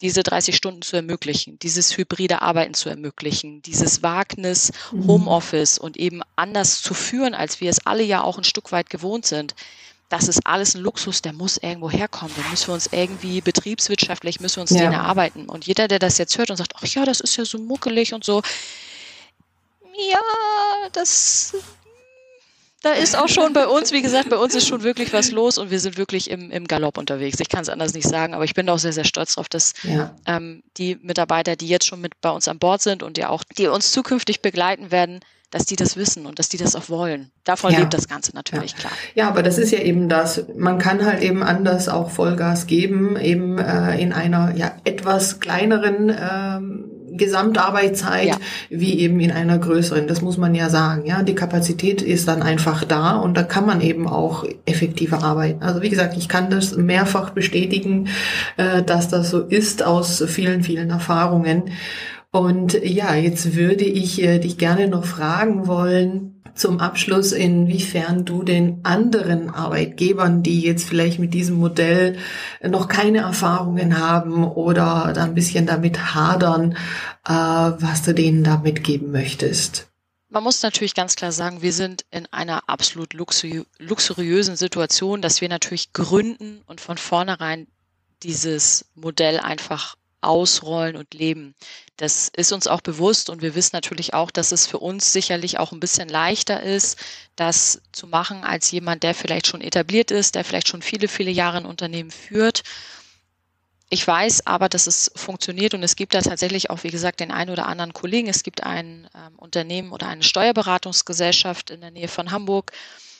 diese 0.00 0.22
30 0.22 0.56
Stunden 0.56 0.82
zu 0.82 0.96
ermöglichen, 0.96 1.58
dieses 1.60 1.96
hybride 1.96 2.42
Arbeiten 2.42 2.74
zu 2.74 2.88
ermöglichen, 2.88 3.62
dieses 3.62 4.02
Wagnis 4.02 4.72
mhm. 4.90 5.06
Homeoffice 5.06 5.78
und 5.78 5.96
eben 5.96 6.22
anders 6.36 6.82
zu 6.82 6.92
führen, 6.94 7.34
als 7.34 7.60
wir 7.60 7.70
es 7.70 7.86
alle 7.86 8.02
ja 8.02 8.22
auch 8.22 8.38
ein 8.38 8.44
Stück 8.44 8.72
weit 8.72 8.90
gewohnt 8.90 9.26
sind 9.26 9.54
das 10.08 10.28
ist 10.28 10.46
alles 10.46 10.74
ein 10.74 10.82
Luxus, 10.82 11.22
der 11.22 11.32
muss 11.32 11.56
irgendwo 11.56 11.90
herkommen. 11.90 12.34
Den 12.36 12.48
müssen 12.50 12.68
wir 12.68 12.74
uns 12.74 12.88
irgendwie 12.92 13.40
betriebswirtschaftlich 13.40 14.40
müssen 14.40 14.56
wir 14.56 14.62
uns 14.62 14.70
ja. 14.70 14.78
den 14.78 14.92
erarbeiten. 14.92 15.48
Und 15.48 15.66
jeder, 15.66 15.88
der 15.88 15.98
das 15.98 16.18
jetzt 16.18 16.38
hört 16.38 16.50
und 16.50 16.56
sagt, 16.56 16.74
ach 16.76 16.86
ja, 16.86 17.04
das 17.04 17.20
ist 17.20 17.36
ja 17.36 17.44
so 17.44 17.58
muckelig 17.58 18.14
und 18.14 18.24
so, 18.24 18.42
ja, 20.10 20.20
das 20.92 21.54
da 22.84 22.92
ist 22.92 23.16
auch 23.16 23.28
schon 23.28 23.54
bei 23.54 23.66
uns, 23.66 23.92
wie 23.92 24.02
gesagt, 24.02 24.28
bei 24.28 24.36
uns 24.36 24.54
ist 24.54 24.68
schon 24.68 24.82
wirklich 24.82 25.14
was 25.14 25.30
los 25.30 25.56
und 25.56 25.70
wir 25.70 25.80
sind 25.80 25.96
wirklich 25.96 26.28
im, 26.28 26.50
im 26.50 26.68
Galopp 26.68 26.98
unterwegs. 26.98 27.40
Ich 27.40 27.48
kann 27.48 27.62
es 27.62 27.70
anders 27.70 27.94
nicht 27.94 28.06
sagen, 28.06 28.34
aber 28.34 28.44
ich 28.44 28.52
bin 28.52 28.68
auch 28.68 28.78
sehr, 28.78 28.92
sehr 28.92 29.04
stolz 29.04 29.36
darauf, 29.36 29.48
dass 29.48 29.72
ja. 29.84 30.14
ähm, 30.26 30.62
die 30.76 30.96
Mitarbeiter, 30.96 31.56
die 31.56 31.66
jetzt 31.66 31.86
schon 31.86 32.02
mit 32.02 32.20
bei 32.20 32.28
uns 32.28 32.46
an 32.46 32.58
Bord 32.58 32.82
sind 32.82 33.02
und 33.02 33.16
ja 33.16 33.30
auch, 33.30 33.42
die 33.56 33.68
uns 33.68 33.90
zukünftig 33.90 34.42
begleiten 34.42 34.90
werden, 34.90 35.20
dass 35.50 35.66
die 35.66 35.76
das 35.76 35.96
wissen 35.96 36.26
und 36.26 36.38
dass 36.38 36.48
die 36.48 36.56
das 36.56 36.74
auch 36.74 36.88
wollen. 36.88 37.30
Davon 37.44 37.72
ja. 37.72 37.80
lebt 37.80 37.94
das 37.94 38.08
Ganze 38.08 38.34
natürlich, 38.34 38.72
ja. 38.72 38.78
klar. 38.78 38.92
Ja, 39.14 39.28
aber 39.28 39.42
das 39.42 39.58
ist 39.58 39.70
ja 39.70 39.78
eben 39.78 40.08
das, 40.08 40.44
man 40.56 40.78
kann 40.78 41.04
halt 41.04 41.22
eben 41.22 41.42
anders 41.42 41.88
auch 41.88 42.10
Vollgas 42.10 42.66
geben, 42.66 43.16
eben 43.16 43.58
äh, 43.58 44.00
in 44.00 44.12
einer 44.12 44.54
ja 44.56 44.72
etwas 44.84 45.40
kleineren 45.40 46.10
ähm, 46.10 46.90
Gesamtarbeitszeit 47.16 48.28
ja. 48.28 48.36
wie 48.70 48.98
eben 48.98 49.20
in 49.20 49.30
einer 49.30 49.58
größeren. 49.58 50.06
Das 50.06 50.20
muss 50.20 50.36
man 50.36 50.54
ja 50.54 50.68
sagen. 50.68 51.06
Ja, 51.06 51.22
die 51.22 51.34
Kapazität 51.34 52.02
ist 52.02 52.28
dann 52.28 52.42
einfach 52.42 52.84
da 52.84 53.16
und 53.16 53.36
da 53.36 53.42
kann 53.42 53.66
man 53.66 53.80
eben 53.80 54.08
auch 54.08 54.44
effektiver 54.66 55.22
arbeiten. 55.22 55.62
Also 55.62 55.82
wie 55.82 55.90
gesagt, 55.90 56.16
ich 56.16 56.28
kann 56.28 56.50
das 56.50 56.76
mehrfach 56.76 57.30
bestätigen, 57.30 58.08
äh, 58.56 58.82
dass 58.82 59.08
das 59.08 59.30
so 59.30 59.40
ist 59.40 59.82
aus 59.82 60.22
vielen, 60.26 60.62
vielen 60.62 60.90
Erfahrungen. 60.90 61.70
Und 62.34 62.72
ja, 62.82 63.14
jetzt 63.14 63.54
würde 63.54 63.84
ich 63.84 64.20
äh, 64.20 64.40
dich 64.40 64.58
gerne 64.58 64.88
noch 64.88 65.04
fragen 65.04 65.68
wollen 65.68 66.42
zum 66.56 66.80
Abschluss, 66.80 67.30
inwiefern 67.30 68.24
du 68.24 68.42
den 68.42 68.84
anderen 68.84 69.50
Arbeitgebern, 69.50 70.42
die 70.42 70.60
jetzt 70.60 70.88
vielleicht 70.88 71.20
mit 71.20 71.32
diesem 71.32 71.58
Modell 71.58 72.18
noch 72.60 72.88
keine 72.88 73.18
Erfahrungen 73.18 74.00
haben 74.00 74.42
oder 74.42 75.12
da 75.14 75.22
ein 75.22 75.36
bisschen 75.36 75.66
damit 75.66 76.12
hadern, 76.16 76.76
äh, 77.24 77.30
was 77.30 78.02
du 78.02 78.12
denen 78.12 78.42
da 78.42 78.58
mitgeben 78.58 79.12
möchtest. 79.12 79.86
Man 80.28 80.42
muss 80.42 80.60
natürlich 80.60 80.96
ganz 80.96 81.14
klar 81.14 81.30
sagen, 81.30 81.62
wir 81.62 81.72
sind 81.72 82.04
in 82.10 82.26
einer 82.32 82.68
absolut 82.68 83.14
luxuriösen 83.14 84.56
Situation, 84.56 85.22
dass 85.22 85.40
wir 85.40 85.48
natürlich 85.48 85.92
gründen 85.92 86.62
und 86.66 86.80
von 86.80 86.98
vornherein 86.98 87.68
dieses 88.24 88.86
Modell 88.96 89.38
einfach 89.38 89.94
ausrollen 90.26 90.96
und 90.96 91.14
leben. 91.14 91.54
Das 91.96 92.28
ist 92.28 92.52
uns 92.52 92.66
auch 92.66 92.80
bewusst 92.80 93.30
und 93.30 93.42
wir 93.42 93.54
wissen 93.54 93.76
natürlich 93.76 94.14
auch, 94.14 94.30
dass 94.30 94.50
es 94.50 94.66
für 94.66 94.78
uns 94.78 95.12
sicherlich 95.12 95.58
auch 95.58 95.72
ein 95.72 95.80
bisschen 95.80 96.08
leichter 96.08 96.62
ist, 96.62 96.98
das 97.36 97.80
zu 97.92 98.06
machen 98.06 98.42
als 98.42 98.70
jemand, 98.70 99.02
der 99.02 99.14
vielleicht 99.14 99.46
schon 99.46 99.60
etabliert 99.60 100.10
ist, 100.10 100.34
der 100.34 100.44
vielleicht 100.44 100.68
schon 100.68 100.82
viele, 100.82 101.08
viele 101.08 101.30
Jahre 101.30 101.58
ein 101.58 101.66
Unternehmen 101.66 102.10
führt. 102.10 102.62
Ich 103.90 104.06
weiß 104.06 104.46
aber, 104.46 104.68
dass 104.68 104.88
es 104.88 105.12
funktioniert 105.14 105.74
und 105.74 105.82
es 105.82 105.94
gibt 105.94 106.14
da 106.14 106.20
tatsächlich 106.20 106.70
auch, 106.70 106.82
wie 106.82 106.90
gesagt, 106.90 107.20
den 107.20 107.30
einen 107.30 107.50
oder 107.50 107.66
anderen 107.66 107.92
Kollegen. 107.92 108.28
Es 108.28 108.42
gibt 108.42 108.64
ein 108.64 109.08
ähm, 109.14 109.36
Unternehmen 109.36 109.92
oder 109.92 110.08
eine 110.08 110.24
Steuerberatungsgesellschaft 110.24 111.70
in 111.70 111.80
der 111.80 111.92
Nähe 111.92 112.08
von 112.08 112.32
Hamburg. 112.32 112.72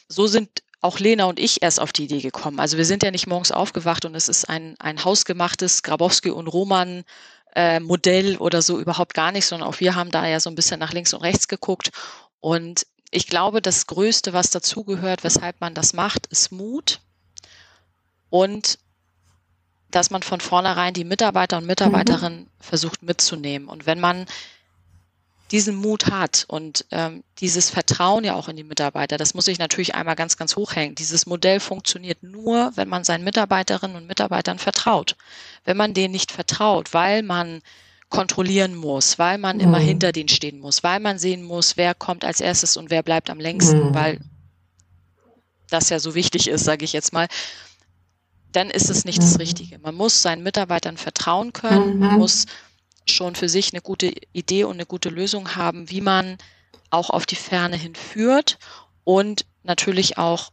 So 0.09 0.27
sind 0.27 0.51
auch 0.85 0.99
Lena 0.99 1.25
und 1.25 1.41
ich 1.41 1.63
erst 1.63 1.81
auf 1.81 1.93
die 1.93 2.05
Idee 2.05 2.21
gekommen. 2.21 2.61
Also 2.61 2.77
wir 2.77 2.85
sind 2.85 3.03
ja 3.03 3.11
nicht 3.11 3.27
morgens 3.27 3.51
aufgewacht 3.51 4.05
und 4.05 4.15
es 4.15 4.29
ist 4.29 4.49
ein, 4.49 4.77
ein 4.79 5.03
hausgemachtes 5.03 5.83
Grabowski 5.83 6.31
und 6.31 6.47
Roman 6.47 7.05
äh, 7.55 7.81
Modell 7.81 8.37
oder 8.37 8.61
so 8.61 8.79
überhaupt 8.79 9.15
gar 9.15 9.33
nicht, 9.33 9.47
sondern 9.47 9.69
auch 9.69 9.81
wir 9.81 9.95
haben 9.95 10.11
da 10.11 10.27
ja 10.27 10.41
so 10.41 10.51
ein 10.51 10.55
bisschen 10.55 10.81
nach 10.81 10.93
links 10.93 11.15
und 11.15 11.23
rechts 11.23 11.49
geguckt. 11.49 11.91
Und 12.41 12.87
ich 13.11 13.27
glaube, 13.27 13.63
das 13.63 13.87
Größte, 13.87 14.35
was 14.35 14.51
dazugehört, 14.51 15.25
weshalb 15.25 15.61
man 15.61 15.73
das 15.73 15.95
macht, 15.95 16.27
ist 16.27 16.53
Mut 16.53 17.01
und 18.29 18.79
dass 19.91 20.11
man 20.11 20.23
von 20.23 20.41
vornherein 20.41 20.93
die 20.93 21.05
Mitarbeiter 21.05 21.57
und 21.57 21.67
Mitarbeiterinnen 21.67 22.41
mhm. 22.41 22.51
versucht 22.59 23.03
mitzunehmen. 23.03 23.69
Und 23.69 23.87
wenn 23.87 24.01
man 24.01 24.27
diesen 25.51 25.77
Mut 25.77 26.07
hat 26.11 26.45
und 26.49 26.87
ähm, 26.91 27.23
dieses 27.39 27.71
Vertrauen 27.71 28.25
ja 28.25 28.35
auch 28.35 28.49
in 28.49 28.57
die 28.57 28.65
Mitarbeiter, 28.65 29.19
das 29.19 29.35
muss 29.35 29.47
ich 29.47 29.59
natürlich 29.59 29.95
einmal 29.95 30.17
ganz, 30.17 30.37
ganz 30.37 30.57
hochhängen. 30.57 30.95
Dieses 30.95 31.27
Modell 31.27 31.61
funktioniert 31.61 32.23
nur, 32.23 32.73
wenn 32.77 32.89
man 32.89 33.05
seinen 33.05 33.25
Mitarbeiterinnen 33.25 33.97
und 33.97 34.07
Mitarbeitern 34.07 34.59
vertraut. 34.59 35.17
Wenn 35.65 35.77
man 35.77 35.93
denen 35.93 36.13
nicht 36.13 36.33
vertraut, 36.33 36.95
weil 36.95 37.23
man 37.23 37.61
kontrollieren 38.09 38.75
muss, 38.75 39.19
weil 39.19 39.39
man 39.39 39.57
mhm. 39.57 39.65
immer 39.65 39.79
hinter 39.79 40.13
denen 40.13 40.29
stehen 40.29 40.61
muss, 40.61 40.83
weil 40.83 41.01
man 41.01 41.19
sehen 41.19 41.43
muss, 41.43 41.77
wer 41.77 41.95
kommt 41.95 42.25
als 42.25 42.41
erstes 42.41 42.77
und 42.77 42.91
wer 42.91 43.03
bleibt 43.03 43.29
am 43.29 43.41
längsten, 43.41 43.89
mhm. 43.89 43.95
weil 43.95 44.21
das 45.69 45.91
ja 45.91 45.99
so 45.99 46.15
wichtig 46.15 46.49
ist, 46.49 46.65
sage 46.65 46.85
ich 46.85 46.93
jetzt 46.93 47.13
mal, 47.13 47.29
dann 48.53 48.71
ist 48.71 48.89
es 48.89 49.05
nicht 49.05 49.19
mhm. 49.19 49.25
das 49.25 49.39
Richtige. 49.39 49.79
Man 49.79 49.95
muss 49.95 50.23
seinen 50.23 50.43
Mitarbeitern 50.43 50.97
vertrauen 50.97 51.53
können, 51.53 51.99
man 51.99 52.13
mhm. 52.13 52.19
muss 52.19 52.47
schon 53.07 53.35
für 53.35 53.49
sich 53.49 53.73
eine 53.73 53.83
gute 53.83 54.13
Idee 54.33 54.65
und 54.65 54.75
eine 54.75 54.87
gute 54.87 55.09
Lösung 55.09 55.57
haben, 55.57 55.91
wie 55.91 56.01
man 56.01 56.39
auch 56.91 57.11
auf 57.11 57.27
die 57.27 57.37
Ferne 57.37 57.77
hinführt 57.77 58.59
und 59.05 59.47
natürlich 59.63 60.19
auch, 60.19 60.53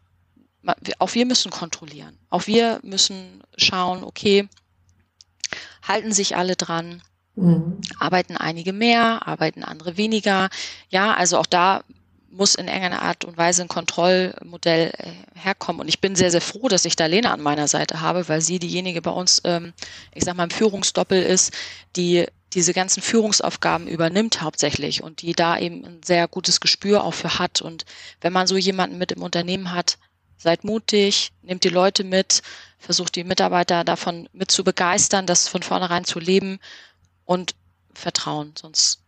auch 0.99 1.13
wir 1.13 1.25
müssen 1.25 1.51
kontrollieren. 1.51 2.17
Auch 2.29 2.47
wir 2.47 2.79
müssen 2.83 3.43
schauen, 3.57 4.03
okay, 4.03 4.49
halten 5.83 6.11
sich 6.11 6.35
alle 6.35 6.55
dran, 6.55 7.01
mhm. 7.35 7.79
arbeiten 7.99 8.37
einige 8.37 8.73
mehr, 8.73 9.27
arbeiten 9.27 9.63
andere 9.63 9.97
weniger. 9.97 10.49
Ja, 10.89 11.13
also 11.13 11.37
auch 11.37 11.45
da 11.45 11.83
muss 12.31 12.55
in 12.55 12.67
enger 12.67 13.01
Art 13.01 13.25
und 13.25 13.37
Weise 13.37 13.61
ein 13.61 13.67
Kontrollmodell 13.67 14.91
äh, 14.97 15.39
herkommen. 15.39 15.81
Und 15.81 15.87
ich 15.87 15.99
bin 15.99 16.15
sehr, 16.15 16.31
sehr 16.31 16.41
froh, 16.41 16.67
dass 16.67 16.85
ich 16.85 16.95
da 16.95 17.05
Lena 17.05 17.33
an 17.33 17.41
meiner 17.41 17.67
Seite 17.67 18.01
habe, 18.01 18.27
weil 18.29 18.41
sie 18.41 18.59
diejenige 18.59 19.01
bei 19.01 19.11
uns, 19.11 19.41
ähm, 19.43 19.73
ich 20.13 20.23
sag 20.23 20.35
mal, 20.35 20.45
im 20.45 20.49
Führungsdoppel 20.49 21.21
ist, 21.21 21.53
die 21.95 22.25
diese 22.53 22.73
ganzen 22.73 23.01
Führungsaufgaben 23.01 23.87
übernimmt 23.87 24.41
hauptsächlich 24.41 25.03
und 25.03 25.21
die 25.21 25.33
da 25.33 25.57
eben 25.57 25.85
ein 25.85 26.01
sehr 26.03 26.27
gutes 26.27 26.59
Gespür 26.59 27.03
auch 27.03 27.13
für 27.13 27.39
hat. 27.39 27.61
Und 27.61 27.85
wenn 28.19 28.33
man 28.33 28.47
so 28.47 28.57
jemanden 28.57 28.97
mit 28.97 29.11
im 29.11 29.23
Unternehmen 29.23 29.71
hat, 29.71 29.97
seid 30.37 30.63
mutig, 30.63 31.31
nehmt 31.43 31.63
die 31.63 31.69
Leute 31.69 32.03
mit, 32.03 32.41
versucht 32.77 33.15
die 33.15 33.23
Mitarbeiter 33.23 33.83
davon 33.83 34.27
mit 34.33 34.51
zu 34.51 34.63
begeistern, 34.63 35.27
das 35.27 35.47
von 35.47 35.63
vornherein 35.63 36.03
zu 36.03 36.19
leben 36.19 36.59
und 37.25 37.55
Vertrauen, 37.93 38.53
sonst 38.59 39.01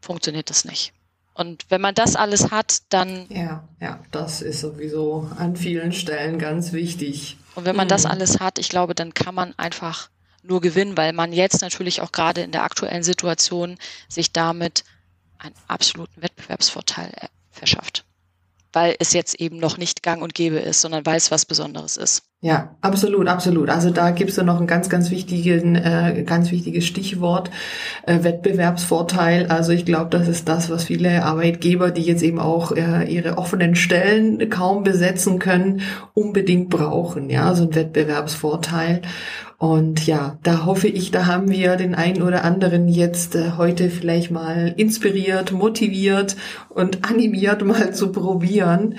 funktioniert 0.00 0.50
das 0.50 0.64
nicht. 0.64 0.92
Und 1.34 1.66
wenn 1.68 1.80
man 1.80 1.94
das 1.94 2.14
alles 2.14 2.52
hat, 2.52 2.82
dann. 2.90 3.26
Ja, 3.28 3.68
ja, 3.80 4.00
das 4.12 4.40
ist 4.40 4.60
sowieso 4.60 5.28
an 5.36 5.56
vielen 5.56 5.92
Stellen 5.92 6.38
ganz 6.38 6.72
wichtig. 6.72 7.36
Und 7.56 7.64
wenn 7.64 7.76
man 7.76 7.86
mhm. 7.86 7.90
das 7.90 8.06
alles 8.06 8.40
hat, 8.40 8.58
ich 8.58 8.68
glaube, 8.68 8.94
dann 8.94 9.14
kann 9.14 9.34
man 9.34 9.52
einfach 9.58 10.10
nur 10.42 10.60
gewinnen, 10.60 10.96
weil 10.96 11.12
man 11.12 11.32
jetzt 11.32 11.60
natürlich 11.62 12.00
auch 12.00 12.12
gerade 12.12 12.42
in 12.42 12.52
der 12.52 12.62
aktuellen 12.62 13.02
Situation 13.02 13.78
sich 14.08 14.32
damit 14.32 14.84
einen 15.38 15.54
absoluten 15.66 16.22
Wettbewerbsvorteil 16.22 17.10
äh, 17.16 17.28
verschafft. 17.50 18.04
Weil 18.72 18.96
es 18.98 19.12
jetzt 19.12 19.40
eben 19.40 19.58
noch 19.58 19.76
nicht 19.76 20.02
gang 20.02 20.22
und 20.22 20.34
gäbe 20.34 20.58
ist, 20.58 20.80
sondern 20.80 21.06
weil 21.06 21.16
es 21.16 21.30
was 21.30 21.46
Besonderes 21.46 21.96
ist. 21.96 22.22
Ja, 22.44 22.76
absolut, 22.82 23.26
absolut. 23.26 23.70
Also 23.70 23.88
da 23.88 24.10
gibst 24.10 24.36
du 24.36 24.42
noch 24.42 24.60
ein 24.60 24.66
ganz, 24.66 24.90
ganz 24.90 25.10
wichtigen, 25.10 25.76
äh, 25.76 26.24
ganz 26.26 26.50
wichtiges 26.50 26.84
Stichwort, 26.84 27.50
äh, 28.02 28.22
Wettbewerbsvorteil. 28.22 29.46
Also 29.46 29.72
ich 29.72 29.86
glaube, 29.86 30.10
das 30.10 30.28
ist 30.28 30.46
das, 30.46 30.68
was 30.68 30.84
viele 30.84 31.24
Arbeitgeber, 31.24 31.90
die 31.90 32.02
jetzt 32.02 32.22
eben 32.22 32.38
auch 32.38 32.72
äh, 32.72 33.10
ihre 33.10 33.38
offenen 33.38 33.76
Stellen 33.76 34.50
kaum 34.50 34.82
besetzen 34.82 35.38
können, 35.38 35.80
unbedingt 36.12 36.68
brauchen. 36.68 37.30
Ja, 37.30 37.54
so 37.54 37.62
ein 37.64 37.74
Wettbewerbsvorteil. 37.74 39.00
Und 39.56 40.06
ja, 40.06 40.38
da 40.42 40.66
hoffe 40.66 40.88
ich, 40.88 41.10
da 41.10 41.24
haben 41.24 41.50
wir 41.50 41.76
den 41.76 41.94
einen 41.94 42.20
oder 42.20 42.44
anderen 42.44 42.88
jetzt 42.88 43.36
äh, 43.36 43.52
heute 43.56 43.88
vielleicht 43.88 44.30
mal 44.30 44.74
inspiriert, 44.76 45.52
motiviert 45.52 46.36
und 46.68 47.08
animiert 47.08 47.64
mal 47.64 47.94
zu 47.94 48.12
probieren. 48.12 48.96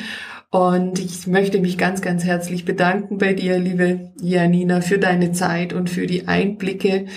Und 0.51 0.99
ich 0.99 1.27
möchte 1.27 1.59
mich 1.59 1.77
ganz, 1.77 2.01
ganz 2.01 2.23
herzlich 2.23 2.63
bedanken 2.65 3.17
bei 3.17 3.33
dir, 3.33 3.59
liebe 3.59 4.11
Janina, 4.21 4.81
für 4.81 4.97
deine 4.97 5.31
Zeit 5.33 5.73
und 5.73 5.89
für 5.89 6.07
die 6.07 6.27
Einblicke, 6.27 7.07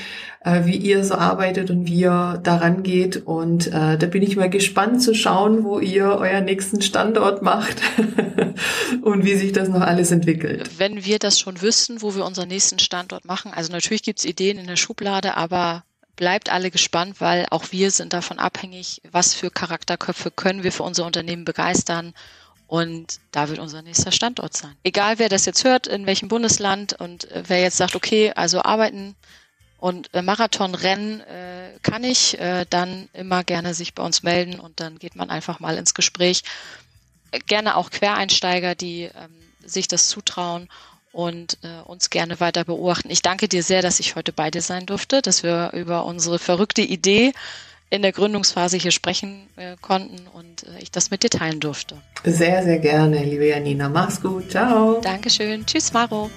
äh, 0.44 0.64
wie 0.64 0.76
ihr 0.76 1.04
so 1.04 1.14
arbeitet 1.14 1.70
und 1.70 1.86
wie 1.86 2.00
ihr 2.00 2.40
daran 2.42 2.82
geht. 2.82 3.16
Und 3.26 3.68
äh, 3.68 3.96
da 3.96 4.06
bin 4.06 4.22
ich 4.22 4.36
mal 4.36 4.50
gespannt 4.50 5.02
zu 5.02 5.14
schauen, 5.14 5.64
wo 5.64 5.78
ihr 5.78 6.06
euren 6.06 6.46
nächsten 6.46 6.82
Standort 6.82 7.42
macht 7.42 7.76
und 9.02 9.24
wie 9.24 9.36
sich 9.36 9.52
das 9.52 9.68
noch 9.68 9.82
alles 9.82 10.10
entwickelt. 10.10 10.68
Wenn 10.78 11.04
wir 11.04 11.18
das 11.18 11.38
schon 11.38 11.60
wüssten, 11.62 12.02
wo 12.02 12.14
wir 12.14 12.24
unseren 12.24 12.48
nächsten 12.48 12.78
Standort 12.78 13.24
machen, 13.24 13.52
also 13.54 13.72
natürlich 13.72 14.02
gibt's 14.02 14.24
Ideen 14.24 14.58
in 14.58 14.66
der 14.66 14.76
Schublade, 14.76 15.36
aber 15.36 15.84
bleibt 16.16 16.50
alle 16.52 16.70
gespannt, 16.70 17.20
weil 17.20 17.46
auch 17.50 17.66
wir 17.70 17.92
sind 17.92 18.12
davon 18.12 18.40
abhängig, 18.40 19.00
was 19.10 19.34
für 19.34 19.50
Charakterköpfe 19.50 20.32
können 20.32 20.64
wir 20.64 20.72
für 20.72 20.82
unser 20.82 21.06
Unternehmen 21.06 21.44
begeistern 21.44 22.12
und 22.68 23.18
da 23.32 23.48
wird 23.48 23.58
unser 23.58 23.82
nächster 23.82 24.12
Standort 24.12 24.56
sein. 24.56 24.76
Egal 24.84 25.18
wer 25.18 25.30
das 25.30 25.46
jetzt 25.46 25.64
hört, 25.64 25.86
in 25.88 26.06
welchem 26.06 26.28
Bundesland 26.28 26.92
und 26.92 27.28
äh, 27.32 27.42
wer 27.48 27.60
jetzt 27.62 27.78
sagt, 27.78 27.96
okay, 27.96 28.32
also 28.36 28.62
arbeiten 28.62 29.16
und 29.78 30.12
äh, 30.14 30.22
Marathonrennen 30.22 31.20
äh, 31.22 31.70
kann 31.82 32.04
ich, 32.04 32.38
äh, 32.38 32.66
dann 32.68 33.08
immer 33.14 33.42
gerne 33.42 33.72
sich 33.74 33.94
bei 33.94 34.02
uns 34.02 34.22
melden 34.22 34.60
und 34.60 34.80
dann 34.80 34.98
geht 34.98 35.16
man 35.16 35.30
einfach 35.30 35.60
mal 35.60 35.78
ins 35.78 35.94
Gespräch. 35.94 36.42
Äh, 37.30 37.38
gerne 37.40 37.76
auch 37.76 37.90
Quereinsteiger, 37.90 38.74
die 38.74 39.04
ähm, 39.04 39.30
sich 39.64 39.88
das 39.88 40.08
zutrauen 40.08 40.68
und 41.10 41.56
äh, 41.62 41.80
uns 41.86 42.10
gerne 42.10 42.38
weiter 42.38 42.64
beobachten. 42.64 43.08
Ich 43.10 43.22
danke 43.22 43.48
dir 43.48 43.62
sehr, 43.62 43.80
dass 43.80 43.98
ich 43.98 44.14
heute 44.14 44.32
bei 44.32 44.50
dir 44.50 44.62
sein 44.62 44.84
durfte, 44.84 45.22
dass 45.22 45.42
wir 45.42 45.70
über 45.72 46.04
unsere 46.04 46.38
verrückte 46.38 46.82
Idee 46.82 47.32
in 47.90 48.02
der 48.02 48.12
Gründungsphase 48.12 48.76
hier 48.76 48.90
sprechen 48.90 49.48
äh, 49.56 49.76
konnten 49.80 50.26
und 50.32 50.64
äh, 50.64 50.80
ich 50.80 50.90
das 50.90 51.10
mit 51.10 51.22
dir 51.22 51.30
teilen 51.30 51.60
durfte. 51.60 51.96
Sehr, 52.24 52.62
sehr 52.62 52.78
gerne, 52.78 53.24
liebe 53.24 53.46
Janina. 53.46 53.88
Mach's 53.88 54.20
gut. 54.20 54.50
Ciao. 54.50 55.00
Dankeschön. 55.00 55.64
Tschüss, 55.64 55.92
Maro. 55.92 56.30